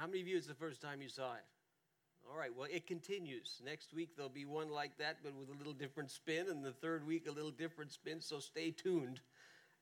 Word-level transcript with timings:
How 0.00 0.06
many 0.06 0.22
of 0.22 0.28
you 0.28 0.38
it's 0.38 0.46
the 0.46 0.54
first 0.54 0.80
time 0.80 1.02
you 1.02 1.10
saw 1.10 1.34
it? 1.34 1.44
All 2.26 2.38
right, 2.38 2.50
well, 2.56 2.66
it 2.72 2.86
continues. 2.86 3.60
Next 3.62 3.92
week 3.92 4.16
there'll 4.16 4.30
be 4.30 4.46
one 4.46 4.70
like 4.70 4.96
that, 4.96 5.18
but 5.22 5.34
with 5.34 5.50
a 5.50 5.58
little 5.58 5.74
different 5.74 6.10
spin, 6.10 6.46
and 6.48 6.64
the 6.64 6.72
third 6.72 7.06
week 7.06 7.28
a 7.28 7.30
little 7.30 7.50
different 7.50 7.92
spin, 7.92 8.18
so 8.22 8.38
stay 8.38 8.70
tuned. 8.70 9.20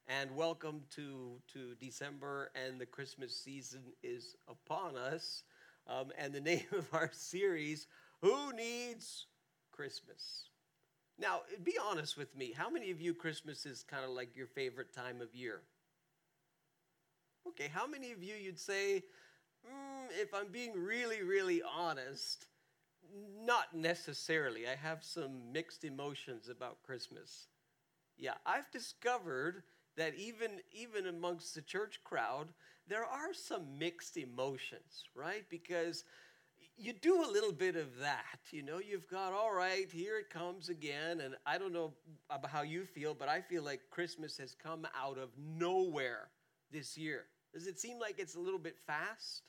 And 0.08 0.34
welcome 0.34 0.80
to, 0.96 1.40
to 1.52 1.76
December, 1.78 2.50
and 2.56 2.80
the 2.80 2.86
Christmas 2.86 3.32
season 3.32 3.82
is 4.02 4.34
upon 4.48 4.96
us. 4.96 5.44
Um, 5.86 6.10
and 6.18 6.32
the 6.32 6.40
name 6.50 6.66
of 6.76 6.88
our 6.92 7.10
series, 7.12 7.86
Who 8.20 8.52
Needs 8.54 9.26
Christmas? 9.70 10.48
Now, 11.16 11.42
be 11.62 11.78
honest 11.88 12.16
with 12.16 12.36
me. 12.36 12.50
How 12.50 12.68
many 12.68 12.90
of 12.90 13.00
you 13.00 13.14
Christmas 13.14 13.64
is 13.64 13.84
kind 13.84 14.02
of 14.02 14.10
like 14.10 14.34
your 14.34 14.48
favorite 14.48 14.92
time 14.92 15.20
of 15.20 15.32
year? 15.32 15.60
Okay, 17.46 17.70
how 17.72 17.86
many 17.86 18.10
of 18.10 18.20
you 18.20 18.34
you'd 18.34 18.58
say, 18.58 19.04
mm, 19.66 20.06
if 20.20 20.34
I'm 20.34 20.48
being 20.50 20.72
really, 20.74 21.22
really 21.22 21.62
honest, 21.62 22.46
not 23.44 23.74
necessarily. 23.74 24.66
I 24.68 24.74
have 24.76 25.04
some 25.04 25.52
mixed 25.52 25.84
emotions 25.84 26.48
about 26.48 26.82
Christmas. 26.82 27.48
Yeah, 28.16 28.34
I've 28.46 28.70
discovered 28.70 29.62
that 29.96 30.14
even 30.16 30.60
even 30.72 31.06
amongst 31.06 31.54
the 31.54 31.62
church 31.62 32.00
crowd, 32.04 32.48
there 32.88 33.04
are 33.04 33.34
some 33.34 33.78
mixed 33.78 34.16
emotions, 34.16 35.04
right? 35.14 35.44
Because 35.50 36.04
you 36.76 36.92
do 36.92 37.24
a 37.24 37.30
little 37.30 37.52
bit 37.52 37.76
of 37.76 37.98
that, 37.98 38.38
you 38.50 38.62
know. 38.62 38.78
You've 38.78 39.08
got 39.08 39.32
all 39.32 39.52
right, 39.52 39.90
here 39.90 40.18
it 40.18 40.30
comes 40.30 40.68
again, 40.68 41.20
and 41.20 41.34
I 41.46 41.58
don't 41.58 41.72
know 41.72 41.94
about 42.30 42.50
how 42.50 42.62
you 42.62 42.84
feel, 42.84 43.14
but 43.14 43.28
I 43.28 43.40
feel 43.40 43.62
like 43.62 43.80
Christmas 43.90 44.36
has 44.38 44.54
come 44.54 44.86
out 44.96 45.18
of 45.18 45.30
nowhere 45.38 46.28
this 46.70 46.96
year. 46.96 47.26
Does 47.52 47.66
it 47.66 47.80
seem 47.80 47.98
like 47.98 48.18
it's 48.18 48.36
a 48.36 48.40
little 48.40 48.58
bit 48.60 48.78
fast? 48.86 49.47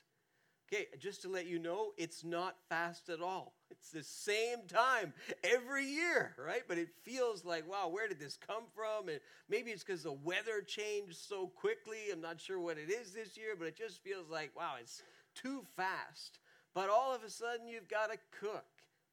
Okay, 0.72 0.86
just 1.00 1.22
to 1.22 1.28
let 1.28 1.46
you 1.46 1.58
know, 1.58 1.88
it's 1.96 2.22
not 2.22 2.54
fast 2.68 3.08
at 3.08 3.20
all. 3.20 3.54
It's 3.72 3.90
the 3.90 4.04
same 4.04 4.68
time 4.68 5.12
every 5.42 5.84
year, 5.84 6.32
right? 6.38 6.62
But 6.68 6.78
it 6.78 6.90
feels 7.02 7.44
like, 7.44 7.68
wow, 7.68 7.88
where 7.88 8.06
did 8.06 8.20
this 8.20 8.38
come 8.46 8.62
from? 8.72 9.08
And 9.08 9.18
maybe 9.48 9.72
it's 9.72 9.82
because 9.82 10.04
the 10.04 10.12
weather 10.12 10.62
changed 10.64 11.16
so 11.16 11.48
quickly. 11.48 12.12
I'm 12.12 12.20
not 12.20 12.40
sure 12.40 12.60
what 12.60 12.78
it 12.78 12.88
is 12.88 13.10
this 13.10 13.36
year, 13.36 13.56
but 13.58 13.66
it 13.66 13.76
just 13.76 14.00
feels 14.04 14.30
like, 14.30 14.52
wow, 14.56 14.74
it's 14.80 15.02
too 15.34 15.64
fast. 15.76 16.38
But 16.72 16.88
all 16.88 17.12
of 17.12 17.24
a 17.24 17.30
sudden, 17.30 17.66
you've 17.66 17.88
got 17.88 18.12
to 18.12 18.18
cook 18.38 18.64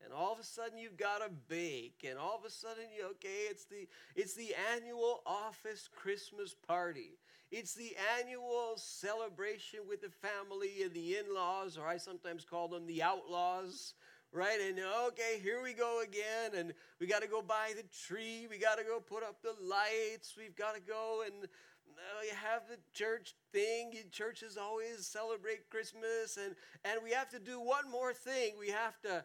and 0.04 0.14
all 0.14 0.32
of 0.32 0.40
a 0.40 0.44
sudden 0.44 0.78
you've 0.78 0.98
got 0.98 1.20
to 1.20 1.30
bake 1.50 2.06
and 2.08 2.20
all 2.20 2.38
of 2.38 2.46
a 2.46 2.52
sudden 2.52 2.84
you 2.96 3.04
okay 3.04 3.48
it's 3.50 3.66
the 3.66 3.88
it's 4.16 4.36
the 4.36 4.54
annual 4.76 5.22
office 5.26 5.90
christmas 5.96 6.54
party 6.68 7.18
it's 7.52 7.74
the 7.74 7.96
annual 8.20 8.74
celebration 8.76 9.80
with 9.88 10.02
the 10.02 10.10
family 10.10 10.84
and 10.84 10.94
the 10.94 11.18
in-laws 11.18 11.78
or 11.78 11.88
i 11.88 11.98
sometimes 11.98 12.46
call 12.46 12.68
them 12.68 12.86
the 12.88 13.02
outlaws 13.02 13.94
right 14.32 14.60
and 14.68 14.80
okay 15.08 15.40
here 15.42 15.62
we 15.64 15.74
go 15.74 16.02
again 16.02 16.52
and 16.58 16.74
we 17.00 17.08
got 17.08 17.22
to 17.22 17.28
go 17.28 17.42
buy 17.42 17.72
the 17.76 17.84
tree 18.06 18.48
we 18.50 18.58
got 18.58 18.78
to 18.78 18.84
go 18.84 19.00
put 19.00 19.24
up 19.24 19.42
the 19.42 19.56
lights 19.62 20.36
we've 20.38 20.56
got 20.56 20.76
to 20.76 20.82
go 20.82 21.24
and 21.26 21.46
uh, 21.46 22.22
you 22.24 22.36
have 22.36 22.62
the 22.70 22.78
church 22.94 23.36
thing 23.52 23.94
churches 24.12 24.58
always 24.58 25.06
celebrate 25.06 25.70
christmas 25.70 26.38
and 26.38 26.56
and 26.84 27.00
we 27.04 27.12
have 27.12 27.30
to 27.30 27.40
do 27.40 27.60
one 27.60 27.90
more 27.90 28.14
thing 28.14 28.54
we 28.60 28.70
have 28.70 29.00
to 29.02 29.24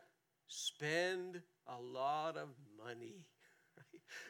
spend 0.52 1.40
a 1.66 1.80
lot 1.80 2.36
of 2.36 2.48
money. 2.76 3.24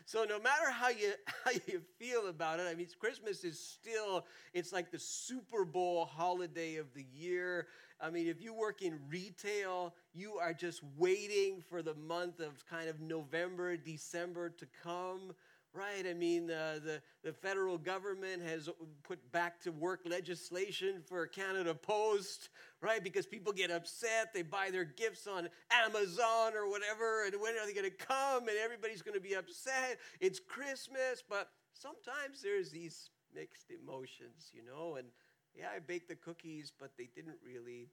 So 0.04 0.24
no 0.24 0.38
matter 0.38 0.70
how 0.70 0.88
you 0.88 1.12
how 1.44 1.52
you 1.66 1.82
feel 1.98 2.28
about 2.28 2.60
it, 2.60 2.66
I 2.68 2.74
mean 2.74 2.86
Christmas 2.98 3.44
is 3.44 3.58
still 3.58 4.24
it's 4.52 4.72
like 4.72 4.90
the 4.90 4.98
Super 4.98 5.64
Bowl 5.64 6.04
holiday 6.04 6.76
of 6.76 6.92
the 6.94 7.04
year. 7.14 7.66
I 8.00 8.10
mean 8.10 8.26
if 8.28 8.42
you 8.42 8.54
work 8.54 8.82
in 8.82 8.98
retail, 9.08 9.94
you 10.14 10.34
are 10.38 10.52
just 10.54 10.82
waiting 10.96 11.62
for 11.68 11.82
the 11.82 11.94
month 11.94 12.40
of 12.40 12.64
kind 12.68 12.88
of 12.88 13.00
November, 13.00 13.76
December 13.76 14.50
to 14.50 14.66
come 14.82 15.32
right? 15.74 16.06
I 16.08 16.12
mean, 16.12 16.50
uh, 16.50 16.80
the, 16.84 17.02
the 17.24 17.32
federal 17.32 17.78
government 17.78 18.42
has 18.42 18.68
put 19.02 19.32
back 19.32 19.60
to 19.62 19.70
work 19.72 20.00
legislation 20.04 21.02
for 21.06 21.26
Canada 21.26 21.74
Post, 21.74 22.50
right? 22.80 23.02
Because 23.02 23.26
people 23.26 23.52
get 23.52 23.70
upset, 23.70 24.32
they 24.34 24.42
buy 24.42 24.70
their 24.70 24.84
gifts 24.84 25.26
on 25.26 25.48
Amazon 25.70 26.52
or 26.54 26.68
whatever, 26.68 27.24
and 27.24 27.40
when 27.40 27.54
are 27.54 27.66
they 27.66 27.72
going 27.72 27.90
to 27.90 27.96
come? 27.96 28.48
And 28.48 28.58
everybody's 28.62 29.02
going 29.02 29.16
to 29.16 29.20
be 29.20 29.34
upset. 29.34 29.98
It's 30.20 30.40
Christmas, 30.40 31.22
but 31.28 31.48
sometimes 31.72 32.42
there's 32.42 32.70
these 32.70 33.10
mixed 33.34 33.70
emotions, 33.70 34.50
you 34.52 34.62
know? 34.64 34.96
And 34.96 35.08
yeah, 35.54 35.68
I 35.74 35.78
baked 35.80 36.08
the 36.08 36.16
cookies, 36.16 36.72
but 36.78 36.92
they 36.98 37.08
didn't 37.14 37.38
really 37.44 37.88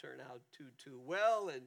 turn 0.00 0.20
out 0.20 0.42
too, 0.56 0.66
too 0.82 1.00
well. 1.04 1.48
And 1.48 1.62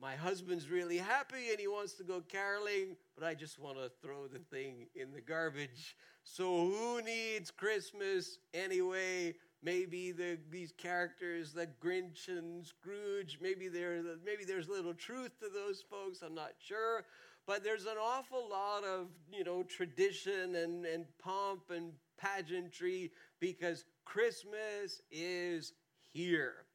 my 0.00 0.14
husband's 0.14 0.70
really 0.70 0.98
happy 0.98 1.50
and 1.50 1.58
he 1.58 1.66
wants 1.66 1.94
to 1.94 2.04
go 2.04 2.20
caroling, 2.20 2.96
but 3.16 3.26
I 3.26 3.34
just 3.34 3.58
want 3.58 3.78
to 3.78 3.90
throw 4.00 4.28
the 4.28 4.38
thing 4.38 4.86
in 4.94 5.12
the 5.12 5.20
garbage. 5.20 5.96
So 6.24 6.44
who 6.44 7.02
needs 7.02 7.50
Christmas 7.50 8.38
anyway? 8.54 9.34
Maybe 9.62 10.12
the, 10.12 10.38
these 10.50 10.72
characters, 10.72 11.52
the 11.52 11.68
Grinch 11.82 12.28
and 12.28 12.64
Scrooge, 12.64 13.38
maybe, 13.42 13.66
there, 13.66 14.00
maybe 14.24 14.44
there's 14.44 14.68
little 14.68 14.94
truth 14.94 15.32
to 15.40 15.48
those 15.52 15.82
folks. 15.90 16.22
I'm 16.22 16.34
not 16.34 16.52
sure. 16.64 17.04
But 17.44 17.64
there's 17.64 17.86
an 17.86 17.96
awful 18.00 18.46
lot 18.48 18.84
of, 18.84 19.08
you 19.32 19.42
know, 19.42 19.62
tradition 19.64 20.54
and, 20.54 20.84
and 20.84 21.06
pomp 21.18 21.70
and 21.74 21.92
pageantry 22.18 23.10
because 23.40 23.84
Christmas 24.04 25.00
is 25.10 25.72
here. 26.12 26.66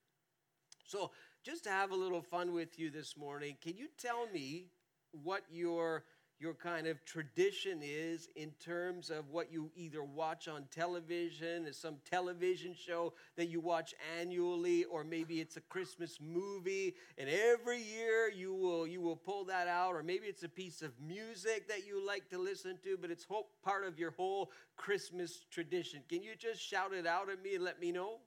So 0.88 1.12
just 1.44 1.66
to 1.66 1.70
have 1.70 1.92
a 1.92 1.96
little 1.96 2.22
fun 2.22 2.54
with 2.54 2.80
you 2.80 2.90
this 2.90 3.18
morning, 3.18 3.58
can 3.62 3.76
you 3.76 3.88
tell 3.98 4.28
me 4.34 4.68
what 5.12 5.44
your 5.52 6.04
your 6.40 6.54
kind 6.54 6.88
of 6.88 7.06
tradition 7.06 7.80
is 7.82 8.28
in 8.36 8.52
terms 8.60 9.10
of 9.10 9.30
what 9.30 9.50
you 9.54 9.72
either 9.78 10.04
watch 10.04 10.50
on 10.50 10.66
television, 10.72 11.66
is 11.66 11.78
some 11.78 11.96
television 12.10 12.74
show 12.74 13.14
that 13.38 13.48
you 13.48 13.62
watch 13.62 13.94
annually, 14.20 14.84
or 14.86 15.06
maybe 15.06 15.40
it's 15.40 15.56
a 15.56 15.62
Christmas 15.62 16.18
movie, 16.20 16.96
and 17.18 17.30
every 17.30 17.82
year 17.82 18.30
you 18.30 18.54
will 18.54 18.86
you 18.86 19.00
will 19.00 19.16
pull 19.16 19.46
that 19.46 19.68
out, 19.68 19.94
or 19.94 20.04
maybe 20.04 20.28
it's 20.28 20.44
a 20.44 20.50
piece 20.50 20.82
of 20.82 20.92
music 21.00 21.68
that 21.70 21.86
you 21.86 22.06
like 22.06 22.30
to 22.30 22.38
listen 22.38 22.78
to, 22.84 22.98
but 23.00 23.12
it's 23.12 23.24
whole, 23.24 23.48
part 23.64 23.86
of 23.86 24.00
your 24.00 24.12
whole 24.12 24.52
Christmas 24.76 25.46
tradition. 25.52 26.02
Can 26.10 26.24
you 26.24 26.36
just 26.38 26.62
shout 26.62 26.94
it 26.94 27.06
out 27.06 27.30
at 27.30 27.42
me 27.42 27.56
and 27.56 27.64
let 27.64 27.80
me 27.80 27.92
know? 27.92 28.20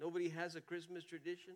Nobody 0.00 0.28
has 0.30 0.56
a 0.56 0.60
Christmas 0.60 1.04
tradition? 1.04 1.54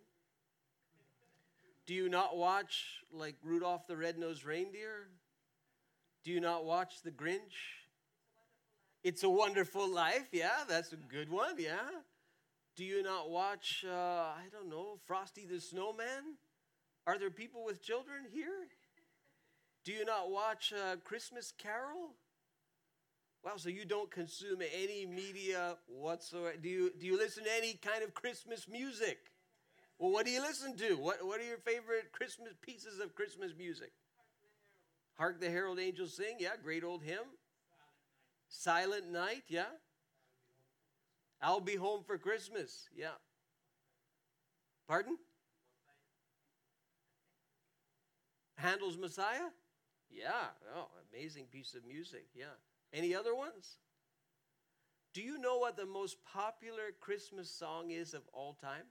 Do 1.87 1.95
you 1.95 2.09
not 2.09 2.37
watch 2.37 3.03
like 3.13 3.37
Rudolph 3.43 3.87
the 3.87 3.97
Red-Nosed 3.97 4.45
Reindeer? 4.45 5.09
Do 6.25 6.31
you 6.31 6.41
not 6.41 6.65
watch 6.65 7.03
The 7.03 7.11
Grinch? 7.11 7.57
It's 9.03 9.23
a 9.23 9.31
Wonderful 9.31 9.89
Life. 9.89 10.29
Yeah, 10.33 10.65
that's 10.69 10.93
a 10.93 10.97
good 10.97 11.31
one. 11.31 11.55
Yeah. 11.59 11.89
Do 12.77 12.85
you 12.85 13.03
not 13.03 13.31
watch, 13.31 13.85
uh, 13.87 13.93
I 13.93 14.45
don't 14.53 14.69
know, 14.69 14.99
Frosty 15.07 15.47
the 15.47 15.61
Snowman? 15.61 16.37
Are 17.07 17.19
there 17.19 17.31
people 17.31 17.65
with 17.65 17.83
children 17.83 18.25
here? 18.33 18.69
Do 19.85 19.93
you 19.93 20.05
not 20.05 20.31
watch 20.31 20.73
uh, 20.73 20.97
Christmas 21.05 21.53
Carol? 21.57 22.15
Wow, 23.43 23.53
so 23.57 23.71
you 23.71 23.87
don't 23.87 24.11
consume 24.11 24.61
any 24.61 25.07
media 25.07 25.77
whatsoever. 25.87 26.57
Do 26.61 26.69
you, 26.69 26.93
do 26.99 27.07
you 27.07 27.17
listen 27.17 27.45
to 27.45 27.57
any 27.57 27.75
kind 27.75 28.03
of 28.03 28.13
Christmas 28.13 28.69
music? 28.69 29.19
Well, 29.99 30.11
what 30.13 30.27
do 30.27 30.33
you 30.33 30.43
listen 30.43 30.77
to? 30.77 30.95
What, 30.97 31.25
what 31.27 31.41
are 31.41 31.45
your 31.45 31.59
favorite 31.59 32.13
Christmas 32.13 32.53
pieces 32.61 33.01
of 33.01 33.15
Christmas 33.15 33.53
music? 33.57 33.93
Hark 35.15 35.41
the 35.41 35.51
Herald 35.51 35.79
Angels 35.79 36.17
Sing, 36.17 36.37
yeah, 36.39 36.51
great 36.63 36.85
old 36.85 37.03
hymn. 37.03 37.19
Silent 38.49 39.11
Night, 39.11 39.45
yeah. 39.49 39.65
I'll 41.41 41.61
be 41.61 41.77
home 41.77 42.03
for 42.07 42.19
Christmas, 42.19 42.89
yeah. 42.95 43.17
Pardon? 44.87 45.17
Handel's 48.57 48.99
Messiah? 48.99 49.49
Yeah, 50.11 50.49
oh, 50.77 50.89
amazing 51.13 51.47
piece 51.51 51.75
of 51.75 51.87
music, 51.87 52.27
yeah. 52.35 52.57
Any 52.93 53.15
other 53.15 53.35
ones? 53.35 53.79
Do 55.13 55.23
you 55.23 55.39
know 55.39 55.59
what 55.59 55.77
the 55.77 55.87
most 55.87 56.17
popular 56.25 56.93
Christmas 57.01 57.51
song 57.51 57.91
is 57.91 58.15
of 58.15 58.23
all 58.33 58.55
time? 58.55 58.85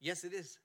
Yes, 0.00 0.22
it 0.24 0.34
is. 0.34 0.58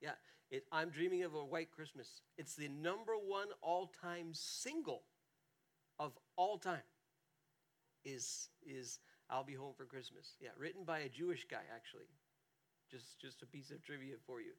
Yeah, 0.00 0.12
it, 0.50 0.64
I'm 0.72 0.90
dreaming 0.90 1.22
of 1.24 1.34
a 1.34 1.44
white 1.44 1.70
Christmas. 1.70 2.22
It's 2.38 2.54
the 2.54 2.68
number 2.68 3.12
one 3.12 3.48
all-time 3.62 4.30
single 4.32 5.02
of 5.98 6.12
all 6.36 6.58
time. 6.58 6.86
Is 8.04 8.48
is 8.64 9.00
I'll 9.28 9.44
be 9.44 9.54
home 9.54 9.74
for 9.76 9.84
Christmas? 9.84 10.36
Yeah, 10.40 10.50
written 10.56 10.84
by 10.84 11.00
a 11.00 11.08
Jewish 11.08 11.44
guy 11.50 11.62
actually. 11.74 12.08
Just 12.90 13.18
just 13.20 13.42
a 13.42 13.46
piece 13.46 13.70
of 13.70 13.82
trivia 13.82 14.14
for 14.24 14.40
you. 14.40 14.52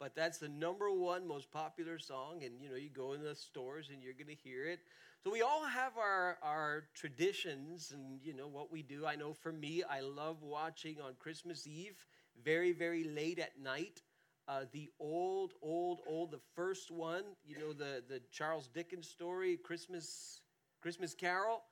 But 0.00 0.14
that's 0.14 0.38
the 0.38 0.48
number 0.48 0.90
one 0.90 1.26
most 1.26 1.50
popular 1.50 1.98
song. 1.98 2.42
And 2.44 2.60
you 2.60 2.68
know, 2.68 2.76
you 2.76 2.90
go 2.90 3.12
in 3.12 3.22
the 3.22 3.34
stores 3.34 3.90
and 3.92 4.02
you're 4.02 4.14
going 4.14 4.34
to 4.34 4.42
hear 4.42 4.66
it. 4.66 4.80
So 5.22 5.30
we 5.30 5.42
all 5.42 5.64
have 5.64 5.96
our 5.96 6.38
our 6.42 6.84
traditions 6.94 7.92
and 7.92 8.20
you 8.22 8.34
know 8.34 8.48
what 8.48 8.72
we 8.72 8.82
do. 8.82 9.06
I 9.06 9.16
know 9.16 9.32
for 9.32 9.52
me, 9.52 9.82
I 9.88 10.00
love 10.00 10.42
watching 10.42 11.00
on 11.00 11.14
Christmas 11.18 11.66
Eve, 11.66 12.04
very 12.44 12.72
very 12.72 13.04
late 13.04 13.38
at 13.38 13.58
night. 13.60 14.02
Uh, 14.48 14.64
the 14.72 14.90
old, 14.98 15.52
old, 15.62 16.00
old, 16.04 16.32
the 16.32 16.40
first 16.56 16.90
one, 16.90 17.22
you 17.44 17.56
know, 17.58 17.72
the, 17.72 18.02
the 18.08 18.20
Charles 18.32 18.66
Dickens 18.66 19.08
story, 19.08 19.56
Christmas, 19.56 20.40
Christmas 20.82 21.14
Carol, 21.14 21.62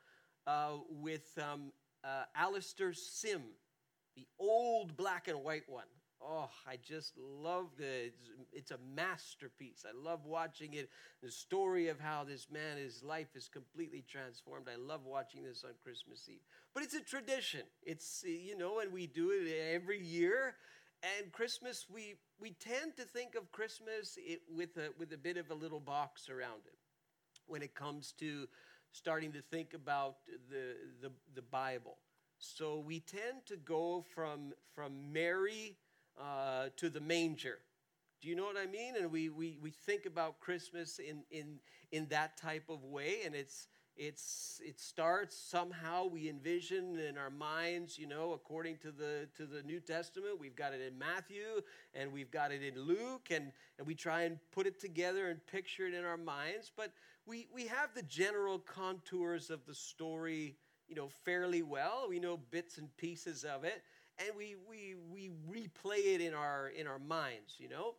uh, 0.46 0.76
with 0.88 1.37
um, 1.43 1.72
uh, 2.05 2.22
Alastair 2.37 2.93
Sim, 2.93 3.43
the 4.17 4.25
old 4.38 4.96
black 4.96 5.26
and 5.26 5.43
white 5.43 5.69
one. 5.69 5.87
Oh, 6.22 6.50
I 6.67 6.76
just 6.76 7.14
love 7.17 7.69
the. 7.78 8.11
It's 8.52 8.70
a 8.70 8.78
masterpiece. 8.94 9.84
I 9.88 9.96
love 9.96 10.26
watching 10.26 10.75
it. 10.75 10.90
The 11.22 11.31
story 11.31 11.88
of 11.88 11.99
how 11.99 12.25
this 12.25 12.49
man, 12.50 12.76
his 12.76 13.02
life 13.02 13.34
is 13.34 13.49
completely 13.49 14.05
transformed. 14.06 14.67
I 14.70 14.76
love 14.76 15.06
watching 15.06 15.43
this 15.43 15.64
on 15.64 15.70
Christmas 15.82 16.28
Eve. 16.28 16.40
But 16.75 16.82
it's 16.82 16.94
a 16.94 17.00
tradition. 17.00 17.62
It's 17.82 18.22
you 18.26 18.56
know, 18.56 18.81
and 18.81 18.93
we 18.93 19.06
do 19.06 19.31
it 19.31 19.50
every 19.72 20.02
year. 20.02 20.56
And 21.02 21.32
Christmas, 21.32 21.87
we 21.88 22.17
we 22.38 22.50
tend 22.50 22.96
to 22.99 23.05
think 23.05 23.34
of 23.34 23.50
Christmas 23.50 24.19
it, 24.19 24.43
with 24.55 24.76
a 24.76 24.90
with 24.99 25.12
a 25.14 25.19
bit 25.19 25.38
of 25.38 25.50
a 25.50 25.55
little 25.55 25.81
box 25.81 26.28
around 26.28 26.61
it 26.67 26.76
when 27.46 27.62
it 27.62 27.75
comes 27.75 28.12
to 28.19 28.46
starting 28.93 29.32
to 29.32 29.40
think 29.40 29.72
about 29.72 30.17
the 30.50 30.76
the, 31.00 31.11
the 31.34 31.43
Bible. 31.43 31.96
So 32.38 32.78
we 32.78 33.00
tend 33.00 33.46
to 33.46 33.56
go 33.56 34.05
from 34.14 34.52
from 34.75 35.12
Mary 35.12 35.76
uh, 36.20 36.69
to 36.76 36.90
the 36.90 37.00
manger. 37.00 37.58
Do 38.20 38.28
you 38.28 38.37
know 38.37 38.44
what 38.44 38.56
I 38.56 38.67
mean? 38.67 38.94
And 39.00 39.11
we, 39.11 39.31
we, 39.31 39.58
we 39.62 39.70
think 39.70 40.05
about 40.05 40.40
Christmas 40.40 40.99
in, 40.99 41.22
in, 41.31 41.58
in 41.90 42.06
that 42.08 42.37
type 42.37 42.64
of 42.69 42.84
way, 42.84 43.20
and 43.25 43.34
it's, 43.34 43.67
it's, 43.96 44.61
it 44.64 44.78
starts 44.78 45.37
somehow 45.37 46.06
we 46.06 46.28
envision 46.28 46.99
in 46.99 47.19
our 47.19 47.31
minds, 47.31 47.99
you 47.99 48.06
know, 48.06 48.32
according 48.32 48.78
to 48.78 48.90
the, 48.90 49.28
to 49.37 49.46
the 49.46 49.62
New 49.62 49.81
Testament. 49.81 50.38
We've 50.38 50.56
got 50.56 50.72
it 50.72 50.81
in 50.81 50.99
Matthew 50.99 51.62
and 51.94 52.12
we've 52.12 52.31
got 52.31 52.50
it 52.50 52.62
in 52.62 52.81
Luke, 52.81 53.28
and, 53.31 53.52
and 53.78 53.87
we 53.87 53.94
try 53.94 54.22
and 54.22 54.38
put 54.52 54.67
it 54.67 54.81
together 54.81 55.28
and 55.28 55.44
picture 55.46 55.87
it 55.87 55.93
in 55.93 56.05
our 56.05 56.17
minds. 56.17 56.70
But 56.75 56.93
we, 57.26 57.49
we 57.52 57.67
have 57.67 57.94
the 57.94 58.02
general 58.02 58.58
contours 58.58 59.50
of 59.50 59.67
the 59.67 59.75
story, 59.75 60.56
you 60.88 60.94
know, 60.94 61.08
fairly 61.25 61.62
well. 61.62 62.06
We 62.08 62.20
know 62.20 62.38
bits 62.50 62.78
and 62.78 62.94
pieces 62.96 63.44
of 63.44 63.64
it 63.64 63.82
and 64.26 64.37
we, 64.37 64.56
we, 64.69 64.96
we 65.11 65.31
replay 65.50 66.14
it 66.14 66.20
in 66.20 66.34
our, 66.34 66.69
in 66.69 66.87
our 66.87 66.99
minds, 66.99 67.55
you 67.58 67.69
know? 67.69 67.94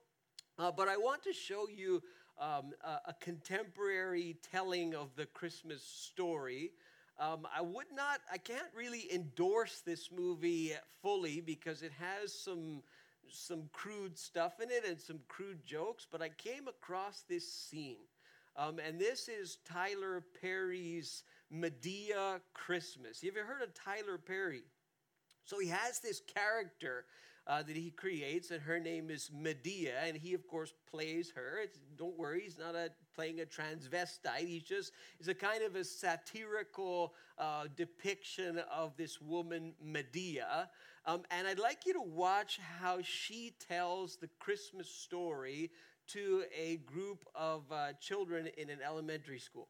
Uh, 0.59 0.71
but 0.71 0.87
I 0.87 0.97
want 0.97 1.23
to 1.23 1.33
show 1.33 1.67
you 1.67 2.01
um, 2.39 2.73
a, 2.83 3.09
a, 3.09 3.15
contemporary 3.19 4.37
telling 4.51 4.95
of 4.95 5.15
the 5.15 5.25
Christmas 5.27 5.83
story. 5.83 6.71
Um, 7.19 7.47
I 7.55 7.61
would 7.61 7.87
not, 7.93 8.19
I 8.31 8.37
can't 8.37 8.67
really 8.75 9.07
endorse 9.13 9.81
this 9.85 10.09
movie 10.11 10.73
fully 11.01 11.41
because 11.41 11.81
it 11.81 11.91
has 11.99 12.33
some, 12.33 12.81
some 13.29 13.63
crude 13.73 14.17
stuff 14.17 14.59
in 14.61 14.69
it 14.69 14.85
and 14.87 14.99
some 14.99 15.19
crude 15.27 15.63
jokes, 15.65 16.07
but 16.11 16.21
I 16.21 16.29
came 16.29 16.67
across 16.67 17.23
this 17.27 17.51
scene. 17.51 17.97
Um, 18.57 18.79
and 18.79 18.99
this 18.99 19.29
is 19.29 19.59
Tyler 19.65 20.23
Perry's 20.41 21.23
Madea 21.53 22.41
Christmas. 22.53 23.21
Have 23.21 23.23
You 23.35 23.41
ever 23.41 23.47
heard 23.47 23.61
of 23.61 23.73
Tyler 23.73 24.17
Perry? 24.17 24.63
So 25.45 25.59
he 25.59 25.67
has 25.69 25.99
this 25.99 26.21
character 26.21 27.05
uh, 27.47 27.63
that 27.63 27.75
he 27.75 27.89
creates, 27.89 28.51
and 28.51 28.61
her 28.61 28.79
name 28.79 29.09
is 29.09 29.31
Madea, 29.35 30.07
and 30.07 30.15
he, 30.15 30.33
of 30.33 30.47
course, 30.47 30.73
plays 30.89 31.31
her. 31.35 31.59
It's, 31.63 31.79
don't 31.97 32.17
worry, 32.17 32.41
he's 32.43 32.59
not 32.59 32.75
a, 32.75 32.91
playing 33.15 33.41
a 33.41 33.45
transvestite. 33.45 34.47
He's 34.47 34.63
just 34.63 34.93
is 35.19 35.27
a 35.27 35.33
kind 35.33 35.63
of 35.63 35.75
a 35.75 35.83
satirical 35.83 37.13
uh, 37.37 37.65
depiction 37.75 38.59
of 38.71 38.95
this 38.95 39.19
woman, 39.19 39.73
Madea, 39.83 40.67
Um, 41.05 41.23
and 41.31 41.47
I'd 41.47 41.59
like 41.59 41.87
you 41.87 41.93
to 41.93 42.01
watch 42.01 42.59
how 42.79 42.99
she 43.01 43.53
tells 43.67 44.17
the 44.17 44.29
Christmas 44.39 44.87
story 44.87 45.71
to 46.09 46.43
a 46.55 46.77
group 46.77 47.25
of 47.33 47.63
uh, 47.71 47.93
children 47.93 48.47
in 48.57 48.69
an 48.69 48.79
elementary 48.85 49.39
school. 49.39 49.67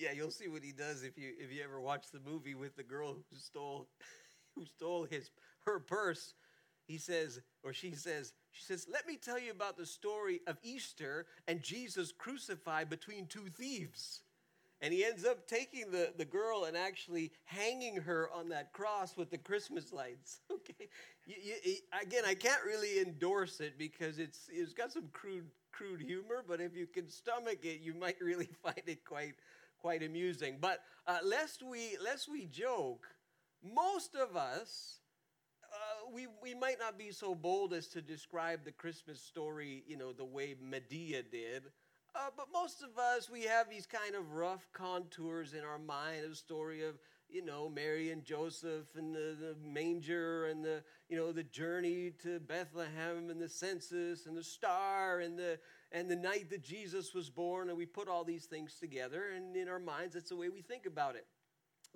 Yeah, 0.00 0.12
you'll 0.12 0.30
see 0.30 0.48
what 0.48 0.64
he 0.64 0.72
does 0.72 1.02
if 1.02 1.18
you 1.18 1.32
if 1.38 1.52
you 1.52 1.62
ever 1.62 1.78
watch 1.78 2.06
the 2.10 2.20
movie 2.20 2.54
with 2.54 2.74
the 2.74 2.82
girl 2.82 3.12
who 3.12 3.36
stole 3.36 3.86
who 4.54 4.64
stole 4.64 5.04
his 5.04 5.30
her 5.66 5.78
purse. 5.78 6.34
He 6.86 6.98
says, 6.98 7.40
or 7.62 7.72
she 7.72 7.92
says, 7.92 8.32
she 8.50 8.64
says, 8.64 8.86
"Let 8.90 9.06
me 9.06 9.16
tell 9.16 9.38
you 9.38 9.52
about 9.52 9.76
the 9.76 9.86
story 9.86 10.40
of 10.46 10.56
Easter 10.62 11.26
and 11.46 11.62
Jesus 11.62 12.12
crucified 12.12 12.88
between 12.88 13.26
two 13.26 13.48
thieves." 13.48 14.22
And 14.82 14.94
he 14.94 15.04
ends 15.04 15.26
up 15.26 15.46
taking 15.46 15.90
the, 15.90 16.14
the 16.16 16.24
girl 16.24 16.64
and 16.64 16.74
actually 16.74 17.32
hanging 17.44 17.96
her 17.96 18.30
on 18.34 18.48
that 18.48 18.72
cross 18.72 19.14
with 19.14 19.30
the 19.30 19.36
Christmas 19.36 19.92
lights. 19.92 20.40
Okay, 20.50 20.88
you, 21.26 21.36
you, 21.64 21.74
again, 22.02 22.24
I 22.26 22.34
can't 22.34 22.62
really 22.64 23.00
endorse 23.00 23.60
it 23.60 23.78
because 23.78 24.18
it's 24.18 24.48
it's 24.52 24.72
got 24.72 24.92
some 24.92 25.08
crude 25.12 25.50
crude 25.72 26.00
humor, 26.00 26.42
but 26.46 26.60
if 26.60 26.74
you 26.76 26.86
can 26.86 27.08
stomach 27.08 27.64
it, 27.64 27.80
you 27.80 27.94
might 27.94 28.16
really 28.20 28.48
find 28.62 28.82
it 28.86 29.04
quite 29.04 29.34
quite 29.80 30.02
amusing. 30.02 30.58
But 30.60 30.80
uh, 31.06 31.18
lest 31.24 31.62
we 31.62 31.96
lest 32.04 32.28
we 32.30 32.46
joke, 32.46 33.06
most 33.62 34.14
of 34.14 34.36
us. 34.36 34.96
Uh, 35.72 36.10
we, 36.12 36.26
we 36.42 36.52
might 36.52 36.80
not 36.80 36.98
be 36.98 37.12
so 37.12 37.32
bold 37.32 37.72
as 37.72 37.86
to 37.86 38.02
describe 38.02 38.64
the 38.64 38.72
Christmas 38.72 39.20
story, 39.20 39.84
you 39.86 39.96
know, 39.96 40.12
the 40.12 40.24
way 40.24 40.56
Madea 40.60 41.22
did, 41.30 41.62
uh, 42.14 42.30
but 42.36 42.46
most 42.52 42.82
of 42.82 42.98
us, 42.98 43.30
we 43.30 43.42
have 43.42 43.70
these 43.70 43.86
kind 43.86 44.14
of 44.14 44.32
rough 44.32 44.66
contours 44.72 45.54
in 45.54 45.62
our 45.62 45.78
mind 45.78 46.24
of 46.24 46.36
story 46.36 46.82
of, 46.82 46.98
you 47.28 47.44
know, 47.44 47.68
Mary 47.68 48.10
and 48.10 48.24
Joseph 48.24 48.86
and 48.96 49.14
the, 49.14 49.36
the 49.40 49.56
manger 49.64 50.46
and 50.46 50.64
the, 50.64 50.82
you 51.08 51.16
know, 51.16 51.30
the 51.30 51.44
journey 51.44 52.12
to 52.22 52.40
Bethlehem 52.40 53.30
and 53.30 53.40
the 53.40 53.48
census 53.48 54.26
and 54.26 54.36
the 54.36 54.42
star 54.42 55.20
and 55.20 55.38
the, 55.38 55.58
and 55.92 56.10
the 56.10 56.16
night 56.16 56.50
that 56.50 56.62
Jesus 56.62 57.14
was 57.14 57.30
born. 57.30 57.68
And 57.68 57.76
we 57.76 57.86
put 57.86 58.08
all 58.08 58.24
these 58.24 58.44
things 58.44 58.74
together. 58.80 59.30
And 59.34 59.56
in 59.56 59.68
our 59.68 59.78
minds, 59.78 60.14
that's 60.14 60.30
the 60.30 60.36
way 60.36 60.48
we 60.48 60.62
think 60.62 60.86
about 60.86 61.16
it. 61.16 61.26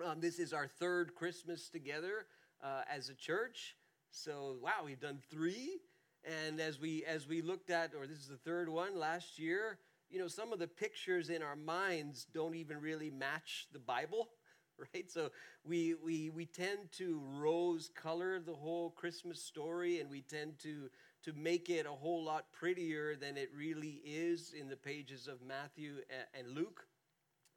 Um, 0.03 0.19
this 0.19 0.39
is 0.39 0.53
our 0.53 0.67
third 0.67 1.15
Christmas 1.15 1.69
together 1.69 2.25
uh, 2.63 2.81
as 2.93 3.09
a 3.09 3.15
church. 3.15 3.75
So, 4.11 4.57
wow, 4.61 4.83
we've 4.83 4.99
done 4.99 5.19
three. 5.29 5.79
And 6.23 6.59
as 6.59 6.79
we 6.79 7.05
as 7.05 7.27
we 7.27 7.41
looked 7.41 7.69
at, 7.69 7.91
or 7.95 8.07
this 8.07 8.17
is 8.17 8.27
the 8.27 8.37
third 8.37 8.67
one 8.67 8.97
last 8.97 9.37
year, 9.37 9.77
you 10.09 10.19
know, 10.19 10.27
some 10.27 10.53
of 10.53 10.59
the 10.59 10.67
pictures 10.67 11.29
in 11.29 11.41
our 11.41 11.55
minds 11.55 12.25
don't 12.33 12.55
even 12.55 12.79
really 12.79 13.09
match 13.09 13.67
the 13.73 13.79
Bible, 13.79 14.29
right? 14.93 15.09
So 15.09 15.31
we, 15.63 15.95
we, 15.95 16.29
we 16.29 16.45
tend 16.45 16.91
to 16.93 17.21
rose 17.37 17.89
color 17.95 18.39
the 18.39 18.53
whole 18.53 18.91
Christmas 18.91 19.41
story 19.41 19.99
and 19.99 20.09
we 20.09 20.21
tend 20.21 20.59
to, 20.59 20.89
to 21.25 21.33
make 21.33 21.71
it 21.71 21.87
a 21.87 21.91
whole 21.91 22.23
lot 22.23 22.45
prettier 22.51 23.15
than 23.15 23.35
it 23.35 23.49
really 23.57 23.99
is 24.05 24.53
in 24.59 24.69
the 24.69 24.75
pages 24.75 25.27
of 25.27 25.41
Matthew 25.41 25.95
and, 26.37 26.47
Luke. 26.55 26.85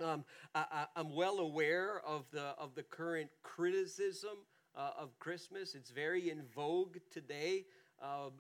Um, 0.03 0.25
I, 0.55 0.87
am 0.97 1.15
well 1.15 1.39
aware 1.39 2.01
of 2.07 2.25
the, 2.33 2.55
of 2.59 2.75
the 2.75 2.83
current 2.83 3.29
criticism 3.43 4.39
uh, 4.75 4.93
of 4.99 5.19
Christmas. 5.19 5.75
It's 5.75 5.91
very 5.91 6.31
in 6.31 6.45
vogue 6.55 6.97
today. 7.13 7.67
Um, 8.01 8.35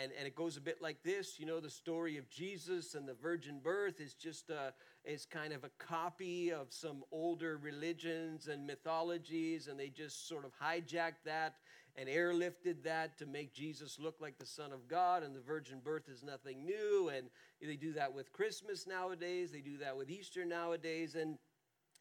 and, 0.00 0.12
and 0.16 0.26
it 0.26 0.36
goes 0.36 0.56
a 0.58 0.60
bit 0.60 0.82
like 0.82 1.02
this 1.02 1.38
you 1.38 1.46
know 1.46 1.60
the 1.60 1.70
story 1.70 2.18
of 2.18 2.28
jesus 2.28 2.94
and 2.94 3.08
the 3.08 3.14
virgin 3.14 3.58
birth 3.58 4.02
is 4.02 4.12
just 4.12 4.50
a, 4.50 4.74
is 5.02 5.24
kind 5.24 5.54
of 5.54 5.64
a 5.64 5.70
copy 5.78 6.52
of 6.52 6.66
some 6.68 7.02
older 7.10 7.56
religions 7.56 8.48
and 8.48 8.66
mythologies 8.66 9.66
and 9.66 9.80
they 9.80 9.88
just 9.88 10.28
sort 10.28 10.44
of 10.44 10.50
hijacked 10.62 11.24
that 11.24 11.54
and 11.98 12.08
airlifted 12.08 12.82
that 12.84 13.18
to 13.18 13.26
make 13.26 13.52
jesus 13.52 13.98
look 13.98 14.16
like 14.20 14.38
the 14.38 14.46
son 14.46 14.72
of 14.72 14.86
god 14.88 15.22
and 15.22 15.34
the 15.34 15.40
virgin 15.40 15.80
birth 15.82 16.08
is 16.08 16.22
nothing 16.22 16.64
new 16.64 17.10
and 17.14 17.28
they 17.60 17.76
do 17.76 17.92
that 17.92 18.12
with 18.14 18.32
christmas 18.32 18.86
nowadays 18.86 19.50
they 19.50 19.60
do 19.60 19.76
that 19.76 19.96
with 19.96 20.10
easter 20.10 20.44
nowadays 20.44 21.14
and 21.14 21.38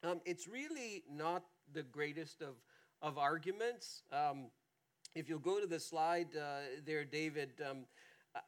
um, 0.04 0.22
it's 0.25 0.48
really 0.48 1.04
not 1.12 1.44
the 1.74 1.82
greatest 1.82 2.42
of, 2.42 2.56
of 3.01 3.18
arguments 3.18 4.04
um, 4.13 4.46
if 5.18 5.27
you'll 5.27 5.39
go 5.39 5.60
to 5.60 5.66
the 5.66 5.80
slide 5.80 6.27
uh, 6.36 6.60
there, 6.86 7.04
David, 7.04 7.50
um, 7.68 7.86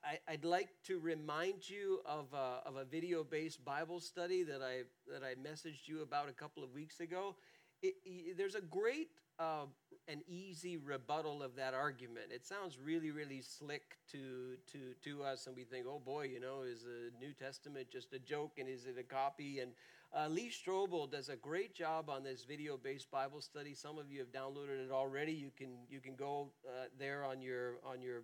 I, 0.03 0.20
would 0.29 0.46
like 0.46 0.70
to 0.86 1.00
remind 1.00 1.68
you 1.68 2.00
of 2.06 2.27
a, 2.32 2.68
of 2.68 2.75
a 2.75 2.86
video 2.86 3.24
based 3.24 3.65
Bible 3.65 4.00
study 4.00 4.44
that 4.44 4.62
I, 4.62 4.84
that 5.12 5.24
I 5.24 5.34
messaged 5.34 5.88
you 5.88 6.03
about 6.03 6.29
a 6.29 6.32
couple 6.32 6.63
of 6.63 6.72
weeks 6.72 7.00
ago. 7.00 7.36
It, 7.81 7.95
it, 8.05 8.38
there's 8.38 8.55
a 8.55 8.62
great 8.62 9.09
uh, 9.39 9.65
and 10.07 10.21
easy 10.27 10.77
rebuttal 10.77 11.43
of 11.43 11.55
that 11.55 11.74
argument. 11.74 12.27
It 12.31 12.45
sounds 12.45 12.77
really, 12.83 13.12
really 13.12 13.41
slick 13.41 13.98
to, 14.12 14.55
to, 14.71 14.79
to 15.03 15.24
us, 15.24 15.48
and 15.48 15.55
we 15.55 15.63
think, 15.63 15.86
oh 15.88 16.01
boy, 16.03 16.25
you 16.25 16.39
know, 16.39 16.63
is 16.63 16.83
the 16.83 17.12
New 17.19 17.33
Testament 17.33 17.88
just 17.91 18.12
a 18.13 18.19
joke 18.19 18.53
and 18.57 18.67
is 18.67 18.86
it 18.86 18.98
a 19.00 19.03
copy? 19.03 19.59
And 19.59 19.71
uh, 20.15 20.27
Lee 20.27 20.50
Strobel 20.51 21.09
does 21.09 21.29
a 21.29 21.36
great 21.36 21.75
job 21.75 22.09
on 22.09 22.24
this 22.24 22.43
video-based 22.43 23.12
Bible 23.12 23.41
study. 23.41 23.75
Some 23.75 24.00
of 24.00 24.12
you 24.12 24.19
have 24.19 24.31
downloaded 24.31 24.83
it 24.83 24.91
already. 24.91 25.33
You 25.33 25.51
can 25.55 25.77
you 25.88 26.00
can 26.00 26.15
go 26.15 26.51
uh, 26.67 26.86
there 26.98 27.24
on 27.24 27.41
your 27.41 27.75
on 27.86 28.01
your 28.01 28.24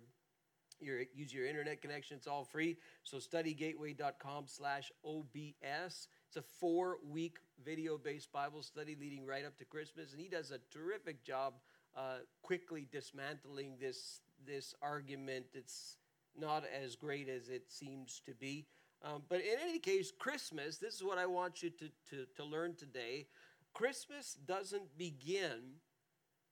your 0.80 1.02
use 1.14 1.32
your 1.32 1.46
internet 1.46 1.80
connection. 1.80 2.16
It's 2.16 2.26
all 2.26 2.44
free. 2.44 2.76
So 3.04 3.18
studygateway.com/slash 3.18 4.90
obs. 5.04 6.08
It's 6.28 6.36
a 6.36 6.42
four-week 6.42 7.38
video-based 7.64 8.32
Bible 8.32 8.62
study 8.62 8.96
leading 8.98 9.26
right 9.26 9.44
up 9.44 9.58
to 9.58 9.64
Christmas, 9.64 10.12
and 10.12 10.20
he 10.20 10.28
does 10.28 10.50
a 10.50 10.58
terrific 10.72 11.24
job 11.24 11.54
uh, 11.96 12.18
quickly 12.42 12.86
dismantling 12.90 13.76
this 13.80 14.20
this 14.46 14.74
argument. 14.82 15.46
It's 15.54 15.96
not 16.38 16.64
as 16.66 16.96
great 16.96 17.28
as 17.28 17.48
it 17.48 17.70
seems 17.70 18.20
to 18.26 18.34
be. 18.34 18.66
Um, 19.02 19.22
but 19.28 19.40
in 19.40 19.58
any 19.62 19.78
case, 19.78 20.12
Christmas, 20.16 20.78
this 20.78 20.94
is 20.94 21.02
what 21.02 21.18
I 21.18 21.26
want 21.26 21.62
you 21.62 21.70
to, 21.70 21.88
to, 22.10 22.26
to 22.36 22.44
learn 22.44 22.74
today. 22.74 23.26
Christmas 23.74 24.36
doesn't 24.46 24.96
begin 24.96 25.80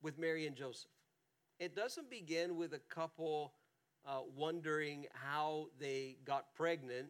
with 0.02 0.18
Mary 0.18 0.46
and 0.46 0.54
Joseph, 0.56 0.90
it 1.58 1.74
doesn't 1.74 2.10
begin 2.10 2.56
with 2.56 2.74
a 2.74 2.80
couple 2.94 3.54
uh, 4.06 4.20
wondering 4.36 5.06
how 5.12 5.68
they 5.78 6.16
got 6.24 6.54
pregnant 6.54 7.08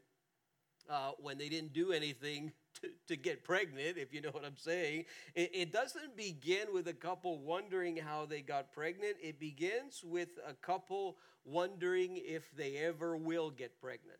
uh, 0.88 1.10
when 1.18 1.38
they 1.38 1.48
didn't 1.48 1.72
do 1.72 1.92
anything 1.92 2.52
to, 2.80 2.88
to, 3.08 3.16
get 3.16 3.44
pregnant, 3.44 3.96
if 3.96 4.12
you 4.12 4.20
know 4.20 4.30
what 4.30 4.44
I'm 4.44 4.56
saying. 4.56 5.04
It, 5.34 5.50
it, 5.54 5.72
doesn't 5.72 6.16
begin 6.16 6.66
with 6.72 6.88
a 6.88 6.92
couple 6.92 7.38
wondering 7.38 7.96
how 7.96 8.26
they 8.26 8.40
got 8.40 8.72
pregnant. 8.72 9.16
It 9.22 9.38
begins 9.38 10.02
with 10.04 10.30
a 10.46 10.54
couple 10.54 11.16
wondering 11.44 12.20
if 12.24 12.50
they 12.56 12.76
ever 12.78 13.16
will 13.16 13.50
get 13.50 13.80
pregnant. 13.80 14.18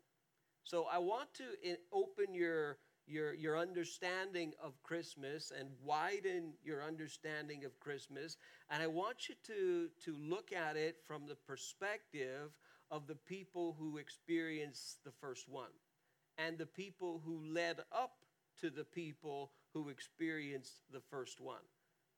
So 0.63 0.87
I 0.91 0.97
want 0.97 1.33
to 1.35 1.43
eh, 1.63 1.75
open 1.93 2.33
your, 2.33 2.77
your, 3.07 3.33
your 3.33 3.57
understanding 3.57 4.53
of 4.63 4.81
Christmas 4.83 5.51
and 5.57 5.69
widen 5.83 6.53
your 6.63 6.83
understanding 6.83 7.65
of 7.65 7.79
Christmas. 7.79 8.37
And 8.69 8.81
I 8.81 8.87
want 8.87 9.29
you 9.29 9.35
to, 9.47 9.89
to 10.05 10.17
look 10.17 10.51
at 10.51 10.75
it 10.75 10.97
from 11.07 11.27
the 11.27 11.35
perspective 11.35 12.51
of 12.91 13.07
the 13.07 13.15
people 13.15 13.75
who 13.79 13.97
experienced 13.97 15.03
the 15.03 15.11
first 15.11 15.49
one 15.49 15.71
and 16.37 16.57
the 16.57 16.65
people 16.65 17.21
who 17.25 17.41
led 17.53 17.79
up 17.91 18.24
to 18.61 18.69
the 18.69 18.83
people 18.83 19.51
who 19.73 19.89
experienced 19.89 20.83
the 20.91 21.01
first 21.01 21.41
one. 21.41 21.61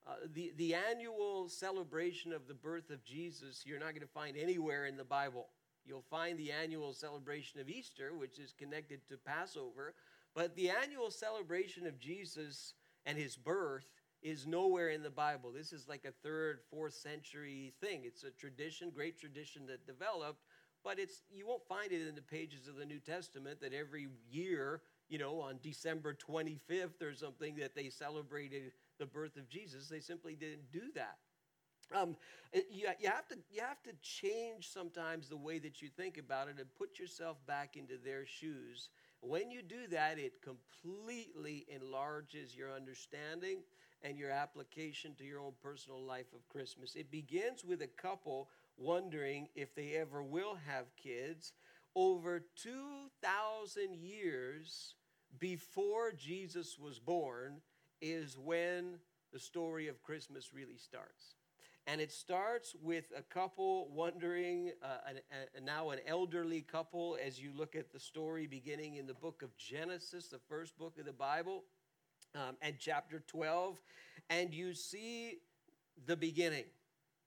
Uh, 0.08 0.14
the, 0.34 0.54
the 0.58 0.74
annual 0.74 1.50
celebration 1.50 2.32
of 2.32 2.48
the 2.48 2.54
birth 2.54 2.90
of 2.90 3.04
Jesus, 3.04 3.64
you're 3.66 3.80
not 3.80 3.90
going 3.90 4.02
to 4.02 4.08
find 4.08 4.38
anywhere 4.38 4.86
in 4.86 4.96
the 4.96 5.04
Bible. 5.04 5.48
You'll 5.86 6.06
find 6.10 6.38
the 6.38 6.52
annual 6.52 6.94
celebration 6.94 7.60
of 7.60 7.70
Easter, 7.70 8.14
which 8.14 8.40
is 8.40 8.54
connected 8.58 9.02
to 9.10 9.18
Passover, 9.18 9.96
but 10.36 10.56
the 10.56 10.70
annual 10.70 11.12
celebration 11.12 11.88
of 11.88 12.00
Jesus 12.00 12.74
and 13.06 13.18
his 13.18 13.36
birth 13.36 13.90
is 14.22 14.46
nowhere 14.46 14.90
in 14.90 15.04
the 15.04 15.10
Bible. 15.10 15.52
This 15.52 15.72
is 15.74 15.88
like 15.88 16.06
a 16.06 16.12
third, 16.24 16.60
fourth 16.70 16.94
century 16.94 17.74
thing. 17.82 18.02
It's 18.04 18.24
a 18.24 18.32
tradition, 18.32 18.90
great 18.90 19.20
tradition 19.20 19.66
that 19.68 19.86
developed, 19.86 20.44
but 20.84 21.00
it's 21.00 21.22
you 21.32 21.48
won't 21.48 21.68
find 21.68 21.92
it 21.92 22.08
in 22.08 22.16
the 22.16 22.22
pages 22.22 22.68
of 22.68 22.76
the 22.76 22.86
New 22.86 23.00
Testament 23.00 23.62
that 23.62 23.74
every 23.74 24.08
year, 24.30 24.82
you 25.10 25.18
know, 25.18 25.40
on 25.40 25.60
December 25.62 26.16
25th 26.16 27.02
or 27.02 27.14
something 27.14 27.56
that 27.56 27.76
they 27.76 27.90
celebrated 27.90 28.72
the 29.00 29.06
birth 29.06 29.38
of 29.38 29.50
Jesus. 29.50 29.88
They 29.88 30.00
simply 30.00 30.36
didn't 30.36 30.72
do 30.72 30.92
that. 30.96 31.18
Um, 31.96 32.18
you, 32.54 32.88
you, 33.00 33.08
have 33.08 33.28
to, 33.30 33.38
you 33.50 33.62
have 33.62 33.82
to 33.84 33.92
change 34.02 34.70
sometimes 34.70 35.30
the 35.30 35.38
way 35.38 35.60
that 35.60 35.82
you 35.82 35.90
think 35.90 36.18
about 36.18 36.50
it 36.50 36.56
and 36.60 36.68
put 36.78 37.00
yourself 37.00 37.38
back 37.48 37.78
into 37.78 37.98
their 38.04 38.26
shoes. 38.26 38.90
When 39.22 39.50
you 39.50 39.62
do 39.62 39.88
that, 39.92 40.20
it 40.20 40.34
completely 40.42 41.66
enlarges 41.70 42.56
your 42.56 42.72
understanding 42.74 43.60
and 44.04 44.18
your 44.18 44.32
application 44.32 45.16
to 45.16 45.24
your 45.24 45.40
own 45.40 45.54
personal 45.62 46.02
life 46.02 46.28
of 46.36 46.48
Christmas. 46.50 46.96
It 46.96 47.10
begins 47.10 47.64
with 47.64 47.82
a 47.82 47.88
couple 47.88 48.50
wondering 48.78 49.48
if 49.56 49.74
they 49.74 49.94
ever 49.94 50.22
will 50.22 50.58
have 50.68 50.86
kids. 51.02 51.54
Over 51.98 52.46
2,000 52.58 53.96
years 53.96 54.94
before 55.40 56.12
Jesus 56.12 56.78
was 56.78 57.00
born 57.00 57.62
is 58.02 58.38
when 58.38 59.00
the 59.34 59.40
story 59.40 59.88
of 59.88 60.04
Christmas 60.04 60.54
really 60.54 60.78
starts. 60.78 61.36
And 61.88 62.00
it 62.00 62.12
starts 62.12 62.76
with 62.84 63.06
a 63.18 63.24
couple 63.24 63.90
wondering, 63.90 64.74
uh, 64.84 64.98
an, 65.10 65.20
a, 65.58 65.62
now 65.62 65.90
an 65.90 66.00
elderly 66.06 66.62
couple, 66.62 67.18
as 67.26 67.42
you 67.42 67.52
look 67.58 67.76
at 67.76 67.92
the 67.92 68.00
story 68.00 68.46
beginning 68.46 68.98
in 68.98 69.08
the 69.08 69.16
book 69.16 69.42
of 69.42 69.58
Genesis, 69.58 70.28
the 70.28 70.40
first 70.48 70.78
book 70.78 71.00
of 71.00 71.06
the 71.06 71.14
Bible. 71.14 71.64
um, 72.36 72.58
and 72.62 72.76
chapter 72.80 73.24
12, 73.26 73.82
and 74.30 74.54
you 74.54 74.74
see 74.76 75.40
the 76.06 76.16
beginning. 76.16 76.66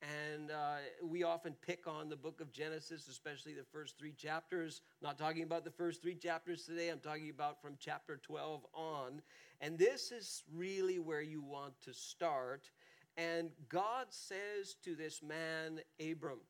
And 0.02 0.50
uh, 0.50 0.76
we 1.02 1.24
often 1.24 1.54
pick 1.60 1.86
on 1.86 2.08
the 2.08 2.16
book 2.16 2.40
of 2.40 2.52
Genesis, 2.52 3.06
especially 3.08 3.52
the 3.52 3.66
first 3.70 3.98
three 3.98 4.12
chapters. 4.12 4.80
I'm 5.02 5.08
not 5.08 5.18
talking 5.18 5.42
about 5.42 5.64
the 5.64 5.70
first 5.70 6.00
three 6.00 6.14
chapters 6.14 6.64
today, 6.64 6.88
I'm 6.88 7.00
talking 7.00 7.30
about 7.30 7.60
from 7.60 7.76
chapter 7.78 8.16
12 8.16 8.64
on. 8.72 9.20
And 9.60 9.78
this 9.78 10.10
is 10.10 10.42
really 10.54 10.98
where 10.98 11.20
you 11.20 11.42
want 11.42 11.74
to 11.82 11.92
start. 11.92 12.70
And 13.18 13.50
God 13.68 14.06
says 14.08 14.76
to 14.84 14.94
this 14.94 15.22
man, 15.22 15.80
Abram, 16.00 16.40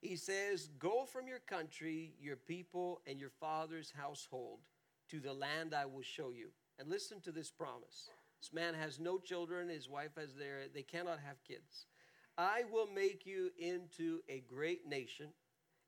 He 0.00 0.14
says, 0.14 0.68
Go 0.78 1.06
from 1.06 1.26
your 1.26 1.40
country, 1.40 2.14
your 2.20 2.36
people, 2.36 3.00
and 3.08 3.18
your 3.18 3.32
father's 3.40 3.92
household 3.96 4.60
to 5.10 5.18
the 5.18 5.32
land 5.32 5.74
I 5.74 5.86
will 5.86 6.02
show 6.02 6.30
you. 6.30 6.50
And 6.78 6.88
listen 6.88 7.20
to 7.22 7.32
this 7.32 7.50
promise. 7.50 8.10
This 8.40 8.52
man 8.52 8.74
has 8.74 9.00
no 9.00 9.18
children, 9.18 9.68
his 9.68 9.88
wife 9.88 10.12
has 10.16 10.34
their, 10.34 10.66
they 10.72 10.82
cannot 10.82 11.18
have 11.26 11.42
kids. 11.42 11.86
I 12.38 12.62
will 12.70 12.86
make 12.86 13.26
you 13.26 13.50
into 13.58 14.20
a 14.28 14.44
great 14.46 14.86
nation, 14.86 15.26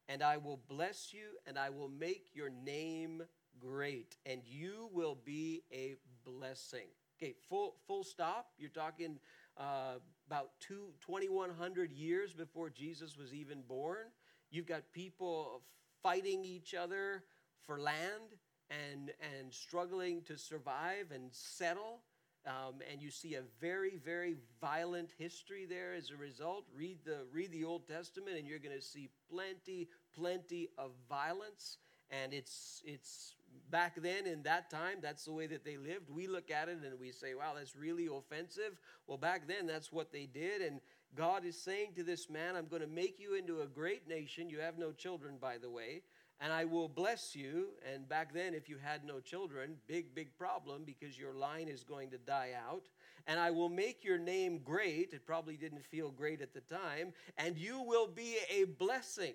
and 0.08 0.20
I 0.20 0.36
will 0.36 0.60
bless 0.68 1.14
you, 1.14 1.38
and 1.46 1.56
I 1.56 1.70
will 1.70 1.88
make 1.88 2.30
your 2.34 2.50
name 2.50 3.22
great, 3.60 4.16
and 4.26 4.42
you 4.44 4.90
will 4.92 5.16
be 5.24 5.62
a 5.72 5.94
blessing. 6.24 6.88
Okay, 7.22 7.34
full, 7.48 7.76
full 7.86 8.02
stop. 8.02 8.48
You're 8.58 8.70
talking 8.70 9.20
uh, 9.56 9.98
about 10.26 10.50
two, 10.58 10.88
2,100 11.06 11.92
years 11.92 12.32
before 12.32 12.68
Jesus 12.68 13.16
was 13.16 13.32
even 13.32 13.62
born. 13.62 14.06
You've 14.50 14.66
got 14.66 14.82
people 14.92 15.62
fighting 16.02 16.44
each 16.44 16.74
other 16.74 17.22
for 17.64 17.78
land 17.80 18.34
and, 18.70 19.12
and 19.38 19.52
struggling 19.52 20.22
to 20.22 20.36
survive 20.36 21.12
and 21.14 21.28
settle. 21.30 22.00
Um, 22.46 22.76
and 22.90 23.02
you 23.02 23.10
see 23.10 23.34
a 23.34 23.42
very, 23.60 23.98
very 24.02 24.36
violent 24.60 25.10
history 25.18 25.66
there 25.66 25.92
as 25.94 26.10
a 26.10 26.16
result. 26.16 26.64
Read 26.74 26.98
the, 27.04 27.18
read 27.32 27.52
the 27.52 27.64
Old 27.64 27.86
Testament, 27.86 28.38
and 28.38 28.46
you're 28.46 28.58
going 28.58 28.76
to 28.76 28.82
see 28.82 29.10
plenty, 29.30 29.88
plenty 30.14 30.70
of 30.78 30.92
violence. 31.08 31.78
And 32.10 32.32
it's, 32.32 32.82
it's 32.84 33.34
back 33.70 34.00
then 34.00 34.26
in 34.26 34.42
that 34.44 34.70
time, 34.70 34.98
that's 35.02 35.26
the 35.26 35.32
way 35.32 35.46
that 35.48 35.64
they 35.64 35.76
lived. 35.76 36.08
We 36.10 36.26
look 36.28 36.50
at 36.50 36.68
it 36.68 36.78
and 36.82 36.98
we 36.98 37.12
say, 37.12 37.34
wow, 37.34 37.52
that's 37.56 37.76
really 37.76 38.06
offensive. 38.06 38.80
Well, 39.06 39.18
back 39.18 39.46
then, 39.46 39.66
that's 39.66 39.92
what 39.92 40.10
they 40.10 40.24
did. 40.26 40.62
And 40.62 40.80
God 41.14 41.44
is 41.44 41.60
saying 41.60 41.92
to 41.96 42.02
this 42.02 42.30
man, 42.30 42.56
I'm 42.56 42.68
going 42.68 42.82
to 42.82 42.88
make 42.88 43.20
you 43.20 43.34
into 43.34 43.60
a 43.60 43.66
great 43.66 44.08
nation. 44.08 44.48
You 44.48 44.60
have 44.60 44.78
no 44.78 44.92
children, 44.92 45.36
by 45.40 45.58
the 45.58 45.70
way 45.70 46.02
and 46.40 46.52
I 46.52 46.64
will 46.64 46.88
bless 46.88 47.36
you. 47.36 47.68
And 47.92 48.08
back 48.08 48.32
then, 48.32 48.54
if 48.54 48.68
you 48.68 48.78
had 48.82 49.04
no 49.04 49.20
children, 49.20 49.76
big, 49.86 50.14
big 50.14 50.36
problem 50.38 50.84
because 50.84 51.18
your 51.18 51.34
line 51.34 51.68
is 51.68 51.84
going 51.84 52.10
to 52.10 52.18
die 52.18 52.52
out. 52.68 52.88
And 53.26 53.38
I 53.38 53.50
will 53.50 53.68
make 53.68 54.02
your 54.02 54.18
name 54.18 54.60
great. 54.64 55.12
It 55.12 55.26
probably 55.26 55.56
didn't 55.56 55.84
feel 55.84 56.10
great 56.10 56.40
at 56.40 56.54
the 56.54 56.62
time. 56.62 57.12
And 57.36 57.58
you 57.58 57.82
will 57.82 58.06
be 58.06 58.36
a 58.50 58.64
blessing. 58.64 59.34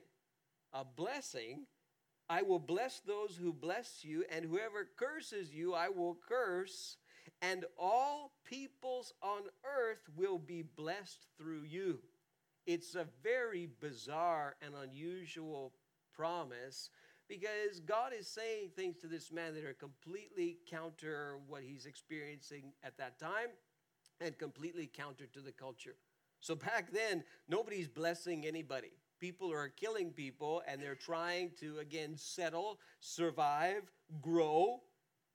A 0.73 0.83
blessing. 0.83 1.67
I 2.27 2.41
will 2.41 2.59
bless 2.59 3.01
those 3.01 3.37
who 3.39 3.53
bless 3.53 4.03
you, 4.03 4.25
and 4.31 4.43
whoever 4.43 4.87
curses 4.97 5.53
you, 5.53 5.75
I 5.75 5.89
will 5.89 6.17
curse. 6.27 6.97
And 7.41 7.65
all 7.77 8.31
peoples 8.45 9.13
on 9.21 9.41
earth 9.63 10.09
will 10.15 10.39
be 10.39 10.63
blessed 10.63 11.27
through 11.37 11.63
you. 11.63 11.99
It's 12.65 12.95
a 12.95 13.05
very 13.21 13.69
bizarre 13.79 14.55
and 14.61 14.73
unusual 14.73 15.73
promise 16.15 16.89
because 17.27 17.79
God 17.79 18.11
is 18.17 18.27
saying 18.27 18.69
things 18.75 18.97
to 18.97 19.07
this 19.07 19.31
man 19.31 19.53
that 19.55 19.65
are 19.65 19.73
completely 19.73 20.57
counter 20.69 21.37
what 21.47 21.63
he's 21.63 21.85
experiencing 21.85 22.73
at 22.83 22.97
that 22.97 23.19
time 23.19 23.49
and 24.21 24.37
completely 24.37 24.89
counter 24.91 25.25
to 25.33 25.39
the 25.39 25.51
culture. 25.51 25.95
So 26.39 26.55
back 26.55 26.91
then, 26.91 27.23
nobody's 27.49 27.87
blessing 27.87 28.45
anybody. 28.45 28.91
People 29.19 29.51
are 29.51 29.69
killing 29.69 30.11
people 30.11 30.61
and 30.67 30.81
they're 30.81 30.95
trying 30.95 31.51
to, 31.59 31.79
again, 31.79 32.13
settle, 32.15 32.79
survive, 32.99 33.91
grow. 34.21 34.81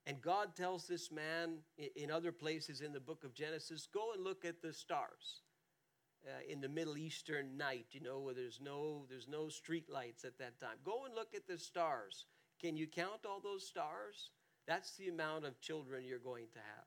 And 0.07 0.21
God 0.21 0.55
tells 0.55 0.87
this 0.87 1.11
man 1.11 1.59
in 1.97 2.11
other 2.11 2.33
places 2.33 2.81
in 2.81 2.93
the 2.93 3.01
book 3.01 3.25
of 3.25 3.35
Genesis 3.35 3.89
go 3.93 4.13
and 4.15 4.23
look 4.23 4.45
at 4.45 4.63
the 4.63 4.73
stars 4.73 5.43
uh, 6.27 6.53
in 6.53 6.61
the 6.61 6.69
Middle 6.69 6.97
Eastern 6.97 7.57
night, 7.57 7.87
you 7.93 8.01
know, 8.01 8.21
where 8.21 8.35
there's 8.35 8.61
no 8.63 9.07
there's 9.09 9.29
no 9.29 9.49
street 9.49 9.89
lights 9.89 10.25
at 10.25 10.39
that 10.39 10.59
time. 10.61 10.77
Go 10.85 11.05
and 11.07 11.15
look 11.15 11.35
at 11.35 11.47
the 11.47 11.59
stars. 11.59 12.27
Can 12.61 12.77
you 12.77 12.87
count 12.87 13.25
all 13.27 13.41
those 13.41 13.67
stars? 13.67 14.31
That's 14.67 14.97
the 14.97 15.09
amount 15.09 15.47
of 15.47 15.61
children 15.61 16.05
you're 16.05 16.19
going 16.19 16.47
to 16.53 16.59
have. 16.59 16.87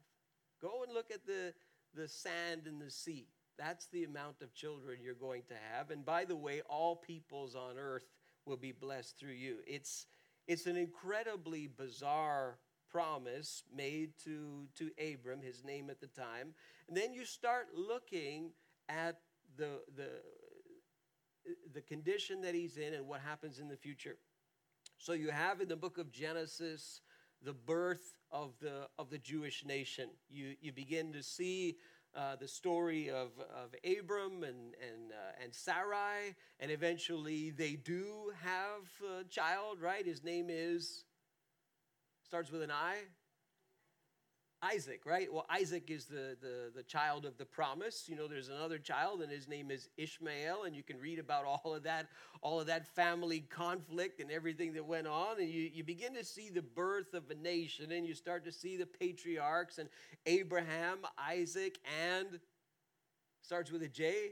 Go 0.61 0.83
and 0.83 0.93
look 0.93 1.11
at 1.11 1.25
the 1.25 1.53
the 1.95 2.07
sand 2.07 2.67
in 2.67 2.79
the 2.79 2.91
sea. 2.91 3.27
That's 3.57 3.87
the 3.87 4.03
amount 4.03 4.41
of 4.41 4.53
children 4.53 4.99
you're 5.03 5.13
going 5.13 5.43
to 5.49 5.55
have. 5.71 5.91
And 5.91 6.03
by 6.03 6.25
the 6.25 6.35
way, 6.35 6.61
all 6.67 6.95
peoples 6.95 7.55
on 7.55 7.77
earth 7.77 8.05
will 8.45 8.57
be 8.57 8.71
blessed 8.71 9.19
through 9.19 9.33
you. 9.33 9.57
It's 9.67 10.07
it's 10.47 10.65
an 10.65 10.75
incredibly 10.75 11.67
bizarre 11.67 12.57
promise 12.93 13.63
made 13.75 14.11
to, 14.23 14.67
to 14.75 14.91
Abram, 15.01 15.41
his 15.41 15.63
name 15.63 15.89
at 15.89 15.99
the 15.99 16.07
time. 16.07 16.53
And 16.87 16.95
then 16.95 17.13
you 17.13 17.25
start 17.25 17.69
looking 17.75 18.51
at 18.89 19.19
the, 19.57 19.81
the, 19.95 20.09
the 21.73 21.81
condition 21.81 22.41
that 22.41 22.55
he's 22.55 22.77
in 22.77 22.93
and 22.93 23.07
what 23.07 23.21
happens 23.21 23.59
in 23.59 23.67
the 23.67 23.77
future. 23.77 24.17
So 24.97 25.13
you 25.13 25.31
have 25.31 25.61
in 25.61 25.67
the 25.67 25.75
book 25.75 25.97
of 25.97 26.11
Genesis 26.11 27.01
the 27.43 27.53
birth 27.53 28.13
of 28.31 28.53
the, 28.61 28.87
of 28.97 29.09
the 29.09 29.17
Jewish 29.17 29.65
nation. 29.65 30.09
You, 30.29 30.55
you 30.61 30.71
begin 30.71 31.11
to 31.13 31.21
see 31.21 31.77
uh, 32.15 32.35
the 32.35 32.47
story 32.47 33.09
of, 33.09 33.31
of 33.39 33.75
Abram 33.83 34.43
and, 34.43 34.75
and, 34.81 35.11
uh, 35.11 35.43
and 35.43 35.53
Sarai, 35.53 36.35
and 36.59 36.71
eventually 36.71 37.49
they 37.49 37.73
do 37.73 38.31
have 38.43 39.19
a 39.19 39.23
child, 39.25 39.81
right? 39.81 40.05
His 40.05 40.23
name 40.23 40.47
is, 40.49 41.05
starts 42.23 42.51
with 42.51 42.61
an 42.61 42.71
I, 42.71 42.97
Isaac, 44.63 45.01
right? 45.05 45.31
Well, 45.31 45.45
Isaac 45.49 45.91
is 45.91 46.05
the, 46.05 46.37
the, 46.41 46.71
the 46.73 46.83
child 46.83 47.25
of 47.25 47.37
the 47.37 47.45
promise. 47.45 48.05
You 48.07 48.15
know, 48.15 48.27
there's 48.27 48.47
another 48.47 48.77
child, 48.77 49.21
and 49.21 49.29
his 49.29 49.47
name 49.49 49.69
is 49.69 49.89
Ishmael, 49.97 50.63
and 50.63 50.73
you 50.73 50.83
can 50.83 50.97
read 50.99 51.19
about 51.19 51.43
all 51.43 51.75
of 51.75 51.83
that, 51.83 52.07
all 52.41 52.61
of 52.61 52.67
that 52.67 52.87
family 52.95 53.41
conflict 53.41 54.21
and 54.21 54.31
everything 54.31 54.73
that 54.73 54.85
went 54.85 55.05
on. 55.05 55.39
And 55.39 55.49
you, 55.49 55.69
you 55.73 55.83
begin 55.83 56.13
to 56.15 56.23
see 56.23 56.49
the 56.49 56.61
birth 56.61 57.13
of 57.13 57.29
a 57.29 57.35
nation, 57.35 57.91
and 57.91 58.07
you 58.07 58.13
start 58.13 58.45
to 58.45 58.51
see 58.53 58.77
the 58.77 58.85
patriarchs 58.85 59.79
and 59.79 59.89
Abraham, 60.25 60.99
Isaac, 61.17 61.77
and 62.01 62.39
starts 63.41 63.69
with 63.69 63.83
a 63.83 63.89
J, 63.89 64.31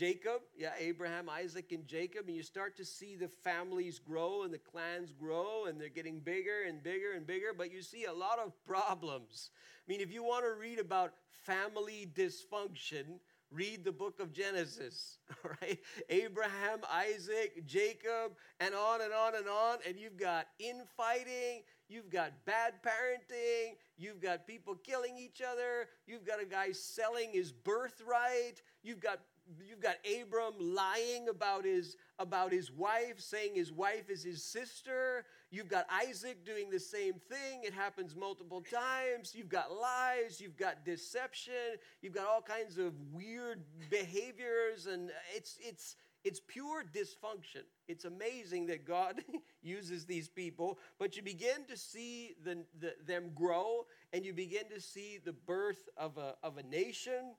Jacob, 0.00 0.40
yeah, 0.56 0.72
Abraham, 0.78 1.28
Isaac, 1.28 1.72
and 1.72 1.86
Jacob, 1.86 2.26
and 2.26 2.34
you 2.34 2.42
start 2.42 2.74
to 2.78 2.86
see 2.86 3.16
the 3.16 3.28
families 3.28 3.98
grow 3.98 4.44
and 4.44 4.54
the 4.54 4.56
clans 4.56 5.12
grow, 5.12 5.66
and 5.66 5.78
they're 5.78 5.90
getting 5.90 6.20
bigger 6.20 6.62
and 6.66 6.82
bigger 6.82 7.12
and 7.14 7.26
bigger, 7.26 7.52
but 7.54 7.70
you 7.70 7.82
see 7.82 8.06
a 8.06 8.12
lot 8.12 8.38
of 8.38 8.54
problems. 8.64 9.50
I 9.86 9.92
mean, 9.92 10.00
if 10.00 10.10
you 10.10 10.24
want 10.24 10.46
to 10.46 10.58
read 10.58 10.78
about 10.78 11.12
family 11.44 12.10
dysfunction, 12.14 13.18
read 13.50 13.84
the 13.84 13.92
book 13.92 14.20
of 14.20 14.32
Genesis, 14.32 15.18
right? 15.60 15.78
Abraham, 16.08 16.80
Isaac, 16.90 17.66
Jacob, 17.66 18.32
and 18.60 18.74
on 18.74 19.02
and 19.02 19.12
on 19.12 19.34
and 19.34 19.48
on. 19.48 19.78
And 19.86 19.98
you've 19.98 20.16
got 20.16 20.46
infighting, 20.58 21.62
you've 21.88 22.10
got 22.10 22.32
bad 22.46 22.74
parenting, 22.82 23.74
you've 23.98 24.20
got 24.20 24.46
people 24.46 24.76
killing 24.76 25.18
each 25.18 25.42
other, 25.42 25.88
you've 26.06 26.24
got 26.24 26.40
a 26.40 26.46
guy 26.46 26.72
selling 26.72 27.30
his 27.32 27.52
birthright, 27.52 28.62
you've 28.82 29.00
got 29.00 29.20
you've 29.68 29.80
got 29.80 29.96
Abram 30.20 30.54
lying 30.58 31.28
about 31.28 31.64
his 31.64 31.96
about 32.18 32.52
his 32.52 32.70
wife, 32.70 33.18
saying 33.18 33.54
his 33.54 33.72
wife 33.72 34.10
is 34.10 34.22
his 34.22 34.42
sister. 34.42 35.24
You've 35.50 35.68
got 35.68 35.86
Isaac 35.90 36.44
doing 36.44 36.70
the 36.70 36.78
same 36.78 37.14
thing. 37.14 37.62
It 37.64 37.72
happens 37.72 38.14
multiple 38.14 38.62
times. 38.62 39.34
You've 39.34 39.48
got 39.48 39.72
lies, 39.72 40.40
you've 40.40 40.56
got 40.56 40.84
deception, 40.84 41.78
you've 42.02 42.14
got 42.14 42.26
all 42.26 42.42
kinds 42.42 42.78
of 42.78 42.92
weird 43.12 43.62
behaviors 43.90 44.86
and 44.86 45.10
it's 45.34 45.58
it's 45.60 45.96
it's 46.22 46.40
pure 46.46 46.84
dysfunction. 46.84 47.64
It's 47.88 48.04
amazing 48.04 48.66
that 48.66 48.84
God 48.84 49.22
uses 49.62 50.04
these 50.04 50.28
people, 50.28 50.78
but 50.98 51.16
you 51.16 51.22
begin 51.22 51.64
to 51.68 51.76
see 51.76 52.34
the, 52.44 52.58
the, 52.78 52.94
them 53.06 53.30
grow 53.34 53.86
and 54.12 54.24
you 54.24 54.34
begin 54.34 54.68
to 54.74 54.80
see 54.80 55.18
the 55.24 55.32
birth 55.32 55.88
of 55.96 56.18
a, 56.18 56.34
of 56.42 56.58
a 56.58 56.62
nation 56.62 57.34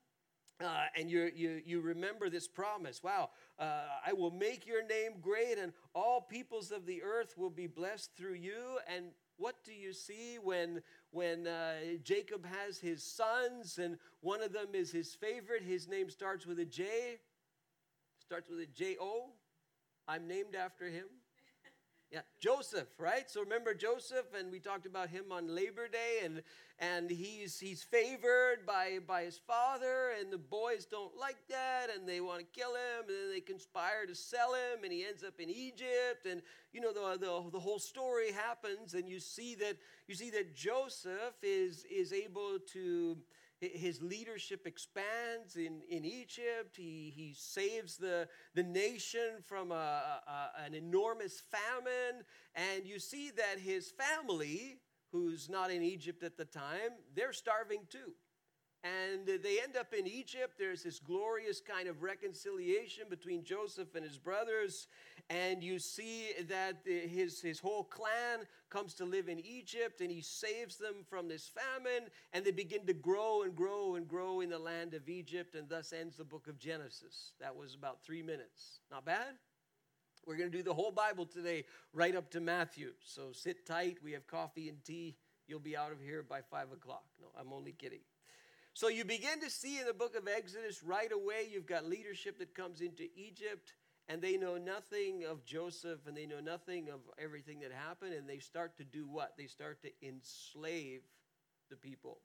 uh, 0.59 0.85
and 0.95 1.09
you, 1.09 1.31
you, 1.35 1.61
you 1.65 1.81
remember 1.81 2.29
this 2.29 2.47
promise 2.47 3.01
wow, 3.03 3.29
uh, 3.59 3.83
I 4.05 4.13
will 4.13 4.31
make 4.31 4.67
your 4.67 4.85
name 4.85 5.13
great, 5.21 5.57
and 5.57 5.73
all 5.93 6.21
peoples 6.21 6.71
of 6.71 6.85
the 6.85 7.01
earth 7.03 7.35
will 7.37 7.49
be 7.49 7.67
blessed 7.67 8.11
through 8.17 8.35
you. 8.35 8.79
And 8.93 9.05
what 9.37 9.63
do 9.63 9.73
you 9.73 9.93
see 9.93 10.37
when, 10.41 10.83
when 11.11 11.47
uh, 11.47 11.73
Jacob 12.03 12.45
has 12.45 12.77
his 12.77 13.03
sons, 13.03 13.79
and 13.79 13.97
one 14.19 14.41
of 14.41 14.53
them 14.53 14.69
is 14.73 14.91
his 14.91 15.15
favorite? 15.15 15.63
His 15.63 15.87
name 15.87 16.09
starts 16.09 16.45
with 16.45 16.59
a 16.59 16.65
J, 16.65 17.19
starts 18.19 18.49
with 18.49 18.59
a 18.59 18.67
J 18.67 18.97
O. 18.99 19.31
I'm 20.07 20.27
named 20.27 20.55
after 20.55 20.85
him. 20.85 21.05
Yeah, 22.11 22.21
Joseph, 22.41 22.89
right? 22.97 23.29
So 23.29 23.39
remember 23.41 23.73
Joseph, 23.73 24.25
and 24.37 24.51
we 24.51 24.59
talked 24.59 24.85
about 24.85 25.09
him 25.09 25.31
on 25.31 25.47
Labor 25.55 25.87
Day, 25.87 26.19
and 26.25 26.43
and 26.77 27.09
he's 27.09 27.57
he's 27.57 27.83
favored 27.83 28.65
by 28.67 28.99
by 29.07 29.23
his 29.23 29.37
father, 29.47 30.11
and 30.19 30.29
the 30.29 30.37
boys 30.37 30.85
don't 30.85 31.15
like 31.17 31.37
that, 31.49 31.87
and 31.95 32.05
they 32.07 32.19
want 32.19 32.39
to 32.39 32.45
kill 32.59 32.71
him, 32.75 33.07
and 33.07 33.09
then 33.17 33.29
they 33.31 33.39
conspire 33.39 34.05
to 34.07 34.13
sell 34.13 34.53
him, 34.53 34.83
and 34.83 34.91
he 34.91 35.05
ends 35.05 35.23
up 35.23 35.39
in 35.39 35.49
Egypt, 35.49 36.25
and 36.29 36.41
you 36.73 36.81
know 36.81 36.91
the 36.91 37.17
the, 37.17 37.49
the 37.49 37.59
whole 37.61 37.79
story 37.79 38.33
happens, 38.33 38.93
and 38.93 39.07
you 39.07 39.21
see 39.21 39.55
that 39.55 39.77
you 40.09 40.13
see 40.13 40.29
that 40.31 40.53
Joseph 40.53 41.35
is 41.41 41.85
is 41.89 42.11
able 42.11 42.59
to 42.73 43.17
his 43.61 44.01
leadership 44.01 44.65
expands 44.65 45.55
in, 45.55 45.81
in 45.87 46.03
Egypt. 46.03 46.75
He, 46.75 47.13
he 47.15 47.35
saves 47.37 47.97
the, 47.97 48.27
the 48.55 48.63
nation 48.63 49.41
from 49.43 49.71
a, 49.71 49.75
a, 49.75 50.63
an 50.65 50.73
enormous 50.73 51.41
famine. 51.51 52.23
And 52.55 52.85
you 52.85 52.99
see 52.99 53.31
that 53.31 53.59
his 53.59 53.91
family, 53.91 54.79
who's 55.11 55.47
not 55.49 55.69
in 55.71 55.83
Egypt 55.83 56.23
at 56.23 56.37
the 56.37 56.45
time, 56.45 56.91
they're 57.15 57.33
starving 57.33 57.81
too. 57.89 58.13
And 58.83 59.27
they 59.27 59.59
end 59.61 59.77
up 59.77 59.93
in 59.93 60.07
Egypt. 60.07 60.55
There's 60.57 60.81
this 60.81 60.99
glorious 60.99 61.61
kind 61.61 61.87
of 61.87 62.01
reconciliation 62.01 63.05
between 63.09 63.43
Joseph 63.43 63.93
and 63.93 64.03
his 64.03 64.17
brothers. 64.17 64.87
And 65.29 65.63
you 65.63 65.77
see 65.77 66.29
that 66.49 66.77
his, 66.83 67.41
his 67.41 67.59
whole 67.59 67.83
clan 67.83 68.47
comes 68.71 68.95
to 68.95 69.05
live 69.05 69.29
in 69.29 69.39
Egypt 69.39 70.01
and 70.01 70.09
he 70.09 70.21
saves 70.21 70.77
them 70.77 71.05
from 71.07 71.27
this 71.27 71.47
famine. 71.47 72.09
And 72.33 72.43
they 72.43 72.51
begin 72.51 72.87
to 72.87 72.93
grow 72.93 73.43
and 73.43 73.55
grow 73.55 73.95
and 73.95 74.07
grow 74.07 74.41
in 74.41 74.49
the 74.49 74.57
land 74.57 74.95
of 74.95 75.07
Egypt. 75.07 75.53
And 75.53 75.69
thus 75.69 75.93
ends 75.93 76.17
the 76.17 76.23
book 76.23 76.47
of 76.47 76.57
Genesis. 76.57 77.33
That 77.39 77.55
was 77.55 77.75
about 77.75 78.03
three 78.03 78.23
minutes. 78.23 78.79
Not 78.89 79.05
bad? 79.05 79.35
We're 80.25 80.37
going 80.37 80.51
to 80.51 80.57
do 80.57 80.63
the 80.63 80.73
whole 80.73 80.91
Bible 80.91 81.25
today, 81.25 81.65
right 81.93 82.15
up 82.15 82.29
to 82.31 82.39
Matthew. 82.39 82.93
So 83.03 83.31
sit 83.31 83.65
tight. 83.65 83.97
We 84.03 84.11
have 84.13 84.25
coffee 84.27 84.69
and 84.69 84.83
tea. 84.83 85.17
You'll 85.47 85.59
be 85.59 85.77
out 85.77 85.91
of 85.91 85.99
here 86.01 86.23
by 86.23 86.41
five 86.41 86.71
o'clock. 86.71 87.03
No, 87.19 87.27
I'm 87.39 87.53
only 87.53 87.73
kidding. 87.73 88.01
So 88.73 88.87
you 88.87 89.03
begin 89.03 89.41
to 89.41 89.49
see 89.49 89.79
in 89.79 89.85
the 89.85 89.93
book 89.93 90.15
of 90.15 90.29
Exodus 90.29 90.81
right 90.81 91.11
away, 91.11 91.47
you've 91.51 91.65
got 91.65 91.85
leadership 91.85 92.39
that 92.39 92.55
comes 92.55 92.79
into 92.79 93.03
Egypt, 93.17 93.73
and 94.07 94.21
they 94.21 94.37
know 94.37 94.57
nothing 94.57 95.25
of 95.29 95.45
Joseph 95.45 96.07
and 96.07 96.15
they 96.15 96.25
know 96.25 96.39
nothing 96.39 96.89
of 96.89 97.01
everything 97.21 97.59
that 97.59 97.71
happened, 97.73 98.13
and 98.13 98.27
they 98.27 98.39
start 98.39 98.77
to 98.77 98.85
do 98.85 99.07
what? 99.07 99.33
They 99.37 99.47
start 99.47 99.81
to 99.81 99.89
enslave 100.01 101.01
the 101.69 101.75
people. 101.75 102.19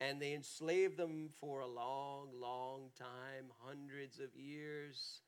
And 0.00 0.20
they 0.20 0.32
enslave 0.32 0.96
them 0.96 1.28
for 1.40 1.60
a 1.60 1.68
long, 1.68 2.28
long 2.40 2.90
time, 2.98 3.52
hundreds 3.60 4.18
of 4.18 4.34
years. 4.34 5.20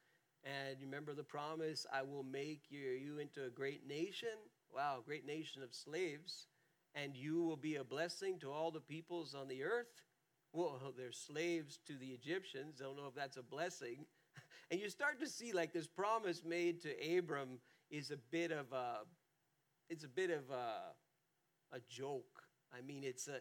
And 0.45 0.77
remember 0.81 1.13
the 1.13 1.23
promise 1.23 1.87
I 1.93 2.03
will 2.03 2.25
make 2.25 2.63
you, 2.71 2.91
you 2.91 3.19
into 3.19 3.45
a 3.45 3.51
great 3.51 3.87
nation. 3.87 4.37
Wow, 4.75 5.03
great 5.05 5.27
nation 5.27 5.63
of 5.63 5.75
slaves. 5.75 6.49
And 6.95 7.15
you 7.15 7.43
will 7.43 7.57
be 7.57 7.77
a 7.77 7.85
blessing 7.85 8.39
to 8.41 8.51
all 8.51 8.71
the 8.71 8.81
peoples 8.81 9.35
on 9.35 9.47
the 9.47 9.63
earth 9.63 10.04
well, 10.55 10.81
they're 10.97 11.13
slaves 11.13 11.79
to 11.87 11.95
the 11.95 12.07
Egyptians. 12.07 12.77
Don't 12.79 12.97
know 12.97 13.07
if 13.09 13.15
that's 13.15 13.37
a 13.37 13.43
blessing. 13.43 14.07
And 14.71 14.81
you 14.81 14.89
start 14.89 15.21
to 15.21 15.29
see 15.29 15.53
like 15.53 15.75
this 15.75 15.87
promise 15.87 16.43
made 16.43 16.81
to 16.83 17.19
Abram 17.19 17.59
is 17.91 18.11
a 18.11 18.17
bit 18.17 18.51
of 18.51 18.73
a, 18.73 19.01
it's 19.91 20.05
a 20.05 20.09
bit 20.09 20.31
of 20.31 20.51
a, 20.51 21.77
a 21.77 21.81
joke. 21.89 22.43
I 22.77 22.81
mean, 22.81 23.05
it's 23.05 23.29
a, 23.29 23.41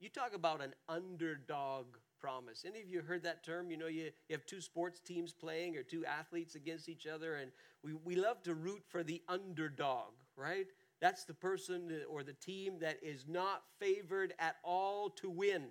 you 0.00 0.08
talk 0.08 0.34
about 0.34 0.60
an 0.60 0.74
underdog 0.88 1.86
promise. 2.20 2.64
Any 2.66 2.82
of 2.82 2.88
you 2.88 3.02
heard 3.02 3.22
that 3.22 3.44
term? 3.44 3.70
You 3.70 3.76
know, 3.76 3.86
you, 3.86 4.10
you 4.28 4.32
have 4.32 4.46
two 4.46 4.60
sports 4.60 4.98
teams 4.98 5.32
playing 5.32 5.76
or 5.76 5.84
two 5.84 6.04
athletes 6.04 6.56
against 6.56 6.88
each 6.88 7.06
other, 7.06 7.36
and 7.36 7.52
we, 7.82 7.94
we 7.94 8.16
love 8.16 8.42
to 8.42 8.54
root 8.54 8.82
for 8.88 9.04
the 9.04 9.22
underdog, 9.28 10.12
right? 10.36 10.66
That's 11.00 11.24
the 11.24 11.34
person 11.34 12.00
or 12.10 12.24
the 12.24 12.32
team 12.32 12.78
that 12.80 12.98
is 13.02 13.26
not 13.28 13.62
favored 13.78 14.34
at 14.38 14.56
all 14.64 15.08
to 15.10 15.30
win. 15.30 15.68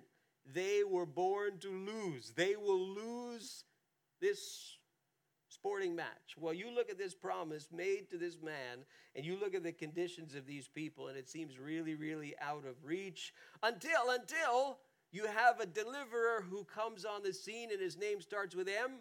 They 0.52 0.82
were 0.84 1.06
born 1.06 1.58
to 1.60 1.70
lose. 1.70 2.32
They 2.36 2.56
will 2.56 2.80
lose 2.80 3.64
this 4.20 4.76
sporting 5.48 5.94
match. 5.96 6.36
Well, 6.38 6.52
you 6.52 6.70
look 6.70 6.90
at 6.90 6.98
this 6.98 7.14
promise 7.14 7.68
made 7.72 8.10
to 8.10 8.18
this 8.18 8.38
man, 8.42 8.84
and 9.16 9.24
you 9.24 9.38
look 9.38 9.54
at 9.54 9.62
the 9.62 9.72
conditions 9.72 10.34
of 10.34 10.46
these 10.46 10.68
people, 10.68 11.08
and 11.08 11.16
it 11.16 11.28
seems 11.28 11.58
really, 11.58 11.94
really 11.94 12.34
out 12.40 12.64
of 12.66 12.84
reach 12.84 13.32
until, 13.62 14.10
until 14.10 14.78
you 15.12 15.26
have 15.26 15.60
a 15.60 15.66
deliverer 15.66 16.44
who 16.50 16.64
comes 16.64 17.04
on 17.04 17.22
the 17.22 17.32
scene, 17.32 17.70
and 17.70 17.80
his 17.80 17.96
name 17.96 18.20
starts 18.20 18.54
with 18.54 18.68
M 18.68 18.98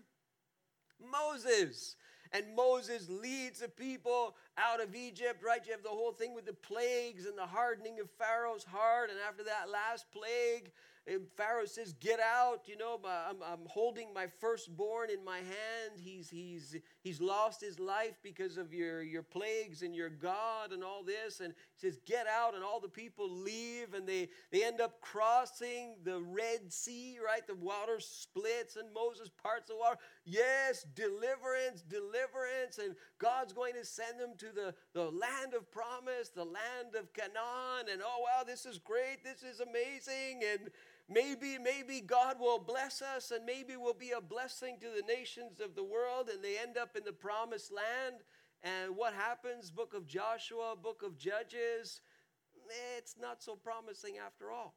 Moses. 1.11 1.95
And 2.31 2.55
Moses 2.55 3.09
leads 3.09 3.59
the 3.59 3.67
people 3.67 4.35
out 4.57 4.81
of 4.81 4.95
Egypt, 4.95 5.43
right? 5.43 5.61
You 5.65 5.71
have 5.71 5.83
the 5.83 5.89
whole 5.89 6.13
thing 6.13 6.33
with 6.33 6.45
the 6.45 6.53
plagues 6.53 7.27
and 7.27 7.37
the 7.37 7.45
hardening 7.45 7.99
of 7.99 8.09
Pharaoh's 8.17 8.63
heart. 8.63 9.11
And 9.11 9.19
after 9.27 9.43
that 9.43 9.69
last 9.71 10.05
plague, 10.11 10.71
and 11.05 11.27
Pharaoh 11.35 11.65
says, 11.65 11.93
Get 11.99 12.19
out. 12.21 12.61
You 12.65 12.77
know, 12.77 12.97
I'm, 13.05 13.37
I'm 13.43 13.65
holding 13.67 14.13
my 14.13 14.27
firstborn 14.39 15.09
in 15.09 15.23
my 15.23 15.37
hand. 15.37 15.99
He's, 16.01 16.29
he's, 16.29 16.77
he's 17.01 17.19
lost 17.19 17.59
his 17.59 17.77
life 17.77 18.17
because 18.23 18.55
of 18.57 18.73
your, 18.73 19.01
your 19.01 19.23
plagues 19.23 19.81
and 19.81 19.93
your 19.93 20.09
God 20.09 20.71
and 20.71 20.81
all 20.81 21.03
this. 21.03 21.41
And 21.41 21.53
he 21.75 21.87
says, 21.87 21.99
Get 22.05 22.25
out. 22.27 22.55
And 22.55 22.63
all 22.63 22.79
the 22.79 22.87
people 22.87 23.29
leave 23.29 23.93
and 23.93 24.07
they, 24.07 24.29
they 24.51 24.63
end 24.63 24.79
up 24.79 25.01
crossing 25.01 25.95
the 26.05 26.21
Red 26.21 26.71
Sea, 26.71 27.17
right? 27.23 27.45
The 27.45 27.55
water 27.55 27.99
splits 27.99 28.77
and 28.77 28.93
Moses 28.93 29.29
parts 29.29 29.67
the 29.67 29.75
water. 29.75 29.97
Yes, 30.23 30.85
deliverance, 30.95 31.81
deliverance. 31.81 32.77
And 32.81 32.95
God's 33.19 33.51
going 33.51 33.73
to 33.73 33.83
send 33.83 34.21
them 34.21 34.35
to 34.37 34.53
the, 34.55 34.73
the 34.93 35.11
land 35.11 35.53
of 35.53 35.69
promise, 35.69 36.29
the 36.29 36.45
land 36.45 36.95
of 36.97 37.11
Canaan. 37.13 37.91
And 37.91 38.01
oh, 38.01 38.21
wow, 38.21 38.43
this 38.47 38.65
is 38.65 38.77
great. 38.77 39.21
This 39.23 39.43
is 39.43 39.59
amazing. 39.59 40.41
And 40.49 40.69
Maybe, 41.09 41.57
maybe 41.57 41.99
God 41.99 42.39
will 42.39 42.59
bless 42.59 43.01
us 43.01 43.31
and 43.31 43.45
maybe 43.45 43.75
we'll 43.75 43.93
be 43.93 44.11
a 44.11 44.21
blessing 44.21 44.77
to 44.79 44.87
the 44.87 45.05
nations 45.05 45.59
of 45.59 45.75
the 45.75 45.83
world 45.83 46.29
and 46.29 46.43
they 46.43 46.57
end 46.57 46.77
up 46.77 46.95
in 46.95 47.03
the 47.03 47.13
promised 47.13 47.71
land. 47.71 48.23
And 48.63 48.95
what 48.95 49.13
happens? 49.13 49.69
Book 49.69 49.93
of 49.93 50.07
Joshua, 50.07 50.75
book 50.81 51.03
of 51.03 51.17
Judges, 51.17 52.01
eh, 52.69 52.97
it's 52.97 53.15
not 53.19 53.43
so 53.43 53.55
promising 53.55 54.15
after 54.25 54.51
all. 54.51 54.75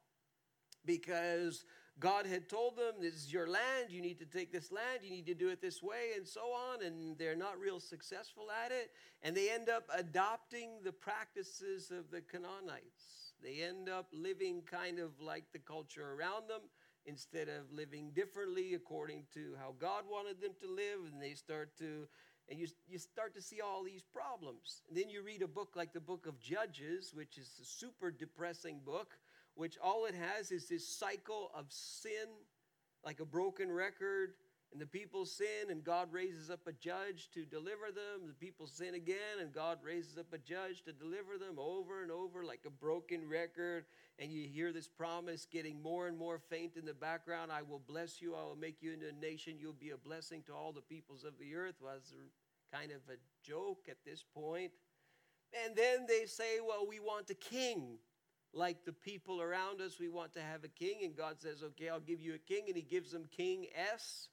Because 0.85 1.63
God 1.99 2.25
had 2.25 2.47
told 2.47 2.77
them, 2.77 2.95
This 2.99 3.15
is 3.15 3.33
your 3.33 3.47
land, 3.47 3.89
you 3.89 4.01
need 4.01 4.19
to 4.19 4.25
take 4.25 4.51
this 4.51 4.71
land, 4.71 4.99
you 5.03 5.09
need 5.09 5.25
to 5.25 5.33
do 5.33 5.49
it 5.49 5.61
this 5.61 5.81
way, 5.81 6.11
and 6.15 6.27
so 6.27 6.41
on. 6.41 6.83
And 6.83 7.17
they're 7.17 7.35
not 7.35 7.59
real 7.59 7.79
successful 7.79 8.47
at 8.65 8.71
it. 8.71 8.91
And 9.23 9.35
they 9.35 9.49
end 9.49 9.69
up 9.69 9.89
adopting 9.95 10.69
the 10.83 10.91
practices 10.91 11.91
of 11.91 12.11
the 12.11 12.21
Canaanites. 12.21 13.26
They 13.43 13.61
end 13.63 13.89
up 13.89 14.07
living 14.11 14.61
kind 14.69 14.99
of 14.99 15.11
like 15.21 15.45
the 15.53 15.59
culture 15.59 16.13
around 16.13 16.49
them 16.49 16.61
instead 17.05 17.47
of 17.47 17.71
living 17.71 18.11
differently 18.13 18.73
according 18.73 19.23
to 19.33 19.55
how 19.59 19.73
God 19.79 20.03
wanted 20.09 20.41
them 20.41 20.51
to 20.61 20.67
live. 20.67 21.11
And 21.11 21.21
they 21.21 21.33
start 21.33 21.77
to, 21.79 22.07
and 22.49 22.59
you, 22.59 22.67
you 22.87 22.97
start 22.97 23.33
to 23.35 23.41
see 23.41 23.61
all 23.61 23.83
these 23.83 24.03
problems. 24.03 24.81
And 24.89 24.97
then 24.97 25.09
you 25.09 25.23
read 25.23 25.41
a 25.41 25.47
book 25.47 25.73
like 25.75 25.93
the 25.93 25.99
book 25.99 26.25
of 26.27 26.39
Judges, 26.39 27.11
which 27.13 27.37
is 27.37 27.49
a 27.61 27.65
super 27.65 28.11
depressing 28.11 28.79
book, 28.85 29.17
which 29.55 29.77
all 29.83 30.05
it 30.05 30.15
has 30.15 30.51
is 30.51 30.67
this 30.67 30.87
cycle 30.87 31.51
of 31.55 31.65
sin, 31.69 32.27
like 33.05 33.19
a 33.19 33.25
broken 33.25 33.71
record 33.71 34.33
and 34.71 34.81
the 34.81 34.85
people 34.85 35.25
sin, 35.25 35.69
and 35.69 35.83
God 35.83 36.11
raises 36.11 36.49
up 36.49 36.59
a 36.67 36.73
judge 36.73 37.29
to 37.33 37.45
deliver 37.45 37.87
them. 37.87 38.27
The 38.27 38.33
people 38.33 38.67
sin 38.67 38.95
again, 38.95 39.39
and 39.39 39.53
God 39.53 39.79
raises 39.81 40.17
up 40.17 40.33
a 40.33 40.37
judge 40.37 40.83
to 40.83 40.91
deliver 40.91 41.37
them 41.37 41.57
over 41.57 42.03
and 42.03 42.11
over 42.11 42.43
like 42.43 42.61
a 42.65 42.69
broken 42.69 43.27
record. 43.27 43.85
And 44.19 44.31
you 44.31 44.47
hear 44.47 44.73
this 44.73 44.87
promise 44.87 45.47
getting 45.49 45.81
more 45.81 46.07
and 46.07 46.17
more 46.17 46.37
faint 46.37 46.75
in 46.75 46.85
the 46.85 46.93
background 46.93 47.51
I 47.51 47.61
will 47.61 47.81
bless 47.87 48.21
you, 48.21 48.35
I 48.35 48.43
will 48.43 48.57
make 48.57 48.81
you 48.81 48.93
into 48.93 49.07
a 49.07 49.11
nation, 49.13 49.55
you'll 49.57 49.73
be 49.73 49.91
a 49.91 49.97
blessing 49.97 50.43
to 50.47 50.53
all 50.53 50.73
the 50.73 50.81
peoples 50.81 51.23
of 51.23 51.33
the 51.39 51.55
earth. 51.55 51.75
Was 51.81 52.13
kind 52.73 52.91
of 52.91 53.01
a 53.09 53.17
joke 53.47 53.87
at 53.89 53.97
this 54.05 54.25
point. 54.35 54.71
And 55.65 55.75
then 55.77 56.05
they 56.07 56.25
say, 56.25 56.59
Well, 56.65 56.85
we 56.87 56.99
want 56.99 57.29
a 57.29 57.35
king 57.35 57.99
like 58.53 58.83
the 58.85 58.91
people 58.91 59.41
around 59.41 59.79
us. 59.79 59.97
We 59.99 60.09
want 60.09 60.33
to 60.33 60.41
have 60.41 60.65
a 60.65 60.67
king. 60.67 60.99
And 61.03 61.15
God 61.15 61.39
says, 61.39 61.63
Okay, 61.63 61.87
I'll 61.87 62.01
give 62.01 62.19
you 62.19 62.33
a 62.33 62.37
king. 62.37 62.65
And 62.67 62.75
He 62.75 62.81
gives 62.81 63.11
them 63.11 63.25
King 63.31 63.67
S 63.73 64.27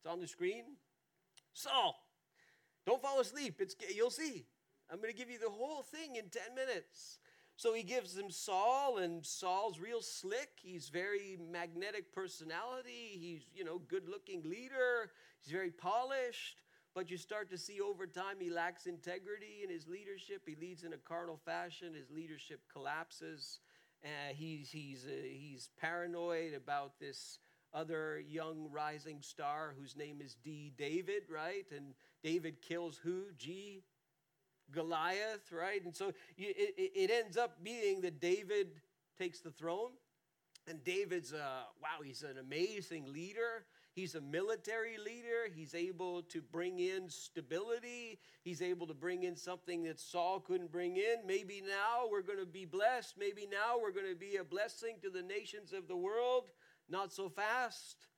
it's 0.00 0.10
on 0.10 0.20
the 0.20 0.26
screen. 0.26 0.64
Saul, 1.52 1.94
don't 2.86 3.02
fall 3.02 3.20
asleep. 3.20 3.56
It's, 3.58 3.74
you'll 3.94 4.10
see. 4.10 4.46
I'm 4.90 4.96
going 4.96 5.12
to 5.12 5.16
give 5.16 5.30
you 5.30 5.38
the 5.38 5.50
whole 5.50 5.82
thing 5.82 6.16
in 6.16 6.30
10 6.30 6.54
minutes. 6.54 7.18
So 7.56 7.74
he 7.74 7.82
gives 7.82 8.16
him 8.16 8.30
Saul, 8.30 8.96
and 8.98 9.24
Saul's 9.24 9.78
real 9.78 10.00
slick. 10.00 10.48
He's 10.62 10.88
very 10.88 11.38
magnetic 11.52 12.14
personality. 12.14 13.18
He's, 13.20 13.42
you 13.54 13.64
know, 13.64 13.82
good-looking 13.88 14.42
leader. 14.44 15.10
He's 15.42 15.52
very 15.52 15.70
polished. 15.70 16.62
But 16.94 17.10
you 17.10 17.18
start 17.18 17.50
to 17.50 17.58
see 17.58 17.80
over 17.82 18.06
time 18.06 18.36
he 18.40 18.48
lacks 18.48 18.86
integrity 18.86 19.60
in 19.62 19.68
his 19.68 19.86
leadership. 19.86 20.42
He 20.46 20.56
leads 20.58 20.82
in 20.82 20.94
a 20.94 20.96
carnal 20.96 21.38
fashion. 21.44 21.92
His 21.92 22.10
leadership 22.10 22.60
collapses. 22.72 23.60
Uh, 24.02 24.32
he's, 24.32 24.70
he's, 24.70 25.04
uh, 25.04 25.10
he's 25.22 25.68
paranoid 25.78 26.54
about 26.54 26.98
this 26.98 27.38
other 27.72 28.22
young 28.28 28.68
rising 28.70 29.18
star 29.22 29.74
whose 29.78 29.96
name 29.96 30.20
is 30.20 30.36
D. 30.42 30.72
David, 30.76 31.22
right? 31.28 31.66
And 31.74 31.94
David 32.22 32.60
kills 32.62 32.98
who? 33.02 33.24
G. 33.38 33.82
Goliath, 34.70 35.52
right? 35.52 35.84
And 35.84 35.94
so 35.94 36.12
it, 36.36 36.74
it 36.76 37.10
ends 37.10 37.36
up 37.36 37.62
being 37.62 38.00
that 38.02 38.20
David 38.20 38.68
takes 39.18 39.40
the 39.40 39.50
throne. 39.50 39.90
And 40.68 40.84
David's, 40.84 41.32
uh, 41.32 41.62
wow, 41.82 42.02
he's 42.04 42.22
an 42.22 42.38
amazing 42.38 43.12
leader. 43.12 43.64
He's 43.92 44.14
a 44.14 44.20
military 44.20 44.98
leader. 44.98 45.48
He's 45.52 45.74
able 45.74 46.22
to 46.24 46.40
bring 46.40 46.78
in 46.78 47.08
stability. 47.08 48.20
He's 48.42 48.62
able 48.62 48.86
to 48.86 48.94
bring 48.94 49.24
in 49.24 49.36
something 49.36 49.82
that 49.84 49.98
Saul 49.98 50.38
couldn't 50.38 50.70
bring 50.70 50.96
in. 50.96 51.26
Maybe 51.26 51.60
now 51.60 52.08
we're 52.08 52.22
going 52.22 52.38
to 52.38 52.46
be 52.46 52.66
blessed. 52.66 53.16
Maybe 53.18 53.48
now 53.50 53.80
we're 53.82 53.90
going 53.90 54.08
to 54.08 54.18
be 54.18 54.36
a 54.36 54.44
blessing 54.44 54.96
to 55.02 55.10
the 55.10 55.22
nations 55.22 55.72
of 55.72 55.88
the 55.88 55.96
world. 55.96 56.50
Not 56.90 57.12
so 57.12 57.28
fast. 57.28 58.08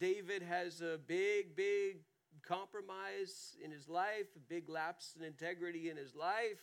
David 0.00 0.42
has 0.42 0.80
a 0.80 0.98
big, 1.06 1.54
big 1.54 1.98
compromise 2.42 3.56
in 3.62 3.70
his 3.70 3.90
life, 3.90 4.26
a 4.36 4.40
big 4.48 4.70
lapse 4.70 5.14
in 5.18 5.24
integrity 5.24 5.90
in 5.90 5.98
his 5.98 6.14
life. 6.14 6.62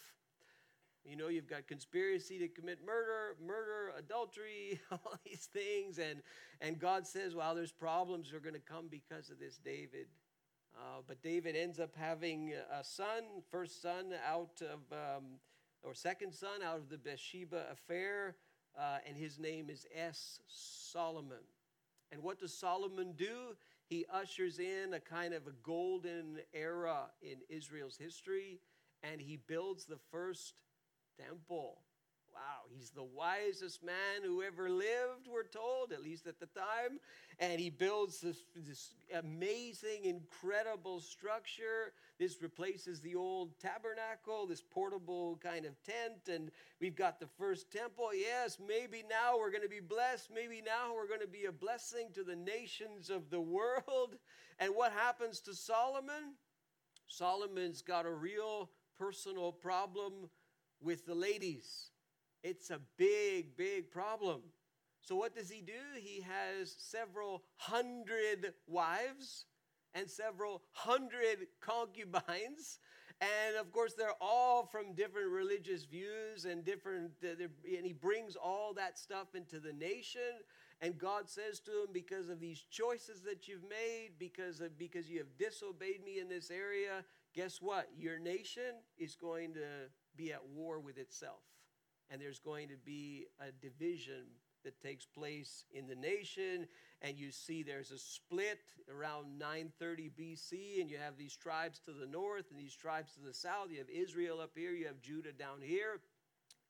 You 1.06 1.16
know, 1.16 1.28
you've 1.28 1.48
got 1.48 1.68
conspiracy 1.68 2.40
to 2.40 2.48
commit 2.48 2.80
murder, 2.84 3.36
murder, 3.46 3.94
adultery, 3.98 4.80
all 4.92 5.20
these 5.24 5.48
things. 5.54 6.00
And, 6.00 6.24
and 6.60 6.80
God 6.80 7.06
says, 7.06 7.36
well, 7.36 7.54
there's 7.54 7.72
problems 7.72 8.32
that 8.32 8.38
are 8.38 8.42
going 8.42 8.56
to 8.56 8.60
come 8.60 8.88
because 8.90 9.30
of 9.30 9.40
this 9.40 9.58
David. 9.58 10.08
Uh, 10.76 11.02
but 11.08 11.22
David 11.22 11.56
ends 11.56 11.80
up 11.80 11.96
having 11.96 12.54
a 12.72 12.84
son, 12.84 13.24
first 13.52 13.82
son 13.82 14.14
out 14.28 14.62
of, 14.62 14.80
um, 14.92 15.26
or 15.84 15.94
second 15.94 16.34
son 16.34 16.64
out 16.64 16.78
of 16.78 16.90
the 16.90 16.98
Bathsheba 16.98 17.66
affair, 17.72 18.36
uh, 18.78 18.98
and 19.08 19.16
his 19.18 19.40
name 19.40 19.70
is 19.70 19.86
S. 19.96 20.40
Solomon. 20.48 21.38
And 22.12 22.24
what 22.24 22.40
does 22.40 22.54
Solomon 22.54 23.14
do? 23.14 23.56
He 23.86 24.06
ushers 24.12 24.60
in 24.60 24.94
a 24.94 25.00
kind 25.00 25.34
of 25.34 25.48
a 25.48 25.52
golden 25.64 26.40
era 26.54 27.08
in 27.22 27.38
Israel's 27.50 27.98
history, 27.98 28.60
and 29.04 29.20
he 29.22 29.38
builds 29.48 29.86
the 29.86 30.00
first 30.12 30.54
temple. 31.20 31.80
Wow, 32.34 32.66
he's 32.74 32.92
the 32.92 33.04
wisest 33.04 33.84
man 33.84 34.24
who 34.24 34.42
ever 34.44 34.70
lived, 34.70 35.28
we're 35.32 35.44
told, 35.44 35.92
at 35.92 36.04
least 36.04 36.28
at 36.28 36.40
the 36.40 36.46
time. 36.46 37.00
And 37.40 37.60
he 37.60 37.70
builds 37.70 38.22
this, 38.22 38.38
this, 38.56 38.94
amazing, 39.14 40.06
incredible 40.06 41.00
structure. 41.00 41.94
This 42.20 42.42
replaces 42.42 43.00
the 43.00 43.16
old 43.16 43.58
tabernacle, 43.60 44.46
this 44.46 44.62
portable 44.62 45.40
kind 45.42 45.66
of 45.66 45.74
tent. 45.84 46.28
And 46.34 46.52
we've 46.80 46.96
got 46.96 47.20
the 47.20 47.28
first 47.38 47.72
temple. 47.72 48.10
Yes, 48.14 48.58
maybe 48.66 49.04
now 49.10 49.38
we're 49.38 49.52
going 49.52 49.64
to 49.64 49.70
be 49.70 49.80
blessed. 49.80 50.30
Maybe 50.34 50.62
now 50.62 50.94
we're 50.94 51.08
going 51.08 51.22
to 51.22 51.28
be 51.28 51.46
a 51.46 51.52
blessing 51.52 52.10
to 52.14 52.24
the 52.24 52.36
nations 52.36 53.10
of 53.10 53.30
the 53.30 53.42
world. 53.42 54.18
And 54.60 54.76
what 54.76 54.92
happens 54.92 55.40
to 55.42 55.56
Solomon? 55.56 56.36
Solomon's 57.08 57.82
got 57.82 58.06
a 58.06 58.12
real 58.12 58.70
personal 58.98 59.52
problem 59.52 60.30
with 60.82 61.06
the 61.06 61.16
ladies. 61.16 61.92
It's 62.44 62.70
a 62.70 62.80
big, 62.98 63.58
big 63.58 63.92
problem. 63.92 64.42
So, 65.02 65.16
what 65.16 65.36
does 65.36 65.50
he 65.50 65.62
do? 65.62 66.00
He 66.00 66.22
has 66.22 66.76
several 66.78 67.44
hundred 67.58 68.54
wives 68.68 69.46
and 69.94 70.10
several 70.10 70.62
hundred 70.72 71.48
concubines. 71.62 72.80
And 73.22 73.58
of 73.58 73.72
course, 73.74 73.96
they're 73.96 74.16
all 74.22 74.66
from 74.66 74.94
different 74.94 75.30
religious 75.32 75.84
views 75.84 76.46
and 76.46 76.64
different, 76.64 77.12
and 77.22 77.86
he 77.86 77.92
brings 77.92 78.38
all 78.38 78.74
that 78.76 78.98
stuff 78.98 79.36
into 79.36 79.60
the 79.60 79.74
nation. 79.74 80.22
And 80.82 80.98
God 80.98 81.30
says 81.30 81.60
to 81.62 81.72
him, 81.72 81.88
because 81.92 82.30
of 82.30 82.40
these 82.40 82.64
choices 82.70 83.22
that 83.24 83.50
you've 83.50 83.68
made, 83.70 84.12
because, 84.18 84.62
of, 84.62 84.78
because 84.78 85.10
you 85.10 85.18
have 85.18 85.38
disobeyed 85.38 86.06
me 86.06 86.20
in 86.20 86.30
this 86.30 86.50
area, 86.50 87.04
guess 87.36 87.62
what? 87.62 87.90
Your 87.98 88.20
nation 88.20 88.80
is 88.98 89.16
going 89.16 89.54
to 89.56 89.90
be 90.16 90.32
at 90.32 90.48
war 90.48 90.80
with 90.80 90.98
itself. 90.98 91.42
And 92.10 92.22
there's 92.22 92.40
going 92.40 92.70
to 92.70 92.78
be 92.86 93.28
a 93.40 93.52
division 93.52 94.26
that 94.64 94.82
takes 94.82 95.06
place 95.06 95.66
in 95.74 95.88
the 95.88 95.96
nation 95.96 96.68
and 97.02 97.18
you 97.18 97.32
see 97.32 97.64
there's 97.64 97.92
a 97.92 97.98
split 97.98 98.60
around 98.94 99.40
930 99.40 100.12
BC 100.20 100.82
and 100.82 100.90
you 100.90 100.98
have 100.98 101.18
these 101.18 101.38
tribes 101.38 101.80
to 101.86 101.92
the 101.94 102.06
north 102.06 102.46
and 102.52 102.60
these 102.60 102.76
tribes 102.76 103.14
to 103.14 103.22
the 103.22 103.34
south. 103.34 103.68
You 103.72 103.78
have 103.78 103.90
Israel 103.90 104.42
up 104.42 104.52
here 104.56 104.72
you 104.72 104.88
have 104.88 105.00
Judah 105.00 105.32
down 105.32 105.62
here 105.62 106.02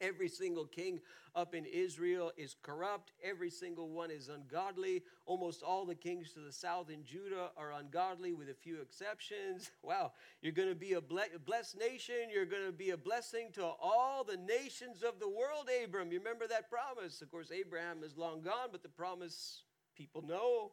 Every 0.02 0.30
single 0.30 0.66
king 0.66 1.00
up 1.36 1.54
in 1.54 1.66
Israel 1.66 2.32
is 2.38 2.56
corrupt. 2.62 3.12
Every 3.24 3.50
single 3.50 3.90
one 3.90 4.12
is 4.12 4.30
ungodly. 4.30 5.04
Almost 5.26 5.64
all 5.64 5.86
the 5.86 5.96
kings 5.96 6.34
to 6.34 6.40
the 6.40 6.52
south 6.52 6.90
in 6.90 7.06
Judah 7.06 7.52
are 7.58 7.74
ungodly, 7.74 8.34
with 8.34 8.50
a 8.50 8.54
few 8.54 8.82
exceptions. 8.82 9.72
Wow, 9.82 10.12
you're 10.42 10.54
going 10.54 10.70
to 10.70 10.76
be 10.76 10.94
a 10.94 11.02
blessed 11.02 11.78
nation. 11.80 12.30
You're 12.32 12.46
going 12.46 12.66
to 12.66 12.72
be 12.72 12.92
a 12.92 12.98
blessing 12.98 13.50
to 13.54 13.64
all 13.64 14.24
the 14.24 14.38
nations 14.38 15.04
of 15.04 15.20
the 15.20 15.28
world, 15.28 15.68
Abram. 15.84 16.12
You 16.12 16.20
remember 16.20 16.48
that 16.48 16.70
promise? 16.70 17.22
Of 17.22 17.32
course, 17.32 17.50
Abraham 17.52 18.04
is 18.04 18.18
long 18.18 18.42
gone, 18.42 18.70
but 18.72 18.84
the 18.84 18.90
promise 18.90 19.64
people 19.96 20.22
know. 20.22 20.72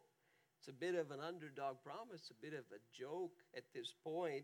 It's 0.59 0.67
a 0.67 0.73
bit 0.73 0.95
of 0.95 1.11
an 1.11 1.19
underdog 1.19 1.77
promise, 1.83 2.31
a 2.31 2.45
bit 2.45 2.53
of 2.53 2.65
a 2.71 2.79
joke 2.93 3.31
at 3.55 3.63
this 3.73 3.93
point. 4.03 4.43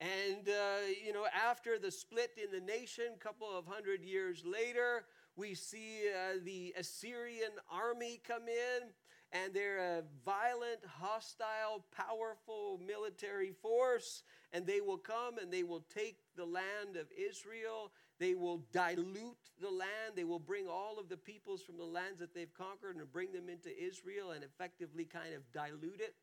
And, 0.00 0.48
uh, 0.48 0.86
you 1.04 1.12
know, 1.12 1.26
after 1.26 1.78
the 1.78 1.90
split 1.90 2.32
in 2.42 2.50
the 2.50 2.64
nation, 2.64 3.04
a 3.14 3.18
couple 3.18 3.48
of 3.50 3.66
hundred 3.66 4.04
years 4.04 4.44
later, 4.44 5.04
we 5.36 5.54
see 5.54 6.08
uh, 6.08 6.38
the 6.44 6.74
Assyrian 6.78 7.52
army 7.70 8.20
come 8.26 8.48
in, 8.48 8.88
and 9.32 9.52
they're 9.52 9.98
a 9.98 10.02
violent, 10.24 10.80
hostile, 10.86 11.84
powerful 11.96 12.80
military 12.86 13.52
force, 13.62 14.22
and 14.52 14.66
they 14.66 14.80
will 14.80 14.98
come 14.98 15.38
and 15.38 15.52
they 15.52 15.64
will 15.64 15.84
take 15.92 16.18
the 16.36 16.44
land 16.44 16.96
of 16.98 17.06
Israel. 17.16 17.90
They 18.20 18.34
will 18.34 18.62
dilute 18.72 19.50
the 19.60 19.70
land. 19.70 20.14
They 20.14 20.22
will 20.22 20.38
bring 20.38 20.68
all 20.68 21.00
of 21.00 21.08
the 21.08 21.16
peoples 21.16 21.62
from 21.62 21.78
the 21.78 21.84
lands 21.84 22.20
that 22.20 22.32
they've 22.32 22.54
conquered 22.54 22.96
and 22.96 23.12
bring 23.12 23.32
them 23.32 23.48
into 23.48 23.70
Israel 23.76 24.30
and 24.30 24.44
effectively 24.44 25.04
kind 25.04 25.34
of 25.34 25.50
dilute 25.52 26.00
it 26.00 26.14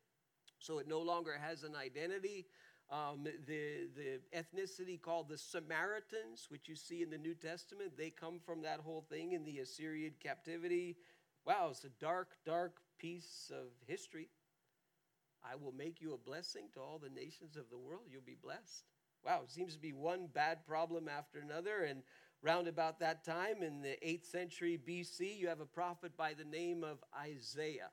so 0.62 0.78
it 0.78 0.88
no 0.88 1.00
longer 1.00 1.36
has 1.40 1.64
an 1.64 1.74
identity. 1.74 2.46
Um, 2.92 3.24
the, 3.24 3.88
the 3.96 4.20
ethnicity 4.36 5.00
called 5.00 5.30
the 5.30 5.38
Samaritans, 5.38 6.48
which 6.50 6.68
you 6.68 6.76
see 6.76 7.02
in 7.02 7.08
the 7.08 7.16
New 7.16 7.34
Testament, 7.34 7.92
they 7.96 8.10
come 8.10 8.38
from 8.44 8.60
that 8.62 8.80
whole 8.80 9.06
thing 9.08 9.32
in 9.32 9.46
the 9.46 9.60
Assyrian 9.60 10.12
captivity. 10.22 10.98
Wow, 11.46 11.68
it's 11.70 11.84
a 11.84 11.88
dark, 11.98 12.36
dark 12.44 12.76
piece 12.98 13.50
of 13.50 13.68
history. 13.86 14.28
I 15.42 15.56
will 15.56 15.72
make 15.72 16.02
you 16.02 16.12
a 16.12 16.18
blessing 16.18 16.68
to 16.74 16.80
all 16.80 16.98
the 17.02 17.08
nations 17.08 17.56
of 17.56 17.70
the 17.70 17.78
world. 17.78 18.02
You'll 18.10 18.20
be 18.20 18.36
blessed. 18.40 18.84
Wow, 19.24 19.40
it 19.44 19.50
seems 19.50 19.72
to 19.72 19.80
be 19.80 19.94
one 19.94 20.26
bad 20.26 20.66
problem 20.66 21.08
after 21.08 21.38
another. 21.38 21.84
And 21.84 22.02
round 22.42 22.68
about 22.68 23.00
that 23.00 23.24
time, 23.24 23.62
in 23.62 23.80
the 23.80 23.96
8th 24.06 24.26
century 24.26 24.78
BC, 24.86 25.38
you 25.38 25.48
have 25.48 25.60
a 25.60 25.66
prophet 25.66 26.14
by 26.14 26.34
the 26.34 26.44
name 26.44 26.84
of 26.84 26.98
Isaiah. 27.18 27.88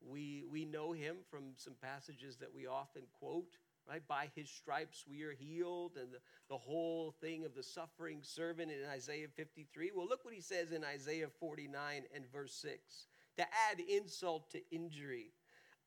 We, 0.00 0.44
we 0.50 0.64
know 0.64 0.92
him 0.92 1.16
from 1.30 1.52
some 1.56 1.74
passages 1.82 2.38
that 2.38 2.54
we 2.54 2.66
often 2.66 3.02
quote 3.20 3.58
right? 3.88 4.06
By 4.06 4.28
his 4.34 4.50
stripes 4.50 5.04
we 5.08 5.22
are 5.22 5.32
healed, 5.32 5.92
and 6.00 6.12
the, 6.12 6.18
the 6.48 6.58
whole 6.58 7.14
thing 7.20 7.44
of 7.44 7.54
the 7.54 7.62
suffering 7.62 8.20
servant 8.22 8.70
in 8.70 8.88
Isaiah 8.88 9.28
53. 9.34 9.92
Well, 9.94 10.06
look 10.06 10.24
what 10.24 10.34
he 10.34 10.40
says 10.40 10.72
in 10.72 10.84
Isaiah 10.84 11.28
49 11.40 12.02
and 12.14 12.32
verse 12.32 12.54
6 12.54 13.06
to 13.38 13.42
add 13.42 13.80
insult 13.80 14.50
to 14.50 14.60
injury. 14.70 15.32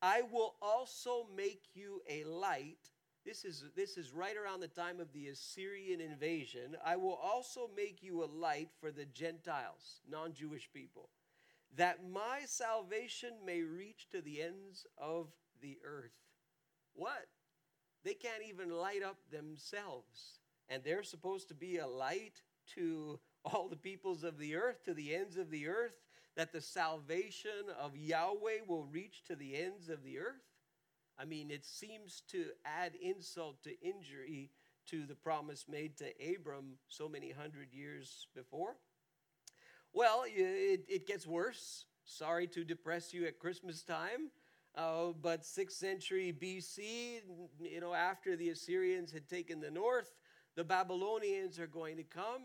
I 0.01 0.23
will 0.31 0.55
also 0.61 1.27
make 1.35 1.63
you 1.73 2.01
a 2.09 2.23
light. 2.23 2.79
This 3.23 3.45
is, 3.45 3.65
this 3.75 3.97
is 3.97 4.11
right 4.11 4.35
around 4.35 4.61
the 4.61 4.67
time 4.67 4.99
of 4.99 5.13
the 5.13 5.27
Assyrian 5.27 6.01
invasion. 6.01 6.75
I 6.83 6.95
will 6.95 7.19
also 7.21 7.69
make 7.75 8.01
you 8.01 8.23
a 8.23 8.25
light 8.25 8.69
for 8.79 8.91
the 8.91 9.05
Gentiles, 9.05 10.01
non 10.09 10.33
Jewish 10.33 10.69
people, 10.73 11.09
that 11.77 11.99
my 12.09 12.39
salvation 12.45 13.33
may 13.45 13.61
reach 13.61 14.07
to 14.11 14.21
the 14.21 14.41
ends 14.41 14.87
of 14.97 15.27
the 15.61 15.77
earth. 15.85 16.15
What? 16.95 17.27
They 18.03 18.13
can't 18.13 18.43
even 18.47 18.71
light 18.71 19.03
up 19.03 19.17
themselves. 19.31 20.39
And 20.69 20.83
they're 20.83 21.03
supposed 21.03 21.47
to 21.49 21.53
be 21.53 21.77
a 21.77 21.87
light 21.87 22.41
to 22.75 23.19
all 23.43 23.67
the 23.67 23.75
peoples 23.75 24.23
of 24.23 24.37
the 24.37 24.55
earth, 24.55 24.83
to 24.85 24.93
the 24.93 25.15
ends 25.15 25.37
of 25.37 25.49
the 25.49 25.67
earth, 25.67 25.97
that 26.35 26.53
the 26.53 26.61
salvation 26.61 27.51
of 27.79 27.97
Yahweh 27.97 28.59
will 28.67 28.85
reach 28.85 29.23
to 29.25 29.35
the 29.35 29.55
ends 29.57 29.89
of 29.89 30.03
the 30.03 30.19
earth. 30.19 30.43
I 31.19 31.25
mean, 31.25 31.51
it 31.51 31.65
seems 31.65 32.23
to 32.29 32.45
add 32.65 32.93
insult 33.01 33.61
to 33.63 33.79
injury 33.81 34.49
to 34.87 35.05
the 35.05 35.15
promise 35.15 35.65
made 35.69 35.97
to 35.97 36.05
Abram 36.35 36.77
so 36.87 37.07
many 37.07 37.31
hundred 37.31 37.73
years 37.73 38.27
before. 38.33 38.75
Well, 39.93 40.23
it, 40.25 40.85
it 40.87 41.05
gets 41.05 41.27
worse. 41.27 41.85
Sorry 42.05 42.47
to 42.47 42.63
depress 42.63 43.13
you 43.13 43.25
at 43.27 43.39
Christmas 43.39 43.83
time. 43.83 44.31
Uh, 44.75 45.11
but 45.21 45.43
6th 45.43 45.73
century 45.73 46.33
BC, 46.39 47.21
you 47.59 47.81
know, 47.81 47.93
after 47.93 48.35
the 48.35 48.49
Assyrians 48.49 49.11
had 49.11 49.27
taken 49.27 49.59
the 49.59 49.71
north, 49.71 50.15
the 50.55 50.63
Babylonians 50.63 51.59
are 51.59 51.67
going 51.67 51.97
to 51.97 52.03
come 52.03 52.43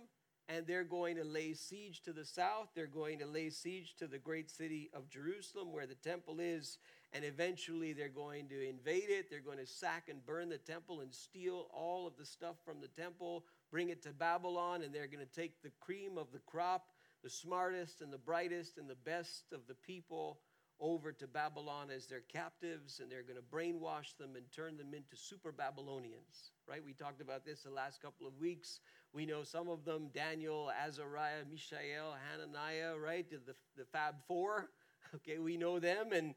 and 0.49 0.67
they're 0.67 0.85
going 0.85 1.17
to 1.17 1.25
lay 1.25 1.55
siege 1.55 2.03
to 2.03 2.13
the 2.13 2.25
south. 2.25 2.69
They're 2.75 2.87
going 2.87 3.19
to 3.19 3.27
lay 3.27 3.51
siege 3.51 3.95
to 3.99 4.07
the 4.07 4.19
great 4.19 4.51
city 4.51 4.91
of 4.95 5.09
Jerusalem 5.09 5.73
where 5.73 5.87
the 5.87 5.97
temple 5.97 6.39
is. 6.39 6.79
And 7.13 7.25
eventually 7.25 7.93
they're 7.93 8.09
going 8.09 8.49
to 8.49 8.69
invade 8.69 9.09
it. 9.09 9.29
They're 9.31 9.41
going 9.41 9.59
to 9.59 9.67
sack 9.67 10.09
and 10.09 10.25
burn 10.25 10.49
the 10.49 10.59
temple 10.59 11.01
and 11.01 11.13
steal 11.13 11.67
all 11.73 12.07
of 12.07 12.17
the 12.17 12.25
stuff 12.25 12.57
from 12.65 12.81
the 12.81 12.89
temple, 13.01 13.45
bring 13.71 13.89
it 13.89 14.03
to 14.03 14.11
Babylon, 14.11 14.83
and 14.83 14.95
they're 14.95 15.07
going 15.07 15.25
to 15.25 15.41
take 15.41 15.63
the 15.63 15.73
cream 15.81 16.19
of 16.19 16.31
the 16.33 16.41
crop, 16.47 16.89
the 17.25 17.31
smartest 17.31 18.01
and 18.01 18.13
the 18.13 18.19
brightest 18.19 18.79
and 18.79 18.89
the 18.89 18.97
best 18.97 19.53
of 19.53 19.67
the 19.67 19.75
people 19.75 20.39
over 20.79 21.11
to 21.13 21.27
Babylon 21.27 21.89
as 21.95 22.07
their 22.07 22.21
captives, 22.21 23.01
and 23.01 23.11
they're 23.11 23.23
going 23.23 23.37
to 23.37 23.43
brainwash 23.43 24.17
them 24.19 24.37
and 24.37 24.45
turn 24.55 24.77
them 24.77 24.93
into 24.93 25.17
super 25.17 25.53
Babylonians, 25.53 26.53
right? 26.69 26.85
We 26.85 26.93
talked 26.93 27.21
about 27.21 27.45
this 27.45 27.63
the 27.63 27.71
last 27.71 28.03
couple 28.03 28.27
of 28.27 28.39
weeks. 28.39 28.81
We 29.13 29.25
know 29.25 29.43
some 29.43 29.69
of 29.69 29.85
them 29.85 30.09
Daniel, 30.13 30.71
Azariah, 30.85 31.45
Mishael, 31.51 32.15
Hananiah, 32.31 32.97
right? 32.99 33.29
The, 33.31 33.55
the 33.77 33.85
Fab 33.85 34.17
Four. 34.27 34.71
Okay, 35.15 35.39
we 35.39 35.57
know 35.57 35.79
them, 35.79 36.09
and 36.13 36.35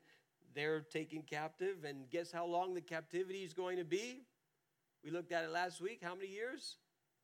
they're 0.53 0.81
taken 0.81 1.23
captive. 1.23 1.85
And 1.85 2.07
guess 2.11 2.31
how 2.31 2.45
long 2.45 2.75
the 2.75 2.81
captivity 2.81 3.43
is 3.43 3.51
going 3.51 3.77
to 3.77 3.83
be? 3.83 4.21
We 5.03 5.09
looked 5.09 5.31
at 5.31 5.43
it 5.43 5.49
last 5.49 5.81
week. 5.81 6.01
How 6.03 6.13
many 6.13 6.27
years? 6.27 6.77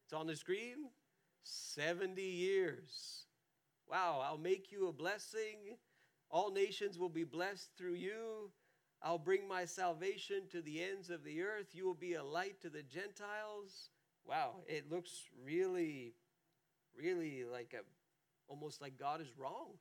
It's 0.04 0.13
on 0.13 0.25
the 0.25 0.36
screen 0.36 0.89
70 1.43 2.19
years. 2.19 3.25
Wow, 3.88 4.23
I'll 4.25 4.39
make 4.39 4.71
you 4.71 4.88
a 4.88 4.91
blessing 4.91 5.78
all 6.29 6.51
nations 6.51 6.97
will 6.97 7.09
be 7.09 7.23
blessed 7.23 7.69
through 7.77 7.95
you. 7.95 8.51
I'll 9.01 9.17
bring 9.19 9.47
my 9.47 9.65
salvation 9.65 10.43
to 10.51 10.61
the 10.61 10.83
ends 10.83 11.09
of 11.09 11.23
the 11.23 11.43
earth. 11.43 11.67
You 11.73 11.85
will 11.85 11.93
be 11.93 12.15
a 12.15 12.23
light 12.23 12.61
to 12.61 12.69
the 12.69 12.83
Gentiles. 12.83 13.89
Wow, 14.27 14.61
it 14.67 14.91
looks 14.91 15.11
really, 15.43 16.15
really 16.97 17.43
like 17.43 17.75
a, 17.75 17.83
almost 18.47 18.81
like 18.81 18.97
God 18.97 19.21
is 19.21 19.38
wrong. 19.38 19.73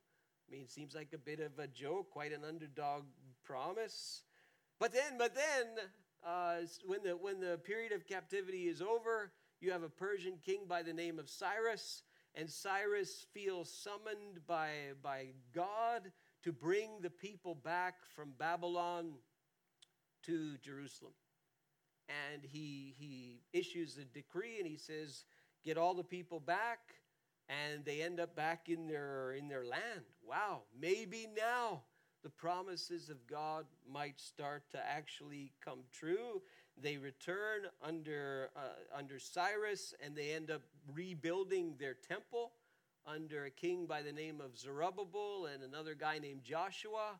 I 0.47 0.51
mean, 0.51 0.61
it 0.61 0.71
seems 0.71 0.93
like 0.93 1.13
a 1.13 1.17
bit 1.17 1.39
of 1.39 1.57
a 1.57 1.67
joke, 1.67 2.11
quite 2.11 2.31
an 2.31 2.43
underdog 2.47 3.03
promise. 3.43 4.21
But 4.79 4.93
then, 4.93 5.17
but 5.17 5.33
then, 5.33 5.65
uh, 6.23 6.57
when 6.85 7.01
the 7.03 7.17
when 7.17 7.39
the 7.39 7.57
period 7.57 7.91
of 7.91 8.05
captivity 8.05 8.67
is 8.67 8.81
over, 8.81 9.31
you 9.59 9.71
have 9.71 9.83
a 9.83 9.89
Persian 9.89 10.37
king 10.45 10.61
by 10.67 10.83
the 10.83 10.93
name 10.93 11.17
of 11.17 11.29
Cyrus, 11.29 12.03
and 12.35 12.49
Cyrus 12.49 13.25
feels 13.33 13.71
summoned 13.71 14.45
by 14.45 14.69
by 15.01 15.29
God 15.53 16.11
to 16.45 16.53
bring 16.53 17.01
the 17.01 17.09
people 17.09 17.55
back 17.55 17.95
from 18.15 18.29
Babylon 18.37 19.13
to 20.23 20.57
Jerusalem. 20.63 21.13
And 22.07 22.43
he, 22.43 22.93
he 22.99 23.41
issues 23.51 23.97
a 23.97 24.05
decree 24.05 24.59
and 24.59 24.67
he 24.67 24.77
says, 24.77 25.25
Get 25.63 25.75
all 25.79 25.95
the 25.95 26.03
people 26.03 26.39
back, 26.39 26.77
and 27.49 27.83
they 27.83 28.03
end 28.03 28.19
up 28.19 28.35
back 28.35 28.69
in 28.69 28.87
their, 28.87 29.33
in 29.33 29.47
their 29.47 29.65
land. 29.65 30.03
Wow, 30.23 30.61
maybe 30.79 31.27
now 31.35 31.81
the 32.21 32.29
promises 32.29 33.09
of 33.09 33.25
God 33.25 33.65
might 33.91 34.19
start 34.19 34.69
to 34.73 34.77
actually 34.87 35.51
come 35.63 35.79
true. 35.91 36.43
They 36.79 36.97
return 36.97 37.61
under, 37.83 38.49
uh, 38.55 38.95
under 38.95 39.17
Cyrus 39.17 39.95
and 40.03 40.15
they 40.15 40.33
end 40.33 40.51
up 40.51 40.61
rebuilding 40.93 41.75
their 41.79 41.95
temple 41.95 42.51
under 43.07 43.45
a 43.45 43.51
king 43.51 43.85
by 43.85 44.01
the 44.01 44.11
name 44.11 44.41
of 44.41 44.57
Zerubbabel 44.57 45.47
and 45.53 45.63
another 45.63 45.93
guy 45.93 46.19
named 46.19 46.43
Joshua 46.43 47.19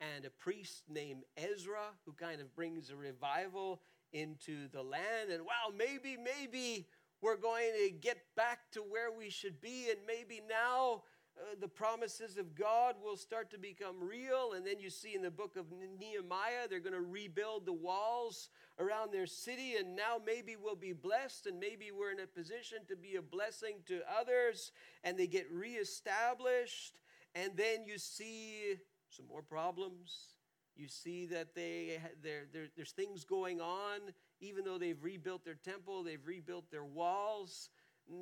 and 0.00 0.24
a 0.24 0.30
priest 0.30 0.84
named 0.88 1.24
Ezra 1.36 1.92
who 2.04 2.12
kind 2.12 2.40
of 2.40 2.54
brings 2.54 2.90
a 2.90 2.96
revival 2.96 3.80
into 4.12 4.68
the 4.68 4.82
land. 4.82 5.30
And 5.30 5.44
wow, 5.44 5.72
maybe, 5.76 6.16
maybe 6.16 6.86
we're 7.20 7.36
going 7.36 7.72
to 7.84 7.90
get 7.90 8.18
back 8.36 8.70
to 8.72 8.80
where 8.80 9.10
we 9.10 9.30
should 9.30 9.60
be, 9.60 9.90
and 9.90 9.98
maybe 10.06 10.40
now 10.48 11.02
uh, 11.36 11.54
the 11.60 11.68
promises 11.68 12.38
of 12.38 12.54
God 12.54 12.94
will 13.02 13.16
start 13.16 13.50
to 13.50 13.58
become 13.58 13.96
real. 14.00 14.52
And 14.54 14.66
then 14.66 14.78
you 14.78 14.90
see 14.90 15.14
in 15.14 15.22
the 15.22 15.30
book 15.30 15.56
of 15.56 15.66
Nehemiah, 15.98 16.68
they're 16.68 16.80
going 16.80 16.94
to 16.94 17.00
rebuild 17.00 17.66
the 17.66 17.72
walls 17.72 18.50
around 18.78 19.12
their 19.12 19.26
city, 19.26 19.74
and 19.78 19.96
now 19.96 20.16
maybe 20.24 20.56
we'll 20.56 20.76
be 20.76 20.92
blessed, 20.92 21.46
and 21.46 21.60
maybe 21.60 21.90
we're 21.92 22.10
in 22.10 22.20
a 22.20 22.26
position 22.26 22.78
to 22.88 22.96
be 22.96 23.16
a 23.16 23.22
blessing 23.22 23.76
to 23.86 24.00
others, 24.20 24.72
and 25.02 25.18
they 25.18 25.26
get 25.26 25.50
reestablished. 25.52 27.00
And 27.34 27.56
then 27.56 27.84
you 27.86 27.98
see 27.98 28.76
some 29.08 29.26
more 29.26 29.42
problems. 29.42 30.34
You 30.76 30.88
see 30.88 31.26
that 31.26 31.54
they, 31.54 32.00
there's 32.22 32.92
things 32.92 33.24
going 33.24 33.60
on, 33.60 34.00
even 34.40 34.64
though 34.64 34.78
they've 34.78 35.02
rebuilt 35.02 35.44
their 35.44 35.54
temple, 35.54 36.02
they've 36.02 36.26
rebuilt 36.26 36.70
their 36.70 36.84
walls 36.84 37.70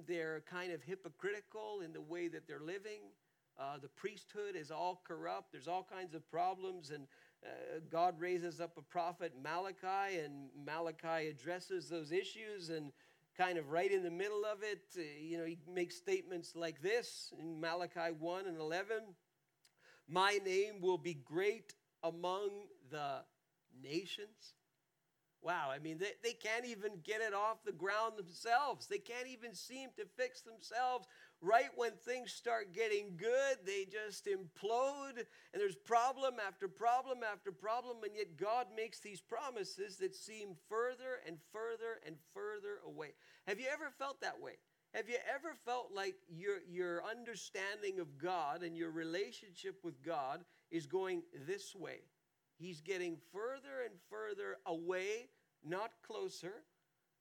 they're 0.06 0.42
kind 0.50 0.72
of 0.72 0.82
hypocritical 0.82 1.80
in 1.84 1.92
the 1.92 2.00
way 2.00 2.28
that 2.28 2.46
they're 2.46 2.60
living. 2.60 3.00
Uh, 3.58 3.78
the 3.80 3.88
priesthood 3.88 4.56
is 4.56 4.70
all 4.70 5.02
corrupt. 5.06 5.52
There's 5.52 5.68
all 5.68 5.86
kinds 5.90 6.14
of 6.14 6.28
problems. 6.30 6.90
And 6.90 7.06
uh, 7.44 7.80
God 7.90 8.18
raises 8.18 8.60
up 8.60 8.76
a 8.78 8.82
prophet, 8.82 9.32
Malachi, 9.42 10.18
and 10.18 10.48
Malachi 10.64 11.28
addresses 11.28 11.88
those 11.88 12.12
issues. 12.12 12.70
And 12.70 12.92
kind 13.36 13.58
of 13.58 13.70
right 13.70 13.90
in 13.90 14.02
the 14.02 14.10
middle 14.10 14.44
of 14.44 14.62
it, 14.62 14.82
uh, 14.96 15.02
you 15.20 15.38
know, 15.38 15.44
he 15.44 15.58
makes 15.72 15.96
statements 15.96 16.54
like 16.54 16.80
this 16.82 17.32
in 17.38 17.60
Malachi 17.60 18.12
1 18.18 18.46
and 18.46 18.58
11 18.58 18.96
My 20.08 20.38
name 20.44 20.80
will 20.80 20.98
be 20.98 21.14
great 21.14 21.74
among 22.02 22.50
the 22.90 23.22
nations. 23.82 24.54
Wow, 25.42 25.70
I 25.74 25.81
mean, 25.81 25.98
they, 25.98 26.12
they 26.22 26.35
can't 26.35 26.64
even 26.64 26.92
get 27.02 27.20
it 27.20 27.35
off 27.35 27.64
the 27.64 27.72
ground 27.72 28.16
themselves. 28.16 28.87
They 28.87 28.98
can't 28.98 29.26
even 29.26 29.55
seem 29.55 29.88
to 29.96 30.05
fix 30.16 30.40
themselves. 30.40 31.09
Right 31.40 31.70
when 31.74 31.90
things 31.92 32.33
start 32.33 32.72
getting 32.72 33.16
good, 33.16 33.59
they 33.66 33.85
just 33.85 34.26
implode, 34.26 35.18
and 35.18 35.61
there's 35.61 35.74
problem 35.74 36.35
after 36.46 36.68
problem 36.68 37.18
after 37.24 37.50
problem, 37.50 38.05
and 38.05 38.14
yet 38.14 38.37
God 38.37 38.68
makes 38.76 39.00
these 39.00 39.20
promises 39.20 39.96
that 39.96 40.14
seem 40.14 40.55
further 40.68 41.18
and 41.26 41.38
further 41.52 41.98
and 42.07 42.14
further 42.33 42.78
away. 42.87 43.14
Have 43.48 43.59
you 43.59 43.66
ever 43.72 43.90
felt 43.98 44.20
that 44.20 44.40
way? 44.40 44.52
Have 44.94 45.09
you 45.09 45.16
ever 45.35 45.57
felt 45.64 45.88
like 45.92 46.14
your, 46.28 46.59
your 46.70 47.02
understanding 47.05 47.98
of 47.98 48.18
God 48.18 48.62
and 48.62 48.76
your 48.76 48.90
relationship 48.92 49.81
with 49.83 50.00
God 50.05 50.44
is 50.70 50.87
going 50.87 51.22
this 51.48 51.74
way? 51.74 52.02
He's 52.62 52.81
getting 52.81 53.16
further 53.33 53.83
and 53.85 53.94
further 54.09 54.59
away, 54.66 55.29
not 55.64 55.90
closer. 56.07 56.62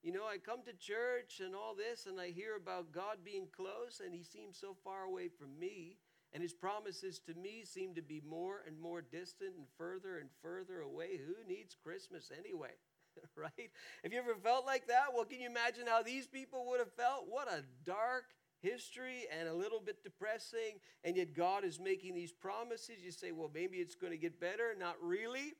You 0.03 0.11
know, 0.11 0.23
I 0.23 0.37
come 0.37 0.59
to 0.65 0.73
church 0.73 1.41
and 1.43 1.55
all 1.55 1.73
this, 1.73 2.05
and 2.05 2.19
I 2.19 2.29
hear 2.29 2.55
about 2.55 2.91
God 2.91 3.17
being 3.25 3.47
close, 3.51 4.01
and 4.05 4.13
He 4.13 4.23
seems 4.23 4.55
so 4.55 4.75
far 4.83 5.03
away 5.03 5.29
from 5.29 5.57
me. 5.59 5.97
And 6.31 6.43
His 6.43 6.53
promises 6.53 7.19
to 7.25 7.33
me 7.33 7.63
seem 7.65 7.95
to 7.95 8.03
be 8.03 8.21
more 8.27 8.61
and 8.67 8.79
more 8.79 9.01
distant 9.01 9.55
and 9.57 9.65
further 9.79 10.19
and 10.19 10.29
further 10.43 10.81
away. 10.81 11.17
Who 11.17 11.35
needs 11.51 11.75
Christmas 11.83 12.31
anyway? 12.37 12.73
right? 13.35 13.71
Have 14.03 14.13
you 14.13 14.19
ever 14.19 14.35
felt 14.35 14.67
like 14.67 14.87
that? 14.87 15.07
Well, 15.13 15.25
can 15.25 15.41
you 15.41 15.49
imagine 15.49 15.87
how 15.87 16.03
these 16.03 16.27
people 16.27 16.67
would 16.67 16.79
have 16.79 16.93
felt? 16.93 17.25
What 17.27 17.51
a 17.51 17.63
dark, 17.83 18.25
history 18.61 19.25
and 19.37 19.47
a 19.47 19.53
little 19.53 19.79
bit 19.79 20.03
depressing, 20.03 20.79
and 21.03 21.15
yet 21.15 21.35
God 21.35 21.63
is 21.63 21.79
making 21.79 22.15
these 22.15 22.31
promises. 22.31 23.03
You 23.03 23.11
say, 23.11 23.31
well, 23.31 23.51
maybe 23.53 23.77
it's 23.77 23.95
going 23.95 24.11
to 24.11 24.17
get 24.17 24.39
better. 24.39 24.75
Not 24.77 24.95
really. 25.01 25.53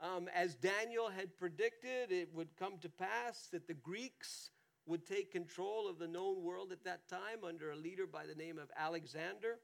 Um, 0.00 0.28
as 0.34 0.54
Daniel 0.54 1.08
had 1.08 1.36
predicted, 1.38 2.12
it 2.12 2.28
would 2.34 2.48
come 2.58 2.78
to 2.82 2.88
pass 2.88 3.48
that 3.52 3.66
the 3.66 3.74
Greeks 3.74 4.50
would 4.84 5.06
take 5.06 5.32
control 5.32 5.88
of 5.88 5.98
the 5.98 6.06
known 6.06 6.42
world 6.42 6.70
at 6.70 6.84
that 6.84 7.08
time 7.08 7.44
under 7.46 7.72
a 7.72 7.76
leader 7.76 8.06
by 8.06 8.26
the 8.26 8.34
name 8.34 8.58
of 8.58 8.70
Alexander. 8.76 9.58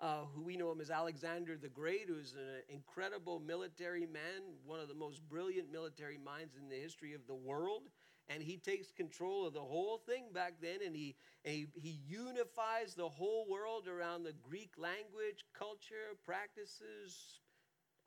Uh, 0.00 0.24
who 0.34 0.42
we 0.42 0.56
know 0.56 0.72
him 0.72 0.80
as 0.80 0.90
Alexander 0.90 1.58
the 1.58 1.68
Great, 1.68 2.06
who's 2.08 2.32
an 2.32 2.62
incredible 2.74 3.38
military 3.38 4.06
man, 4.06 4.40
one 4.64 4.80
of 4.80 4.88
the 4.88 4.94
most 4.94 5.20
brilliant 5.28 5.70
military 5.70 6.16
minds 6.16 6.56
in 6.56 6.70
the 6.70 6.74
history 6.74 7.12
of 7.12 7.20
the 7.26 7.34
world 7.34 7.82
and 8.30 8.42
he 8.42 8.56
takes 8.56 8.92
control 8.92 9.46
of 9.46 9.52
the 9.54 9.60
whole 9.60 9.98
thing 9.98 10.26
back 10.32 10.54
then 10.62 10.78
and 10.86 10.94
he, 10.94 11.16
he, 11.42 11.66
he 11.74 11.98
unifies 12.08 12.94
the 12.94 13.08
whole 13.08 13.46
world 13.50 13.88
around 13.88 14.22
the 14.22 14.32
greek 14.48 14.70
language 14.78 15.44
culture 15.52 16.16
practices 16.24 17.40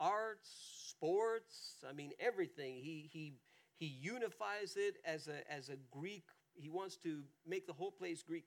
arts 0.00 0.48
sports 0.90 1.84
i 1.88 1.92
mean 1.92 2.12
everything. 2.18 2.74
He, 2.76 3.08
he, 3.12 3.34
he 3.76 3.86
unifies 3.86 4.76
it 4.76 4.96
as 5.04 5.28
a, 5.28 5.52
as 5.52 5.68
a 5.68 5.76
greek. 5.90 6.24
He 6.54 6.68
wants 6.68 6.96
to 6.98 7.22
make 7.46 7.66
the 7.66 7.72
whole 7.72 7.90
place 7.90 8.22
greek 8.22 8.46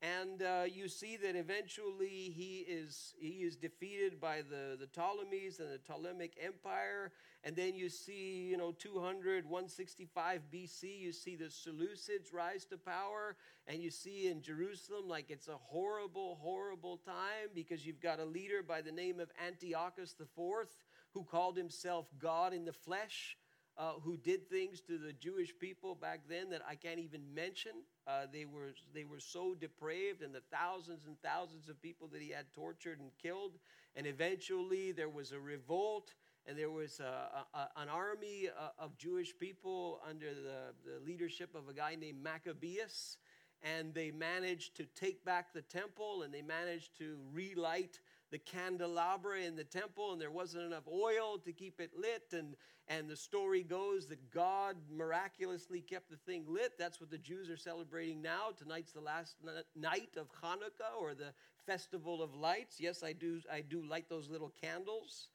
and 0.00 0.42
uh, 0.42 0.62
you 0.72 0.88
see 0.88 1.16
that 1.16 1.34
eventually 1.34 2.32
he 2.32 2.64
is, 2.68 3.14
he 3.18 3.42
is 3.42 3.56
defeated 3.56 4.20
by 4.20 4.42
the, 4.48 4.76
the 4.78 4.86
Ptolemies 4.86 5.58
and 5.58 5.72
the 5.72 5.78
Ptolemaic 5.78 6.38
Empire. 6.40 7.10
And 7.42 7.56
then 7.56 7.74
you 7.74 7.88
see, 7.88 8.46
you 8.48 8.56
know, 8.56 8.70
200, 8.70 9.44
165 9.44 10.42
BC, 10.52 11.00
you 11.00 11.12
see 11.12 11.34
the 11.34 11.46
Seleucids 11.46 12.32
rise 12.32 12.64
to 12.66 12.78
power. 12.78 13.34
And 13.66 13.82
you 13.82 13.90
see 13.90 14.28
in 14.28 14.40
Jerusalem, 14.40 15.08
like 15.08 15.30
it's 15.30 15.48
a 15.48 15.56
horrible, 15.56 16.38
horrible 16.40 16.98
time 16.98 17.50
because 17.52 17.84
you've 17.84 18.00
got 18.00 18.20
a 18.20 18.24
leader 18.24 18.62
by 18.62 18.82
the 18.82 18.92
name 18.92 19.18
of 19.18 19.30
Antiochus 19.44 20.14
IV 20.20 20.68
who 21.12 21.24
called 21.24 21.56
himself 21.56 22.06
God 22.20 22.52
in 22.52 22.64
the 22.64 22.72
flesh 22.72 23.36
uh, 23.78 23.92
who 24.02 24.16
did 24.16 24.48
things 24.50 24.80
to 24.80 24.98
the 24.98 25.12
Jewish 25.12 25.56
people 25.58 25.94
back 25.94 26.20
then 26.28 26.50
that 26.50 26.62
I 26.68 26.74
can't 26.74 26.98
even 26.98 27.22
mention. 27.32 27.72
Uh, 28.06 28.26
they, 28.32 28.44
were, 28.44 28.74
they 28.92 29.04
were 29.04 29.20
so 29.20 29.54
depraved, 29.54 30.22
and 30.22 30.34
the 30.34 30.42
thousands 30.52 31.06
and 31.06 31.16
thousands 31.22 31.68
of 31.68 31.80
people 31.80 32.08
that 32.08 32.20
he 32.20 32.30
had 32.30 32.52
tortured 32.52 32.98
and 32.98 33.10
killed. 33.22 33.52
And 33.94 34.06
eventually 34.06 34.90
there 34.90 35.08
was 35.08 35.30
a 35.30 35.38
revolt, 35.38 36.14
and 36.46 36.58
there 36.58 36.70
was 36.70 36.98
a, 36.98 37.44
a, 37.54 37.68
an 37.76 37.88
army 37.88 38.48
uh, 38.48 38.70
of 38.82 38.96
Jewish 38.98 39.32
people 39.38 40.00
under 40.08 40.34
the, 40.34 40.74
the 40.84 41.04
leadership 41.06 41.54
of 41.54 41.68
a 41.68 41.72
guy 41.72 41.94
named 41.94 42.22
Maccabeus, 42.22 43.16
and 43.62 43.94
they 43.94 44.10
managed 44.10 44.76
to 44.76 44.86
take 44.86 45.24
back 45.24 45.52
the 45.52 45.62
temple 45.62 46.22
and 46.22 46.32
they 46.32 46.42
managed 46.42 46.96
to 46.98 47.16
relight 47.32 47.98
the 48.30 48.38
candelabra 48.38 49.40
in 49.40 49.56
the 49.56 49.64
temple 49.64 50.12
and 50.12 50.20
there 50.20 50.30
wasn't 50.30 50.62
enough 50.62 50.86
oil 50.92 51.38
to 51.44 51.52
keep 51.52 51.80
it 51.80 51.90
lit 51.96 52.24
and 52.32 52.56
and 52.90 53.08
the 53.08 53.16
story 53.16 53.62
goes 53.62 54.06
that 54.06 54.30
god 54.30 54.76
miraculously 54.90 55.80
kept 55.80 56.10
the 56.10 56.16
thing 56.16 56.44
lit. 56.48 56.72
That's 56.78 57.00
what 57.00 57.10
the 57.10 57.18
jews 57.18 57.50
are 57.50 57.56
celebrating 57.56 58.22
now. 58.22 58.48
Tonight's 58.56 58.92
the 58.92 59.00
last 59.00 59.36
night 59.76 60.16
of 60.16 60.28
hanukkah 60.42 60.98
or 60.98 61.14
the 61.14 61.34
festival 61.66 62.22
of 62.22 62.34
lights. 62.34 62.80
Yes 62.80 63.02
i 63.02 63.12
do 63.12 63.40
i 63.52 63.60
do 63.60 63.82
light 63.82 64.08
those 64.08 64.30
little 64.30 64.52
candles 64.60 65.28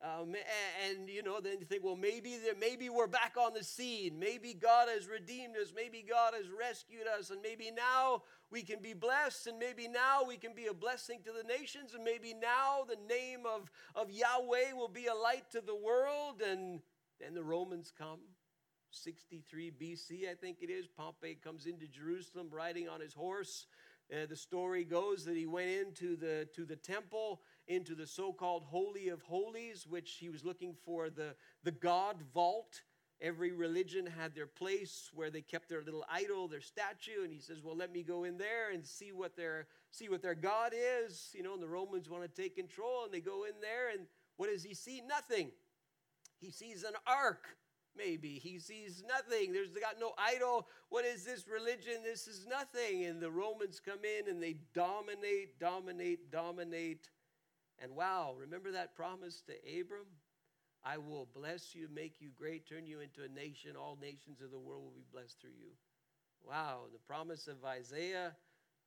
um, 0.00 0.28
and, 0.28 1.00
and, 1.00 1.08
you 1.08 1.24
know, 1.24 1.40
then 1.40 1.58
you 1.58 1.64
think, 1.64 1.82
well, 1.82 1.96
maybe 1.96 2.36
there, 2.36 2.54
maybe 2.58 2.88
we're 2.88 3.08
back 3.08 3.34
on 3.36 3.52
the 3.52 3.64
scene. 3.64 4.16
Maybe 4.16 4.54
God 4.54 4.86
has 4.88 5.08
redeemed 5.08 5.56
us. 5.56 5.72
Maybe 5.74 6.04
God 6.08 6.34
has 6.34 6.46
rescued 6.48 7.08
us, 7.18 7.30
and 7.30 7.42
maybe 7.42 7.72
now 7.72 8.22
we 8.48 8.62
can 8.62 8.80
be 8.80 8.94
blessed, 8.94 9.48
and 9.48 9.58
maybe 9.58 9.88
now 9.88 10.22
we 10.24 10.36
can 10.36 10.54
be 10.54 10.66
a 10.66 10.74
blessing 10.74 11.18
to 11.24 11.32
the 11.32 11.42
nations, 11.42 11.94
and 11.94 12.04
maybe 12.04 12.32
now 12.32 12.84
the 12.88 12.98
name 13.12 13.40
of, 13.44 13.72
of 13.96 14.08
Yahweh 14.08 14.72
will 14.76 14.88
be 14.88 15.06
a 15.06 15.14
light 15.14 15.50
to 15.50 15.60
the 15.60 15.74
world. 15.74 16.42
And 16.48 16.80
then 17.20 17.34
the 17.34 17.42
Romans 17.42 17.92
come, 17.96 18.20
63 18.92 19.72
BC, 19.72 20.30
I 20.30 20.34
think 20.34 20.58
it 20.60 20.70
is. 20.70 20.86
Pompey 20.86 21.36
comes 21.42 21.66
into 21.66 21.88
Jerusalem 21.88 22.50
riding 22.52 22.88
on 22.88 23.00
his 23.00 23.14
horse. 23.14 23.66
Uh, 24.12 24.26
the 24.26 24.36
story 24.36 24.84
goes 24.84 25.24
that 25.24 25.36
he 25.36 25.44
went 25.44 25.68
into 25.68 26.16
the 26.16 26.48
to 26.54 26.64
the 26.64 26.76
temple 26.76 27.42
into 27.68 27.94
the 27.94 28.06
so 28.06 28.32
called 28.32 28.64
Holy 28.64 29.08
of 29.08 29.22
Holies, 29.22 29.86
which 29.86 30.16
he 30.18 30.28
was 30.28 30.44
looking 30.44 30.74
for 30.84 31.10
the, 31.10 31.34
the 31.62 31.70
God 31.70 32.16
vault. 32.34 32.82
Every 33.20 33.52
religion 33.52 34.06
had 34.06 34.34
their 34.34 34.46
place 34.46 35.10
where 35.12 35.30
they 35.30 35.40
kept 35.40 35.68
their 35.68 35.82
little 35.82 36.04
idol, 36.10 36.48
their 36.48 36.60
statue, 36.60 37.24
and 37.24 37.32
he 37.32 37.40
says, 37.40 37.62
"Well, 37.62 37.76
let 37.76 37.92
me 37.92 38.04
go 38.04 38.24
in 38.24 38.38
there 38.38 38.70
and 38.72 38.86
see 38.86 39.10
what 39.10 39.36
their 39.36 39.66
see 39.90 40.08
what 40.08 40.22
their 40.22 40.36
God 40.36 40.72
is." 40.72 41.30
You 41.34 41.42
know, 41.42 41.54
and 41.54 41.62
the 41.62 41.68
Romans 41.68 42.08
want 42.08 42.22
to 42.22 42.42
take 42.42 42.54
control, 42.54 43.04
and 43.04 43.12
they 43.12 43.20
go 43.20 43.44
in 43.44 43.60
there, 43.60 43.90
and 43.90 44.06
what 44.36 44.50
does 44.50 44.62
he 44.62 44.72
see? 44.72 45.02
Nothing. 45.06 45.50
He 46.38 46.52
sees 46.52 46.84
an 46.84 46.94
ark, 47.08 47.44
maybe. 47.96 48.38
He 48.38 48.60
sees 48.60 49.02
nothing. 49.06 49.52
There's 49.52 49.70
got 49.70 49.98
no 49.98 50.12
idol. 50.16 50.68
What 50.88 51.04
is 51.04 51.24
this 51.24 51.48
religion? 51.48 52.04
This 52.04 52.28
is 52.28 52.46
nothing. 52.46 53.04
And 53.04 53.20
the 53.20 53.32
Romans 53.32 53.80
come 53.84 54.04
in 54.04 54.28
and 54.30 54.40
they 54.40 54.58
dominate, 54.72 55.58
dominate, 55.58 56.30
dominate 56.30 57.08
and 57.82 57.94
wow, 57.94 58.34
remember 58.38 58.72
that 58.72 58.94
promise 58.94 59.42
to 59.46 59.80
Abram? 59.80 60.06
I 60.84 60.98
will 60.98 61.28
bless 61.34 61.74
you, 61.74 61.88
make 61.92 62.20
you 62.20 62.30
great, 62.36 62.68
turn 62.68 62.86
you 62.86 63.00
into 63.00 63.22
a 63.24 63.28
nation. 63.28 63.76
All 63.76 63.98
nations 64.00 64.40
of 64.40 64.50
the 64.50 64.58
world 64.58 64.82
will 64.84 64.92
be 64.92 65.04
blessed 65.12 65.40
through 65.40 65.56
you. 65.58 65.72
Wow, 66.46 66.84
the 66.92 66.98
promise 66.98 67.48
of 67.48 67.64
Isaiah, 67.64 68.32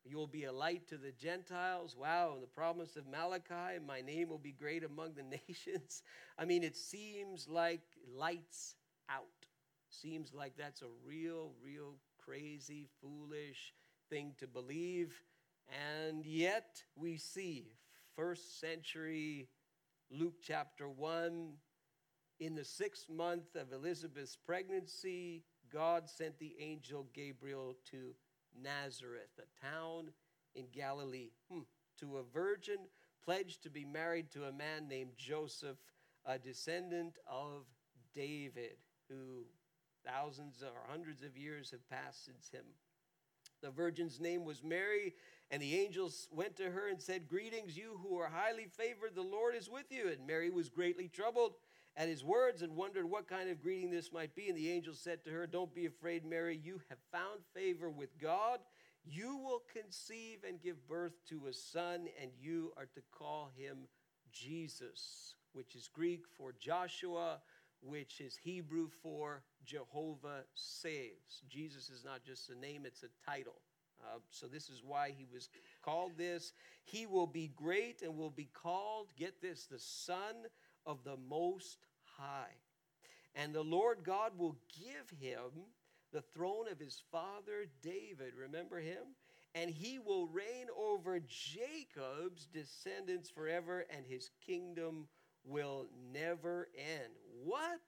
you 0.03 0.17
will 0.17 0.27
be 0.27 0.45
a 0.45 0.51
light 0.51 0.87
to 0.87 0.97
the 0.97 1.11
Gentiles. 1.11 1.95
Wow, 1.99 2.31
and 2.33 2.43
the 2.43 2.47
promise 2.47 2.95
of 2.95 3.07
Malachi, 3.07 3.79
my 3.85 4.01
name 4.01 4.29
will 4.29 4.39
be 4.39 4.51
great 4.53 4.83
among 4.83 5.13
the 5.13 5.23
nations. 5.47 6.01
I 6.37 6.45
mean, 6.45 6.63
it 6.63 6.77
seems 6.77 7.47
like 7.47 7.81
lights 8.15 8.75
out. 9.09 9.25
Seems 9.89 10.33
like 10.33 10.53
that's 10.57 10.81
a 10.81 10.87
real, 11.05 11.51
real 11.63 11.95
crazy, 12.23 12.87
foolish 13.01 13.73
thing 14.09 14.33
to 14.39 14.47
believe. 14.47 15.13
And 15.69 16.25
yet 16.25 16.83
we 16.95 17.17
see 17.17 17.73
first 18.15 18.59
century, 18.59 19.47
Luke 20.09 20.35
chapter 20.41 20.89
1. 20.89 21.53
In 22.39 22.55
the 22.55 22.65
sixth 22.65 23.09
month 23.09 23.55
of 23.55 23.71
Elizabeth's 23.71 24.35
pregnancy, 24.35 25.43
God 25.71 26.09
sent 26.09 26.39
the 26.39 26.55
angel 26.59 27.07
Gabriel 27.13 27.75
to 27.91 28.15
Nazareth, 28.59 29.39
a 29.39 29.65
town 29.65 30.09
in 30.55 30.65
Galilee, 30.73 31.29
hmm, 31.51 31.61
to 31.99 32.17
a 32.17 32.23
virgin 32.23 32.79
pledged 33.23 33.63
to 33.63 33.69
be 33.69 33.85
married 33.85 34.31
to 34.31 34.45
a 34.45 34.51
man 34.51 34.87
named 34.87 35.11
Joseph, 35.17 35.77
a 36.25 36.39
descendant 36.39 37.17
of 37.27 37.65
David, 38.13 38.77
who 39.07 39.45
thousands 40.05 40.63
or 40.63 40.89
hundreds 40.89 41.23
of 41.23 41.37
years 41.37 41.71
have 41.71 41.87
passed 41.89 42.25
since 42.25 42.49
him. 42.49 42.65
The 43.61 43.69
virgin's 43.69 44.19
name 44.19 44.43
was 44.43 44.63
Mary, 44.63 45.13
and 45.51 45.61
the 45.61 45.77
angels 45.77 46.29
went 46.31 46.55
to 46.55 46.71
her 46.71 46.87
and 46.87 47.01
said, 47.01 47.27
Greetings, 47.27 47.75
you 47.75 47.99
who 48.01 48.17
are 48.17 48.31
highly 48.33 48.67
favored, 48.77 49.15
the 49.15 49.21
Lord 49.21 49.53
is 49.53 49.69
with 49.69 49.85
you. 49.89 50.07
And 50.07 50.25
Mary 50.25 50.49
was 50.49 50.69
greatly 50.69 51.09
troubled 51.09 51.55
at 51.97 52.07
his 52.07 52.23
words 52.23 52.61
and 52.61 52.77
wondered 52.77 53.09
what 53.09 53.27
kind 53.27 53.49
of 53.49 53.61
greeting 53.61 53.91
this 53.91 54.13
might 54.13 54.33
be. 54.33 54.47
And 54.47 54.57
the 54.57 54.71
angel 54.71 54.93
said 54.93 55.25
to 55.25 55.29
her, 55.31 55.45
Don't 55.45 55.75
be 55.75 55.85
afraid, 55.85 56.25
Mary, 56.25 56.57
you 56.63 56.79
have 56.87 56.99
found 57.11 57.41
favor 57.53 57.89
with 57.89 58.17
God. 58.17 58.59
You 59.03 59.35
will 59.35 59.61
conceive 59.73 60.39
and 60.47 60.61
give 60.61 60.87
birth 60.87 61.13
to 61.29 61.47
a 61.47 61.53
son, 61.53 62.07
and 62.21 62.31
you 62.39 62.71
are 62.77 62.85
to 62.85 63.01
call 63.11 63.51
him 63.57 63.87
Jesus, 64.31 65.35
which 65.51 65.75
is 65.75 65.89
Greek 65.91 66.21
for 66.37 66.53
Joshua, 66.57 67.39
which 67.81 68.21
is 68.21 68.37
Hebrew 68.41 68.87
for 69.03 69.43
Jehovah 69.65 70.43
saves. 70.53 71.41
Jesus 71.49 71.89
is 71.89 72.05
not 72.05 72.23
just 72.23 72.49
a 72.49 72.55
name, 72.57 72.85
it's 72.85 73.03
a 73.03 73.29
title. 73.29 73.59
Uh, 74.03 74.19
so 74.29 74.47
this 74.47 74.69
is 74.69 74.81
why 74.85 75.13
he 75.15 75.25
was 75.31 75.49
called 75.81 76.11
this. 76.17 76.53
He 76.83 77.05
will 77.05 77.27
be 77.27 77.51
great 77.55 78.01
and 78.01 78.17
will 78.17 78.29
be 78.29 78.49
called, 78.53 79.13
get 79.17 79.41
this, 79.41 79.65
the 79.65 79.79
Son 79.79 80.35
of 80.85 81.03
the 81.03 81.17
Most 81.29 81.85
High. 82.17 82.55
And 83.35 83.53
the 83.53 83.63
Lord 83.63 83.99
God 84.03 84.37
will 84.37 84.57
give 84.77 85.17
him 85.19 85.51
the 86.11 86.21
throne 86.21 86.65
of 86.69 86.79
his 86.79 87.01
father 87.11 87.65
David. 87.81 88.33
Remember 88.37 88.79
him? 88.79 89.15
And 89.55 89.69
he 89.69 89.99
will 89.99 90.27
reign 90.27 90.67
over 90.77 91.19
Jacob's 91.19 92.47
descendants 92.53 93.29
forever, 93.29 93.85
and 93.89 94.05
his 94.05 94.29
kingdom 94.45 95.07
will 95.43 95.87
never 96.13 96.69
end. 96.77 97.13
What? 97.43 97.79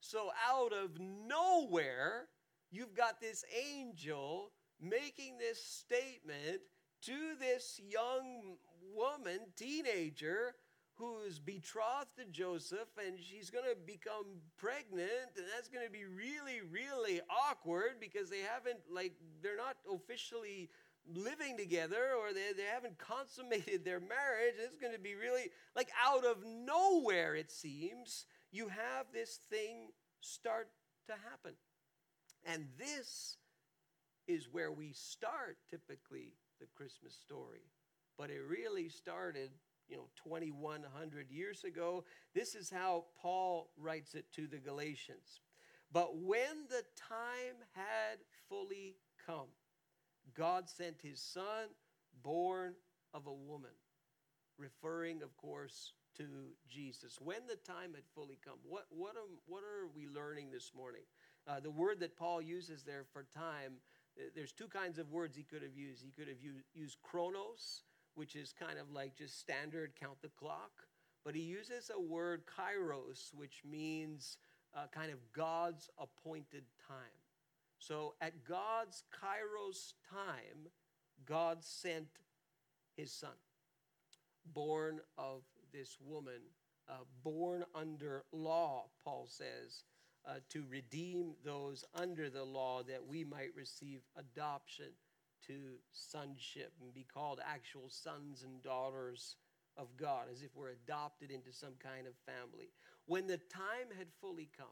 So, 0.00 0.30
out 0.48 0.72
of 0.72 0.98
nowhere, 1.00 2.28
you've 2.70 2.94
got 2.94 3.20
this 3.20 3.44
angel 3.56 4.52
making 4.80 5.38
this 5.38 5.62
statement 5.62 6.60
to 7.02 7.34
this 7.38 7.80
young 7.88 8.56
woman, 8.94 9.40
teenager, 9.56 10.54
who's 10.94 11.38
betrothed 11.38 12.16
to 12.16 12.24
Joseph 12.24 12.88
and 13.06 13.18
she's 13.20 13.50
going 13.50 13.64
to 13.64 13.76
become 13.86 14.42
pregnant 14.56 15.30
and 15.36 15.46
that's 15.54 15.68
going 15.68 15.86
to 15.86 15.92
be 15.92 16.04
really 16.04 16.60
really 16.72 17.20
awkward 17.30 18.00
because 18.00 18.28
they 18.28 18.40
haven't 18.40 18.80
like 18.92 19.12
they're 19.40 19.56
not 19.56 19.76
officially 19.94 20.68
living 21.14 21.56
together 21.56 22.14
or 22.18 22.32
they, 22.32 22.52
they 22.56 22.68
haven't 22.68 22.98
consummated 22.98 23.84
their 23.84 24.00
marriage. 24.00 24.54
It's 24.58 24.76
going 24.76 24.92
to 24.92 24.98
be 24.98 25.14
really 25.14 25.50
like 25.76 25.88
out 26.04 26.24
of 26.24 26.38
nowhere 26.44 27.34
it 27.34 27.50
seems 27.50 28.26
you 28.50 28.68
have 28.68 29.06
this 29.12 29.38
thing 29.50 29.90
start 30.20 30.68
to 31.06 31.12
happen. 31.30 31.54
And 32.44 32.66
this 32.78 33.36
is 34.28 34.48
where 34.52 34.70
we 34.70 34.92
start 34.92 35.56
typically 35.68 36.34
the 36.60 36.66
Christmas 36.76 37.14
story. 37.14 37.64
But 38.16 38.30
it 38.30 38.42
really 38.46 38.88
started, 38.88 39.50
you 39.88 39.96
know, 39.96 40.08
2100 40.22 41.30
years 41.30 41.64
ago. 41.64 42.04
This 42.34 42.54
is 42.54 42.70
how 42.70 43.06
Paul 43.20 43.70
writes 43.76 44.14
it 44.14 44.26
to 44.34 44.46
the 44.46 44.58
Galatians. 44.58 45.40
But 45.90 46.18
when 46.18 46.66
the 46.68 46.82
time 46.96 47.56
had 47.72 48.18
fully 48.48 48.96
come, 49.24 49.48
God 50.36 50.68
sent 50.68 51.00
his 51.02 51.20
son, 51.20 51.68
born 52.22 52.74
of 53.14 53.26
a 53.26 53.32
woman, 53.32 53.70
referring, 54.58 55.22
of 55.22 55.34
course, 55.38 55.92
to 56.18 56.24
Jesus. 56.68 57.18
When 57.20 57.46
the 57.48 57.56
time 57.56 57.94
had 57.94 58.04
fully 58.14 58.38
come, 58.44 58.58
what, 58.68 58.84
what, 58.90 59.16
am, 59.16 59.38
what 59.46 59.62
are 59.62 59.88
we 59.94 60.06
learning 60.08 60.50
this 60.52 60.72
morning? 60.76 61.02
Uh, 61.46 61.60
the 61.60 61.70
word 61.70 62.00
that 62.00 62.16
Paul 62.16 62.42
uses 62.42 62.82
there 62.82 63.04
for 63.12 63.24
time 63.34 63.74
there's 64.34 64.52
two 64.52 64.68
kinds 64.68 64.98
of 64.98 65.10
words 65.10 65.36
he 65.36 65.42
could 65.42 65.62
have 65.62 65.76
used. 65.76 66.02
He 66.02 66.10
could 66.10 66.28
have 66.28 66.38
used 66.74 66.98
chronos, 67.02 67.82
which 68.14 68.34
is 68.36 68.52
kind 68.52 68.78
of 68.78 68.90
like 68.90 69.16
just 69.16 69.38
standard 69.38 69.92
count 69.98 70.20
the 70.22 70.30
clock, 70.38 70.70
but 71.24 71.34
he 71.34 71.42
uses 71.42 71.90
a 71.94 72.00
word 72.00 72.42
kairos, 72.46 73.32
which 73.34 73.62
means 73.68 74.38
uh, 74.76 74.86
kind 74.92 75.12
of 75.12 75.18
God's 75.32 75.88
appointed 75.98 76.64
time. 76.86 76.96
So 77.78 78.14
at 78.20 78.44
God's 78.44 79.04
kairos 79.14 79.94
time, 80.10 80.68
God 81.24 81.62
sent 81.62 82.08
his 82.96 83.12
son, 83.12 83.38
born 84.52 85.00
of 85.16 85.42
this 85.72 85.96
woman, 86.00 86.40
uh, 86.88 87.04
born 87.22 87.64
under 87.74 88.24
law, 88.32 88.86
Paul 89.04 89.26
says, 89.28 89.84
uh, 90.28 90.34
to 90.50 90.64
redeem 90.70 91.32
those 91.44 91.84
under 91.94 92.28
the 92.28 92.44
law 92.44 92.82
that 92.82 93.06
we 93.06 93.24
might 93.24 93.54
receive 93.56 94.00
adoption 94.16 94.90
to 95.46 95.54
sonship 95.92 96.72
and 96.82 96.92
be 96.92 97.06
called 97.12 97.40
actual 97.46 97.88
sons 97.88 98.42
and 98.42 98.62
daughters 98.62 99.36
of 99.76 99.96
God, 99.96 100.26
as 100.30 100.42
if 100.42 100.50
we're 100.54 100.70
adopted 100.70 101.30
into 101.30 101.52
some 101.52 101.74
kind 101.82 102.06
of 102.06 102.12
family. 102.26 102.68
When 103.06 103.26
the 103.26 103.38
time 103.38 103.88
had 103.96 104.08
fully 104.20 104.50
come, 104.56 104.66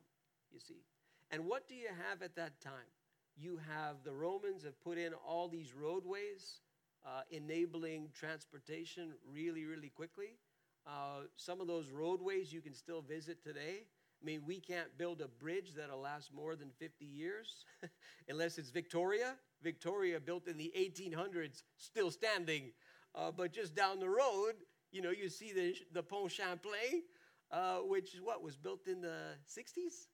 you 0.53 0.61
see. 0.61 0.83
And 1.31 1.47
what 1.47 1.69
do 1.69 1.75
you 1.75 1.89
have 2.09 2.23
at 2.23 2.37
that 2.37 2.61
time? 2.61 2.91
You 3.37 3.59
have 3.73 3.97
the 4.05 4.13
Romans 4.13 4.65
have 4.65 4.81
put 4.81 4.99
in 4.99 5.13
all 5.27 5.49
these 5.49 5.73
roadways, 5.75 6.61
uh, 7.05 7.23
enabling 7.31 8.09
transportation 8.19 9.13
really, 9.31 9.65
really 9.65 9.91
quickly. 9.91 10.39
Uh, 10.87 11.23
some 11.37 11.61
of 11.61 11.67
those 11.67 11.89
roadways 11.91 12.53
you 12.53 12.61
can 12.61 12.75
still 12.75 13.03
visit 13.03 13.43
today. 13.43 13.85
I 14.23 14.25
mean, 14.25 14.43
we 14.47 14.61
can't 14.61 14.97
build 14.99 15.21
a 15.21 15.29
bridge 15.29 15.75
that'll 15.77 16.01
last 16.01 16.33
more 16.33 16.57
than 16.57 16.71
50 16.79 17.05
years 17.05 17.65
unless 18.29 18.59
it's 18.59 18.71
Victoria. 18.71 19.35
Victoria, 19.63 20.21
built 20.21 20.49
in 20.49 20.57
the 20.57 20.73
1800s, 20.77 21.63
still 21.77 22.11
standing. 22.11 22.73
Uh, 23.15 23.31
but 23.31 23.53
just 23.53 23.75
down 23.75 23.99
the 24.01 24.09
road, 24.09 24.55
you 24.93 25.03
know, 25.03 25.11
you 25.11 25.29
see 25.29 25.53
the, 25.53 25.75
the 25.93 26.03
Pont 26.03 26.31
Champlain, 26.31 27.03
uh, 27.51 27.79
which 27.79 28.15
is 28.15 28.21
what 28.21 28.43
was 28.43 28.57
built 28.57 28.87
in 28.87 29.01
the 29.01 29.35
60s, 29.47 30.09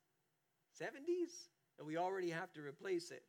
70s, 0.79 1.47
and 1.77 1.87
we 1.87 1.97
already 1.97 2.29
have 2.29 2.51
to 2.53 2.61
replace 2.61 3.11
it. 3.11 3.23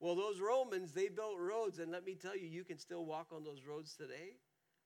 Well, 0.00 0.14
those 0.14 0.40
Romans, 0.40 0.92
they 0.92 1.08
built 1.08 1.38
roads, 1.38 1.78
and 1.78 1.90
let 1.90 2.04
me 2.04 2.14
tell 2.14 2.36
you, 2.36 2.46
you 2.46 2.64
can 2.64 2.78
still 2.78 3.06
walk 3.06 3.28
on 3.32 3.44
those 3.44 3.62
roads 3.66 3.94
today. 3.94 4.36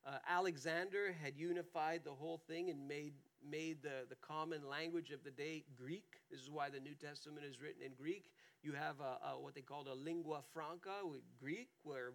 Uh, 0.06 0.18
Alexander 0.28 1.14
had 1.22 1.36
unified 1.36 2.02
the 2.04 2.12
whole 2.12 2.40
thing 2.48 2.70
and 2.70 2.86
made, 2.86 3.14
made 3.48 3.82
the, 3.82 4.06
the 4.08 4.16
common 4.16 4.68
language 4.68 5.10
of 5.10 5.24
the 5.24 5.30
day 5.30 5.64
Greek. 5.76 6.20
This 6.30 6.40
is 6.40 6.50
why 6.50 6.70
the 6.70 6.80
New 6.80 6.94
Testament 6.94 7.44
is 7.44 7.60
written 7.60 7.82
in 7.82 7.92
Greek. 7.92 8.30
You 8.62 8.72
have 8.72 8.96
a, 9.00 9.28
a, 9.28 9.40
what 9.40 9.54
they 9.54 9.60
called 9.60 9.88
a 9.88 9.94
lingua 9.94 10.40
franca, 10.52 11.02
Greek, 11.38 11.68
where 11.82 12.12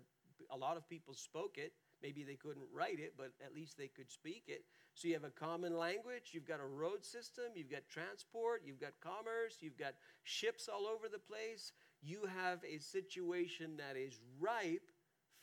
a 0.51 0.57
lot 0.57 0.77
of 0.77 0.87
people 0.89 1.13
spoke 1.13 1.57
it. 1.57 1.73
Maybe 2.01 2.23
they 2.23 2.35
couldn't 2.35 2.67
write 2.73 2.99
it, 2.99 3.13
but 3.17 3.31
at 3.43 3.55
least 3.55 3.77
they 3.77 3.87
could 3.87 4.11
speak 4.11 4.43
it. 4.47 4.65
So 4.93 5.07
you 5.07 5.13
have 5.13 5.23
a 5.23 5.29
common 5.29 5.77
language, 5.77 6.31
you've 6.33 6.47
got 6.47 6.59
a 6.59 6.65
road 6.65 7.03
system, 7.03 7.45
you've 7.55 7.71
got 7.71 7.87
transport, 7.89 8.61
you've 8.65 8.79
got 8.79 8.91
commerce, 9.01 9.57
you've 9.61 9.77
got 9.77 9.93
ships 10.23 10.67
all 10.67 10.85
over 10.85 11.07
the 11.07 11.17
place. 11.17 11.71
You 12.01 12.27
have 12.37 12.59
a 12.63 12.77
situation 12.79 13.77
that 13.77 13.97
is 13.97 14.19
ripe 14.39 14.91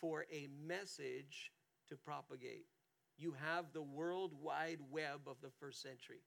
for 0.01 0.27
a 0.31 0.49
message 0.67 1.51
to 1.89 1.97
propagate. 1.97 2.67
You 3.21 3.35
have 3.45 3.67
the 3.75 3.83
world 3.83 4.33
wide 4.43 4.79
web 4.91 5.21
of 5.27 5.37
the 5.43 5.51
first 5.61 5.83
century. 5.83 6.23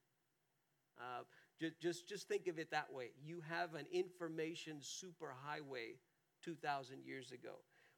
Uh, 0.99 1.23
just, 1.59 1.81
just, 1.81 2.07
just 2.07 2.27
think 2.27 2.47
of 2.47 2.59
it 2.59 2.69
that 2.69 2.93
way. 2.93 3.11
You 3.25 3.41
have 3.49 3.73
an 3.73 3.87
information 3.91 4.77
superhighway 4.77 5.97
2,000 6.43 7.03
years 7.03 7.31
ago. 7.31 7.55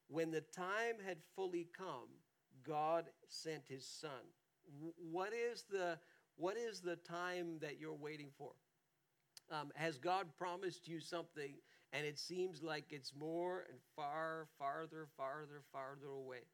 When 0.08 0.32
the 0.32 0.44
time 0.56 0.96
had 1.06 1.18
fully 1.36 1.68
come, 1.78 2.08
God 2.66 3.06
sent 3.28 3.64
his 3.68 3.86
son. 3.86 4.10
What 5.12 5.34
is 5.34 5.66
the, 5.70 5.98
what 6.38 6.56
is 6.56 6.80
the 6.80 6.96
time 6.96 7.60
that 7.60 7.80
you're 7.80 7.94
waiting 7.94 8.30
for? 8.38 8.52
Um, 9.52 9.72
has 9.76 9.98
God 9.98 10.28
promised 10.38 10.88
you 10.88 11.02
something 11.02 11.56
and 11.92 12.06
it 12.06 12.18
seems 12.18 12.64
like 12.64 12.86
it's 12.92 13.14
more 13.14 13.66
and 13.70 13.78
far, 13.96 14.48
farther, 14.58 15.08
farther, 15.18 15.62
farther 15.72 16.08
away? 16.08 16.46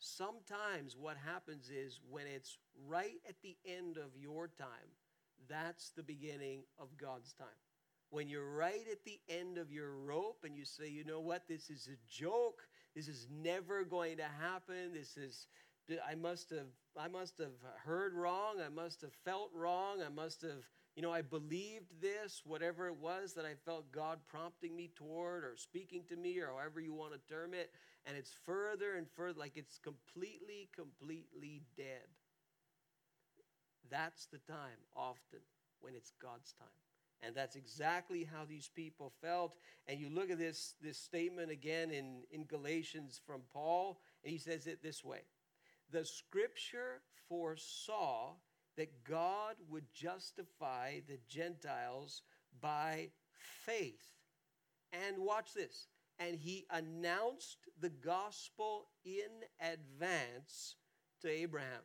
Sometimes 0.00 0.96
what 0.96 1.16
happens 1.16 1.70
is 1.70 2.00
when 2.10 2.26
it's 2.26 2.56
right 2.88 3.20
at 3.28 3.36
the 3.42 3.56
end 3.66 3.98
of 3.98 4.16
your 4.16 4.48
time, 4.48 4.96
that's 5.48 5.90
the 5.90 6.02
beginning 6.02 6.62
of 6.78 6.96
God's 6.96 7.32
time. 7.34 7.48
When 8.08 8.28
you're 8.28 8.50
right 8.50 8.86
at 8.90 9.04
the 9.04 9.20
end 9.28 9.58
of 9.58 9.70
your 9.70 9.92
rope 9.92 10.38
and 10.44 10.56
you 10.56 10.64
say, 10.64 10.88
you 10.88 11.04
know 11.04 11.20
what, 11.20 11.46
this 11.48 11.70
is 11.70 11.88
a 11.92 11.96
joke, 12.10 12.62
this 12.96 13.08
is 13.08 13.28
never 13.30 13.84
going 13.84 14.16
to 14.16 14.24
happen, 14.24 14.92
this 14.94 15.16
is 15.16 15.46
I 16.08 16.14
must 16.14 16.50
have 16.50 16.68
I 16.96 17.08
must 17.08 17.38
have 17.38 17.52
heard 17.84 18.14
wrong, 18.14 18.56
I 18.64 18.68
must 18.68 19.00
have 19.02 19.12
felt 19.24 19.50
wrong, 19.54 19.98
I 20.04 20.08
must 20.08 20.42
have, 20.42 20.64
you 21.00 21.06
know, 21.06 21.14
I 21.14 21.22
believed 21.22 22.02
this, 22.02 22.42
whatever 22.44 22.86
it 22.86 22.96
was 23.00 23.32
that 23.32 23.46
I 23.46 23.54
felt 23.64 23.90
God 23.90 24.18
prompting 24.28 24.76
me 24.76 24.90
toward 24.94 25.44
or 25.44 25.54
speaking 25.56 26.02
to 26.10 26.14
me 26.16 26.38
or 26.40 26.48
however 26.48 26.78
you 26.78 26.92
want 26.92 27.14
to 27.14 27.34
term 27.34 27.54
it, 27.54 27.70
and 28.04 28.18
it's 28.18 28.34
further 28.44 28.96
and 28.96 29.06
further 29.16 29.38
like 29.38 29.56
it's 29.56 29.78
completely 29.78 30.68
completely 30.76 31.62
dead. 31.74 32.04
That's 33.90 34.26
the 34.26 34.40
time 34.40 34.76
often 34.94 35.38
when 35.80 35.94
it's 35.94 36.12
God's 36.20 36.52
time. 36.52 36.68
And 37.22 37.34
that's 37.34 37.56
exactly 37.56 38.28
how 38.30 38.44
these 38.46 38.68
people 38.68 39.14
felt. 39.22 39.56
And 39.88 39.98
you 39.98 40.10
look 40.10 40.30
at 40.30 40.36
this, 40.36 40.74
this 40.82 40.98
statement 40.98 41.50
again 41.50 41.92
in, 41.92 42.24
in 42.30 42.44
Galatians 42.44 43.18
from 43.26 43.40
Paul, 43.54 44.02
and 44.22 44.30
he 44.30 44.38
says 44.38 44.66
it 44.66 44.82
this 44.82 45.02
way 45.02 45.20
The 45.92 46.04
scripture 46.04 47.00
foresaw 47.26 48.32
that 48.80 49.04
God 49.04 49.56
would 49.68 49.84
justify 49.92 51.00
the 51.06 51.18
Gentiles 51.28 52.22
by 52.62 53.08
faith. 53.66 54.06
And 54.90 55.18
watch 55.18 55.52
this. 55.54 55.88
And 56.18 56.34
he 56.34 56.64
announced 56.70 57.58
the 57.78 57.90
gospel 57.90 58.86
in 59.04 59.44
advance 59.60 60.76
to 61.20 61.28
Abraham. 61.28 61.82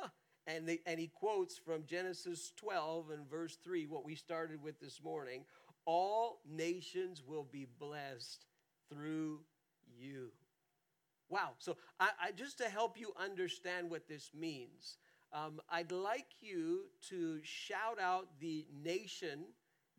Oh, 0.00 0.10
and, 0.46 0.68
the, 0.68 0.80
and 0.86 1.00
he 1.00 1.08
quotes 1.08 1.58
from 1.58 1.84
Genesis 1.84 2.52
12 2.56 3.10
and 3.10 3.28
verse 3.28 3.58
3, 3.64 3.86
what 3.86 4.04
we 4.04 4.14
started 4.14 4.62
with 4.62 4.78
this 4.78 5.02
morning 5.02 5.42
all 5.84 6.42
nations 6.48 7.24
will 7.26 7.48
be 7.50 7.66
blessed 7.80 8.44
through 8.88 9.40
you. 9.98 10.28
Wow. 11.28 11.52
So, 11.58 11.76
I, 11.98 12.10
I, 12.22 12.32
just 12.32 12.58
to 12.58 12.68
help 12.68 13.00
you 13.00 13.12
understand 13.18 13.90
what 13.90 14.06
this 14.06 14.30
means, 14.38 14.98
um, 15.32 15.60
I'd 15.70 15.92
like 15.92 16.26
you 16.40 16.86
to 17.08 17.40
shout 17.42 18.00
out 18.00 18.28
the 18.40 18.66
nation 18.82 19.44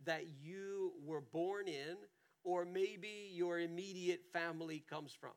that 0.06 0.26
you 0.42 0.94
were 1.06 1.22
born 1.22 1.68
in, 1.68 1.96
or 2.44 2.66
maybe 2.66 3.30
your 3.32 3.60
immediate 3.60 4.22
family 4.34 4.84
comes 4.90 5.14
from. 5.14 5.32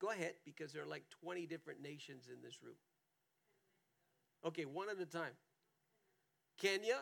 Go 0.00 0.10
ahead, 0.10 0.34
because 0.44 0.72
there 0.72 0.82
are 0.82 0.86
like 0.86 1.04
20 1.22 1.46
different 1.46 1.80
nations 1.80 2.28
in 2.28 2.42
this 2.42 2.62
room. 2.62 2.76
Okay, 4.44 4.64
one 4.64 4.88
at 4.90 5.00
a 5.00 5.06
time. 5.06 5.32
Kenya, 6.58 6.98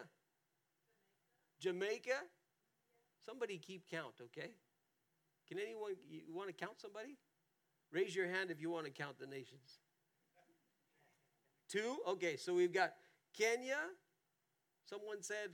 Jamaica. 1.60 2.16
Somebody 3.24 3.58
keep 3.58 3.88
count, 3.88 4.14
okay? 4.20 4.50
Can 5.48 5.58
anyone, 5.58 5.92
you 6.10 6.34
want 6.34 6.48
to 6.48 6.54
count 6.54 6.80
somebody? 6.80 7.18
Raise 7.92 8.16
your 8.16 8.26
hand 8.26 8.50
if 8.50 8.60
you 8.60 8.70
want 8.70 8.86
to 8.86 8.90
count 8.90 9.18
the 9.18 9.26
nations. 9.26 9.81
Two? 11.72 11.96
Okay, 12.06 12.36
so 12.36 12.52
we've 12.52 12.72
got 12.72 12.92
Kenya. 13.36 13.78
Someone 14.84 15.22
said 15.22 15.48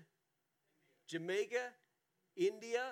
Jamaica, 1.07 1.63
India, 2.37 2.83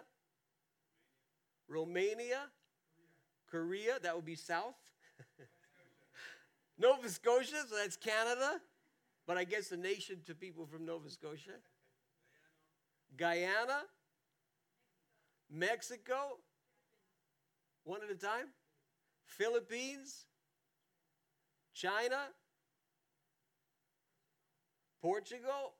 Romania, 1.68 2.43
Korea. 3.51 3.99
That 4.01 4.14
would 4.14 4.24
be 4.24 4.37
south. 4.37 4.77
Nova 6.79 7.09
Scotia, 7.09 7.64
so 7.68 7.74
that's 7.74 7.97
Canada 7.97 8.61
but 9.27 9.37
I 9.37 9.45
guess 9.45 9.68
the 9.68 9.77
nation 9.77 10.18
to 10.27 10.35
people 10.35 10.66
from 10.66 10.87
Nova 10.87 11.11
Scotia. 11.11 11.59
Guyana, 13.16 13.83
Mexico, 15.51 16.39
one 17.85 18.01
at 18.05 18.11
a 18.11 18.18
time. 18.18 18.47
Philippines, 19.24 20.27
China, 21.74 22.18
Portugal, 25.07 25.74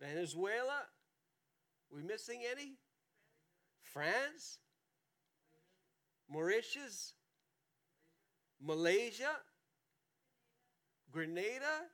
Venezuela. 0.00 0.86
We 1.94 2.02
missing 2.02 2.40
any? 2.50 2.78
France, 3.82 4.60
Mauritius, 6.26 7.12
Malaysia. 8.58 9.28
Grenada? 11.10 11.90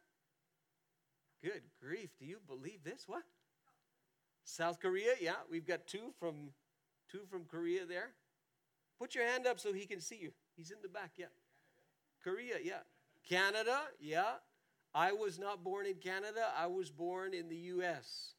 Good 1.43 1.63
grief. 1.83 2.11
Do 2.21 2.25
you 2.25 2.39
believe 2.47 2.85
this? 2.85 3.03
What? 3.09 3.25
South 4.45 4.79
Korea? 4.79 5.15
Yeah, 5.21 5.33
we've 5.51 5.67
got 5.67 5.89
two 5.89 6.13
from 6.21 6.51
two 7.11 7.23
from 7.29 7.43
Korea 7.51 7.85
there. 7.87 8.11
Put 9.01 9.17
your 9.17 9.27
hand 9.27 9.49
up 9.49 9.59
so 9.59 9.73
he 9.73 9.85
can 9.85 10.01
see 10.01 10.19
you. 10.23 10.31
He's 10.57 10.71
in 10.71 10.79
the 10.81 10.89
back, 10.89 11.15
yeah. 11.17 11.35
Korea, 12.23 12.59
yeah. 12.63 12.87
Canada, 13.29 13.81
yeah. 13.99 14.35
I 14.95 15.13
was 15.13 15.39
not 15.39 15.63
born 15.63 15.87
in 15.87 15.95
Canada. 15.95 16.47
I 16.57 16.67
was 16.67 16.91
born 16.91 17.35
in 17.35 17.49
the 17.49 17.57
US. 17.57 18.35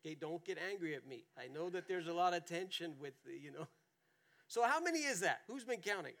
Okay, 0.00 0.14
don't 0.14 0.44
get 0.44 0.58
angry 0.70 0.94
at 0.94 1.06
me. 1.06 1.24
I 1.38 1.48
know 1.48 1.68
that 1.70 1.88
there's 1.88 2.06
a 2.06 2.12
lot 2.12 2.34
of 2.34 2.46
tension 2.46 2.94
with, 3.00 3.14
you 3.26 3.52
know. 3.52 3.66
So 4.46 4.62
how 4.62 4.80
many 4.80 5.00
is 5.00 5.20
that? 5.20 5.40
Who's 5.46 5.64
been 5.64 5.80
counting? 5.80 6.14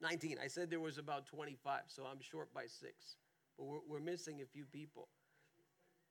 19. 0.00 0.38
I 0.42 0.48
said 0.48 0.70
there 0.70 0.80
was 0.80 0.98
about 0.98 1.26
25, 1.26 1.82
so 1.86 2.04
I'm 2.04 2.20
short 2.20 2.52
by 2.52 2.62
six. 2.62 3.16
But 3.56 3.66
we're, 3.66 3.78
we're 3.88 4.00
missing 4.00 4.40
a 4.42 4.46
few 4.46 4.64
people. 4.64 5.08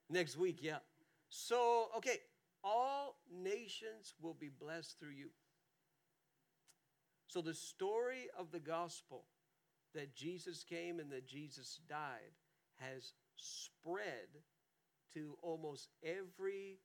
Next 0.09 0.37
week, 0.37 0.59
yeah. 0.61 0.77
So, 1.29 1.89
okay, 1.97 2.17
all 2.63 3.17
nations 3.31 4.13
will 4.21 4.33
be 4.33 4.49
blessed 4.49 4.99
through 4.99 5.11
you. 5.11 5.29
So, 7.27 7.41
the 7.41 7.53
story 7.53 8.27
of 8.37 8.51
the 8.51 8.59
gospel 8.59 9.23
that 9.93 10.15
Jesus 10.15 10.63
came 10.63 10.99
and 10.99 11.11
that 11.11 11.27
Jesus 11.27 11.79
died 11.89 12.33
has 12.77 13.13
spread 13.35 14.27
to 15.13 15.37
almost 15.41 15.89
every, 16.03 16.79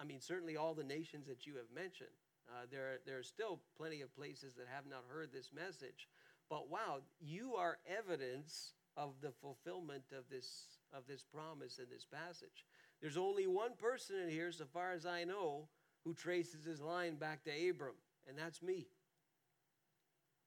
I 0.00 0.04
mean, 0.04 0.20
certainly 0.20 0.56
all 0.56 0.74
the 0.74 0.84
nations 0.84 1.26
that 1.26 1.46
you 1.46 1.56
have 1.56 1.70
mentioned. 1.74 2.08
Uh, 2.48 2.66
there, 2.70 2.98
there 3.06 3.18
are 3.18 3.22
still 3.22 3.60
plenty 3.76 4.00
of 4.00 4.14
places 4.16 4.54
that 4.54 4.66
have 4.72 4.86
not 4.86 5.04
heard 5.08 5.30
this 5.32 5.50
message. 5.54 6.08
But 6.48 6.68
wow, 6.68 6.98
you 7.20 7.54
are 7.54 7.78
evidence 7.86 8.72
of 8.96 9.12
the 9.22 9.30
fulfillment 9.30 10.04
of 10.16 10.24
this, 10.30 10.78
of 10.92 11.06
this 11.06 11.22
promise 11.22 11.78
in 11.78 11.86
this 11.90 12.04
passage. 12.04 12.64
There's 13.00 13.16
only 13.16 13.46
one 13.46 13.74
person 13.78 14.16
in 14.16 14.28
here, 14.28 14.50
so 14.50 14.64
far 14.64 14.92
as 14.92 15.06
I 15.06 15.24
know, 15.24 15.68
who 16.04 16.14
traces 16.14 16.64
his 16.64 16.80
line 16.80 17.16
back 17.16 17.44
to 17.44 17.70
Abram, 17.70 17.94
and 18.28 18.36
that's 18.36 18.62
me. 18.62 18.88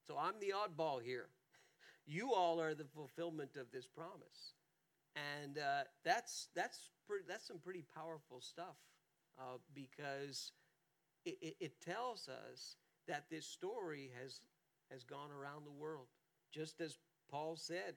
So 0.07 0.17
I'm 0.17 0.33
the 0.39 0.53
oddball 0.53 1.01
here. 1.01 1.27
You 2.05 2.33
all 2.33 2.59
are 2.59 2.73
the 2.75 2.85
fulfillment 2.85 3.55
of 3.55 3.71
this 3.71 3.87
promise. 3.87 4.53
And 5.15 5.57
uh, 5.57 5.83
that's, 6.03 6.49
that's, 6.55 6.89
that's 7.27 7.47
some 7.47 7.59
pretty 7.59 7.83
powerful 7.95 8.41
stuff 8.41 8.75
uh, 9.39 9.57
because 9.73 10.51
it, 11.25 11.37
it, 11.41 11.55
it 11.59 11.81
tells 11.81 12.27
us 12.27 12.75
that 13.07 13.25
this 13.29 13.45
story 13.45 14.11
has, 14.21 14.41
has 14.91 15.03
gone 15.03 15.29
around 15.31 15.65
the 15.65 15.71
world. 15.71 16.07
Just 16.51 16.81
as 16.81 16.97
Paul 17.29 17.55
said, 17.55 17.95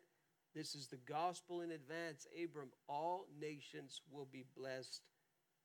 this 0.55 0.75
is 0.75 0.87
the 0.87 0.99
gospel 1.09 1.61
in 1.61 1.73
advance. 1.73 2.27
Abram, 2.43 2.71
all 2.89 3.27
nations 3.41 4.01
will 4.11 4.29
be 4.31 4.45
blessed 4.57 5.03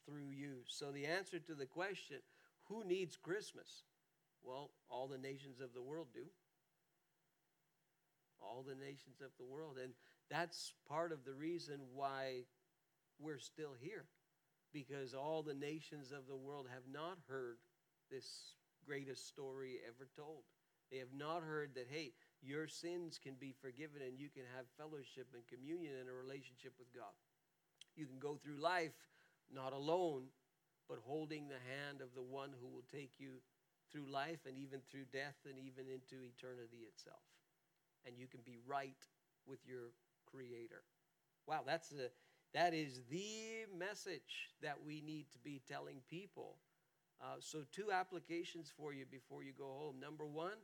through 0.05 0.29
you. 0.31 0.57
So 0.67 0.91
the 0.91 1.05
answer 1.05 1.39
to 1.39 1.53
the 1.53 1.65
question, 1.65 2.17
who 2.65 2.83
needs 2.83 3.15
Christmas? 3.15 3.83
Well, 4.43 4.71
all 4.89 5.07
the 5.07 5.17
nations 5.17 5.59
of 5.61 5.73
the 5.73 5.81
world 5.81 6.07
do. 6.13 6.25
All 8.41 8.63
the 8.67 8.75
nations 8.75 9.21
of 9.21 9.31
the 9.37 9.45
world. 9.45 9.77
And 9.81 9.93
that's 10.29 10.73
part 10.87 11.11
of 11.11 11.25
the 11.25 11.33
reason 11.33 11.79
why 11.93 12.45
we're 13.19 13.39
still 13.39 13.73
here. 13.79 14.05
Because 14.73 15.13
all 15.13 15.43
the 15.43 15.53
nations 15.53 16.11
of 16.11 16.27
the 16.27 16.35
world 16.35 16.67
have 16.73 16.87
not 16.91 17.17
heard 17.27 17.57
this 18.09 18.55
greatest 18.85 19.27
story 19.27 19.77
ever 19.87 20.07
told. 20.15 20.43
They 20.91 20.97
have 20.97 21.13
not 21.15 21.43
heard 21.43 21.71
that, 21.75 21.87
hey, 21.89 22.11
your 22.41 22.67
sins 22.67 23.19
can 23.21 23.35
be 23.39 23.53
forgiven 23.61 24.01
and 24.01 24.19
you 24.19 24.29
can 24.29 24.43
have 24.55 24.65
fellowship 24.77 25.27
and 25.33 25.47
communion 25.47 25.93
and 25.99 26.09
a 26.09 26.13
relationship 26.13 26.73
with 26.79 26.91
God. 26.93 27.13
You 27.95 28.07
can 28.07 28.19
go 28.19 28.35
through 28.35 28.59
life 28.59 28.95
not 29.53 29.73
alone, 29.73 30.23
but 30.89 30.99
holding 31.05 31.47
the 31.47 31.61
hand 31.79 32.01
of 32.01 32.15
the 32.15 32.23
one 32.23 32.49
who 32.59 32.67
will 32.67 32.85
take 32.91 33.19
you 33.19 33.39
through 33.91 34.11
life 34.11 34.39
and 34.47 34.57
even 34.57 34.79
through 34.89 35.05
death 35.11 35.35
and 35.45 35.59
even 35.59 35.85
into 35.87 36.23
eternity 36.23 36.87
itself. 36.87 37.23
And 38.05 38.17
you 38.17 38.27
can 38.27 38.41
be 38.45 38.57
right 38.65 38.97
with 39.45 39.59
your 39.67 39.93
creator. 40.25 40.83
Wow, 41.47 41.61
that's 41.65 41.91
a 41.91 42.09
that 42.53 42.73
is 42.73 43.01
the 43.09 43.65
message 43.77 44.51
that 44.61 44.75
we 44.85 45.01
need 45.01 45.25
to 45.31 45.39
be 45.39 45.61
telling 45.67 45.97
people. 46.09 46.57
Uh, 47.21 47.35
so, 47.39 47.63
two 47.71 47.91
applications 47.91 48.71
for 48.75 48.93
you 48.93 49.05
before 49.09 49.43
you 49.43 49.53
go 49.57 49.67
home. 49.77 49.99
Number 50.01 50.25
one, 50.25 50.57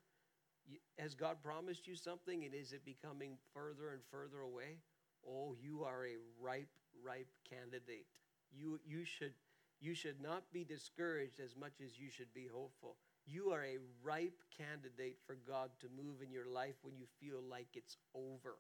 has 0.99 1.15
God 1.15 1.37
promised 1.43 1.87
you 1.87 1.95
something 1.95 2.43
and 2.43 2.53
is 2.53 2.73
it 2.73 2.83
becoming 2.83 3.37
further 3.53 3.91
and 3.91 4.01
further 4.11 4.39
away? 4.41 4.79
Oh, 5.27 5.55
you 5.61 5.83
are 5.83 6.05
a 6.05 6.17
ripe, 6.41 6.69
ripe 7.03 7.29
candidate. 7.49 8.07
You, 8.51 8.79
you, 8.85 9.05
should, 9.05 9.33
you 9.79 9.93
should 9.93 10.21
not 10.21 10.43
be 10.51 10.63
discouraged 10.63 11.39
as 11.39 11.55
much 11.55 11.73
as 11.83 11.99
you 11.99 12.09
should 12.09 12.33
be 12.33 12.47
hopeful. 12.51 12.95
You 13.27 13.51
are 13.51 13.63
a 13.63 13.77
ripe 14.03 14.41
candidate 14.57 15.17
for 15.27 15.35
God 15.47 15.69
to 15.81 15.87
move 15.89 16.21
in 16.23 16.31
your 16.31 16.47
life 16.47 16.75
when 16.81 16.95
you 16.97 17.05
feel 17.19 17.41
like 17.43 17.67
it's 17.75 17.97
over. 18.15 18.57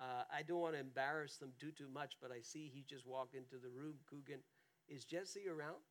Uh, 0.00 0.24
I 0.32 0.42
don't 0.42 0.60
want 0.60 0.74
to 0.74 0.80
embarrass 0.80 1.36
them 1.38 1.52
too 1.60 1.72
too 1.72 1.88
much, 1.88 2.16
but 2.20 2.32
I 2.32 2.40
see 2.42 2.70
he 2.72 2.84
just 2.88 3.06
walked 3.06 3.34
into 3.34 3.56
the 3.58 3.70
room. 3.70 3.96
Coogan, 4.10 4.40
is 4.88 5.04
Jesse 5.04 5.48
around? 5.48 5.82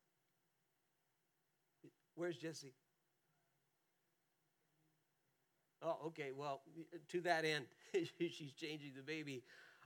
Where's 2.16 2.38
Jesse? 2.38 2.74
Oh, 5.82 5.98
okay. 6.08 6.32
Well, 6.36 6.62
to 7.10 7.22
that 7.22 7.46
end, 7.46 7.66
she's 8.20 8.54
changing 8.54 8.94
the 8.96 9.04
baby. 9.04 9.44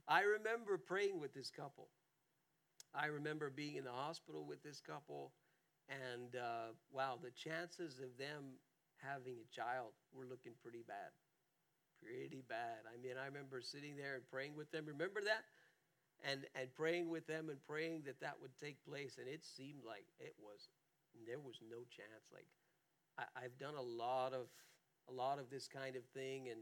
I 0.07 0.21
remember 0.21 0.77
praying 0.77 1.19
with 1.19 1.33
this 1.33 1.49
couple. 1.49 1.89
I 2.93 3.07
remember 3.07 3.49
being 3.49 3.75
in 3.75 3.83
the 3.83 3.91
hospital 3.91 4.45
with 4.45 4.63
this 4.63 4.79
couple, 4.81 5.33
and 5.89 6.35
uh, 6.35 6.73
wow, 6.91 7.17
the 7.21 7.31
chances 7.31 7.99
of 7.99 8.17
them 8.17 8.57
having 8.97 9.37
a 9.41 9.49
child 9.53 9.93
were 10.13 10.25
looking 10.25 10.53
pretty 10.61 10.83
bad. 10.87 11.13
Pretty 12.01 12.43
bad. 12.47 12.85
I 12.89 12.97
mean, 13.01 13.15
I 13.21 13.25
remember 13.25 13.61
sitting 13.61 13.95
there 13.97 14.15
and 14.15 14.25
praying 14.29 14.55
with 14.55 14.71
them. 14.71 14.85
Remember 14.85 15.21
that? 15.21 15.45
And, 16.23 16.45
and 16.55 16.73
praying 16.73 17.09
with 17.09 17.27
them 17.27 17.49
and 17.49 17.59
praying 17.67 18.03
that 18.05 18.19
that 18.21 18.37
would 18.41 18.55
take 18.57 18.83
place. 18.85 19.17
And 19.19 19.27
it 19.27 19.43
seemed 19.45 19.83
like 19.85 20.07
it 20.19 20.35
was, 20.39 20.69
there 21.27 21.39
was 21.39 21.59
no 21.61 21.85
chance. 21.89 22.29
Like, 22.33 22.47
I, 23.17 23.25
I've 23.45 23.57
done 23.59 23.75
a 23.75 23.81
lot 23.83 24.33
of 24.33 24.47
a 25.09 25.13
lot 25.13 25.37
of 25.39 25.49
this 25.49 25.67
kind 25.67 25.95
of 25.95 26.03
thing 26.17 26.49
and 26.49 26.61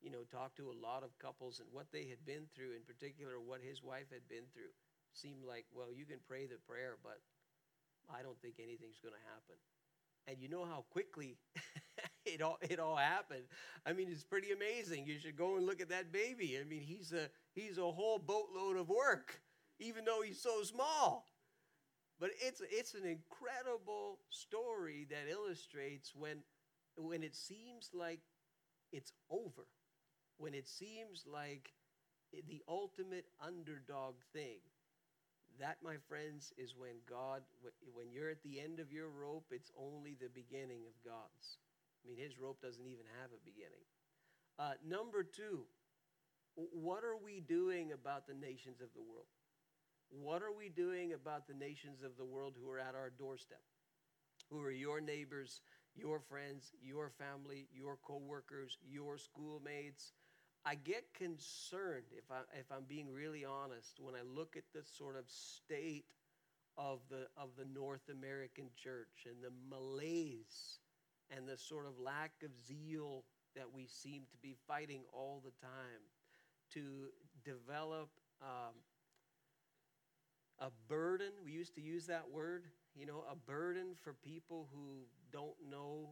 you 0.00 0.10
know 0.10 0.22
talked 0.30 0.56
to 0.58 0.70
a 0.70 0.78
lot 0.82 1.02
of 1.02 1.16
couples 1.18 1.58
and 1.58 1.68
what 1.72 1.90
they 1.92 2.06
had 2.06 2.24
been 2.24 2.46
through 2.54 2.72
in 2.78 2.86
particular 2.86 3.40
what 3.40 3.60
his 3.62 3.82
wife 3.82 4.08
had 4.14 4.26
been 4.28 4.46
through 4.54 4.70
seemed 5.12 5.42
like 5.42 5.66
well 5.74 5.90
you 5.92 6.06
can 6.06 6.22
pray 6.26 6.46
the 6.46 6.60
prayer 6.68 6.96
but 7.02 7.18
i 8.18 8.22
don't 8.22 8.40
think 8.40 8.54
anything's 8.58 8.98
going 9.02 9.14
to 9.14 9.26
happen. 9.32 9.56
And 10.26 10.36
you 10.40 10.48
know 10.48 10.64
how 10.64 10.84
quickly 10.90 11.38
it 12.24 12.42
all 12.42 12.58
it 12.62 12.78
all 12.78 12.96
happened. 12.96 13.44
I 13.86 13.92
mean 13.92 14.08
it's 14.10 14.24
pretty 14.24 14.52
amazing. 14.52 15.06
You 15.06 15.18
should 15.18 15.36
go 15.36 15.56
and 15.56 15.66
look 15.66 15.80
at 15.80 15.88
that 15.88 16.12
baby. 16.12 16.58
I 16.60 16.64
mean 16.68 16.82
he's 16.82 17.12
a 17.12 17.28
he's 17.54 17.78
a 17.78 17.90
whole 17.90 18.18
boatload 18.18 18.76
of 18.76 18.88
work 18.88 19.40
even 19.80 20.04
though 20.04 20.22
he's 20.22 20.40
so 20.40 20.62
small. 20.62 21.26
But 22.20 22.30
it's 22.40 22.60
it's 22.70 22.94
an 22.94 23.06
incredible 23.06 24.20
story 24.28 25.06
that 25.10 25.30
illustrates 25.30 26.14
when 26.14 26.42
when 26.96 27.22
it 27.22 27.34
seems 27.34 27.90
like 27.94 28.20
it's 28.92 29.12
over, 29.30 29.66
when 30.38 30.54
it 30.54 30.68
seems 30.68 31.24
like 31.26 31.72
the 32.32 32.62
ultimate 32.68 33.26
underdog 33.40 34.16
thing, 34.32 34.60
that, 35.60 35.78
my 35.84 35.96
friends, 36.08 36.52
is 36.56 36.74
when 36.76 36.96
God, 37.08 37.42
when 37.94 38.10
you're 38.10 38.30
at 38.30 38.42
the 38.42 38.60
end 38.60 38.80
of 38.80 38.92
your 38.92 39.08
rope, 39.08 39.46
it's 39.50 39.70
only 39.78 40.16
the 40.20 40.32
beginning 40.32 40.82
of 40.88 40.96
God's. 41.04 41.58
I 42.02 42.08
mean, 42.08 42.18
his 42.18 42.38
rope 42.38 42.60
doesn't 42.62 42.86
even 42.86 43.04
have 43.20 43.30
a 43.30 43.44
beginning. 43.44 43.84
Uh, 44.58 44.72
number 44.86 45.22
two, 45.22 45.64
what 46.54 47.04
are 47.04 47.16
we 47.16 47.40
doing 47.40 47.92
about 47.92 48.26
the 48.26 48.34
nations 48.34 48.80
of 48.80 48.88
the 48.94 49.02
world? 49.02 49.28
What 50.10 50.42
are 50.42 50.52
we 50.52 50.68
doing 50.68 51.12
about 51.12 51.46
the 51.46 51.54
nations 51.54 52.02
of 52.02 52.16
the 52.16 52.24
world 52.24 52.56
who 52.60 52.68
are 52.70 52.80
at 52.80 52.94
our 52.94 53.10
doorstep? 53.10 53.62
Who 54.50 54.60
are 54.62 54.72
your 54.72 55.00
neighbors, 55.00 55.60
your 55.94 56.20
friends, 56.20 56.72
your 56.82 57.10
family, 57.10 57.68
your 57.72 57.98
coworkers, 58.02 58.78
your 58.88 59.18
schoolmates. 59.18 60.12
I 60.64 60.74
get 60.74 61.14
concerned 61.14 62.04
if 62.16 62.30
I 62.30 62.40
if 62.58 62.70
I'm 62.70 62.84
being 62.88 63.12
really 63.12 63.44
honest 63.44 63.98
when 64.00 64.14
I 64.14 64.22
look 64.22 64.56
at 64.56 64.64
the 64.74 64.82
sort 64.84 65.16
of 65.16 65.24
state 65.28 66.04
of 66.76 67.00
the 67.10 67.26
of 67.36 67.50
the 67.56 67.64
North 67.64 68.08
American 68.10 68.66
church 68.76 69.26
and 69.26 69.36
the 69.42 69.52
malaise 69.68 70.78
and 71.30 71.48
the 71.48 71.56
sort 71.56 71.86
of 71.86 71.98
lack 71.98 72.32
of 72.44 72.50
zeal 72.66 73.24
that 73.56 73.72
we 73.72 73.86
seem 73.86 74.22
to 74.30 74.36
be 74.42 74.54
fighting 74.66 75.02
all 75.12 75.42
the 75.44 75.52
time 75.66 76.02
to 76.74 77.08
develop 77.44 78.10
um, 78.42 78.74
a 80.58 80.70
burden. 80.88 81.32
We 81.44 81.52
used 81.52 81.74
to 81.74 81.80
use 81.80 82.06
that 82.06 82.30
word 82.30 82.64
you 82.94 83.06
know, 83.06 83.24
a 83.30 83.36
burden 83.36 83.94
for 84.02 84.12
people 84.12 84.68
who 84.72 85.04
don't 85.32 85.56
know 85.70 86.10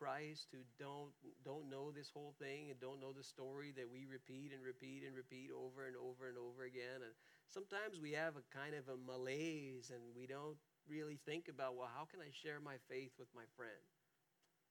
Christ, 0.00 0.48
who 0.48 0.64
don't 0.80 1.12
don't 1.44 1.68
know 1.68 1.92
this 1.92 2.08
whole 2.08 2.32
thing 2.40 2.72
and 2.72 2.80
don't 2.80 3.04
know 3.04 3.12
the 3.12 3.22
story 3.22 3.76
that 3.76 3.92
we 3.92 4.08
repeat 4.08 4.56
and 4.56 4.64
repeat 4.64 5.04
and 5.04 5.12
repeat 5.12 5.52
over 5.52 5.84
and 5.84 5.96
over 6.00 6.32
and 6.32 6.40
over 6.40 6.64
again. 6.64 7.04
And 7.04 7.12
sometimes 7.44 8.00
we 8.00 8.16
have 8.16 8.40
a 8.40 8.48
kind 8.48 8.72
of 8.72 8.88
a 8.88 8.96
malaise 8.96 9.92
and 9.92 10.00
we 10.16 10.24
don't 10.24 10.56
really 10.88 11.20
think 11.28 11.52
about, 11.52 11.76
well, 11.76 11.92
how 11.92 12.08
can 12.08 12.24
I 12.24 12.32
share 12.32 12.64
my 12.64 12.80
faith 12.88 13.12
with 13.20 13.28
my 13.36 13.44
friend? 13.60 13.84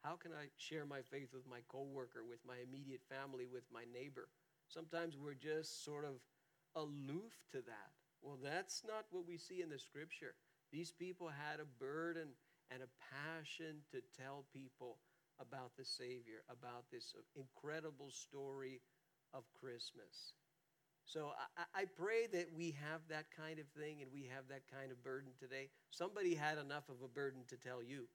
How 0.02 0.18
can 0.18 0.34
I 0.34 0.50
share 0.58 0.86
my 0.90 1.06
faith 1.06 1.30
with 1.30 1.46
my 1.46 1.62
coworker, 1.70 2.26
with 2.26 2.40
my 2.42 2.58
immediate 2.66 3.06
family, 3.06 3.46
with 3.46 3.70
my 3.70 3.86
neighbor? 3.94 4.30
Sometimes 4.68 5.14
we're 5.14 5.38
just 5.38 5.86
sort 5.86 6.06
of 6.06 6.18
aloof 6.76 7.38
to 7.52 7.62
that. 7.70 7.94
Well, 8.22 8.40
that's 8.42 8.82
not 8.82 9.06
what 9.12 9.28
we 9.28 9.38
see 9.38 9.62
in 9.62 9.70
the 9.70 9.80
scripture. 9.80 10.34
These 10.72 10.92
people 10.92 11.30
had 11.30 11.60
a 11.60 11.70
burden 11.80 12.34
and 12.72 12.82
a 12.84 12.94
passion 13.12 13.82
to 13.92 14.02
tell 14.18 14.46
people 14.54 14.98
about 15.40 15.72
the 15.78 15.86
Savior, 15.86 16.44
about 16.50 16.86
this 16.92 17.16
incredible 17.36 18.12
story 18.12 18.82
of 19.34 19.44
Christmas. 19.54 20.34
So 21.06 21.32
I, 21.58 21.82
I, 21.82 21.86
pray 21.86 22.28
that 22.34 22.54
we 22.56 22.76
have 22.78 23.02
that 23.10 23.26
kind 23.34 23.58
of 23.58 23.66
thing 23.74 24.02
and 24.02 24.12
we 24.14 24.30
have 24.30 24.46
that 24.50 24.70
kind 24.70 24.92
of 24.92 25.04
burden 25.04 25.32
today. 25.40 25.70
Somebody 25.90 26.36
had 26.36 26.58
enough 26.60 26.86
of 26.90 27.02
a 27.04 27.10
burden 27.10 27.42
to 27.50 27.58
tell 27.58 27.82
you. 27.82 28.06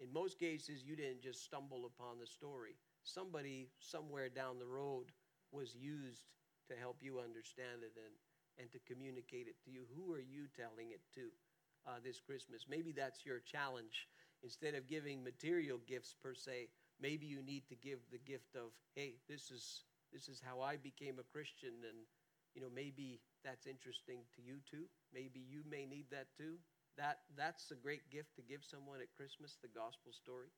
In 0.00 0.12
most 0.12 0.38
cases, 0.38 0.84
you 0.84 0.96
didn't 0.96 1.22
just 1.22 1.44
stumble 1.44 1.86
upon 1.86 2.18
the 2.18 2.26
story. 2.26 2.76
somebody 3.02 3.68
somewhere 3.78 4.28
down 4.28 4.58
the 4.58 4.66
road 4.66 5.12
was 5.52 5.74
used 5.76 6.24
to 6.68 6.74
help 6.74 6.98
you 7.00 7.20
understand 7.20 7.84
it 7.84 7.92
and, 7.96 8.14
and 8.58 8.70
to 8.72 8.78
communicate 8.88 9.46
it 9.48 9.56
to 9.64 9.70
you. 9.70 9.84
Who 9.96 10.12
are 10.12 10.24
you 10.24 10.48
telling 10.56 10.90
it 10.92 11.00
to 11.14 11.28
uh, 11.86 12.00
this 12.02 12.20
Christmas? 12.20 12.66
Maybe 12.68 12.92
that's 12.92 13.24
your 13.24 13.40
challenge. 13.40 14.08
Instead 14.44 14.74
of 14.74 14.86
giving 14.86 15.24
material 15.24 15.80
gifts 15.88 16.14
per 16.22 16.34
se, 16.34 16.68
maybe 17.00 17.26
you 17.26 17.42
need 17.42 17.66
to 17.68 17.74
give 17.74 18.00
the 18.12 18.18
gift 18.18 18.54
of, 18.54 18.70
hey, 18.94 19.16
this 19.28 19.50
is 19.50 19.84
this 20.12 20.28
is 20.28 20.40
how 20.44 20.60
I 20.60 20.76
became 20.76 21.18
a 21.18 21.24
Christian, 21.34 21.74
and 21.88 22.06
you 22.54 22.62
know 22.62 22.70
maybe 22.72 23.20
that's 23.44 23.66
interesting 23.66 24.20
to 24.36 24.42
you 24.42 24.58
too. 24.70 24.86
Maybe 25.12 25.40
you 25.40 25.64
may 25.68 25.86
need 25.86 26.06
that 26.10 26.28
too. 26.38 26.58
That 26.96 27.20
that's 27.36 27.70
a 27.72 27.74
great 27.76 28.10
gift 28.10 28.36
to 28.36 28.42
give 28.42 28.62
someone 28.64 29.00
at 29.00 29.16
Christmas, 29.16 29.58
the 29.62 29.68
gospel 29.72 30.12
story. 30.12 30.52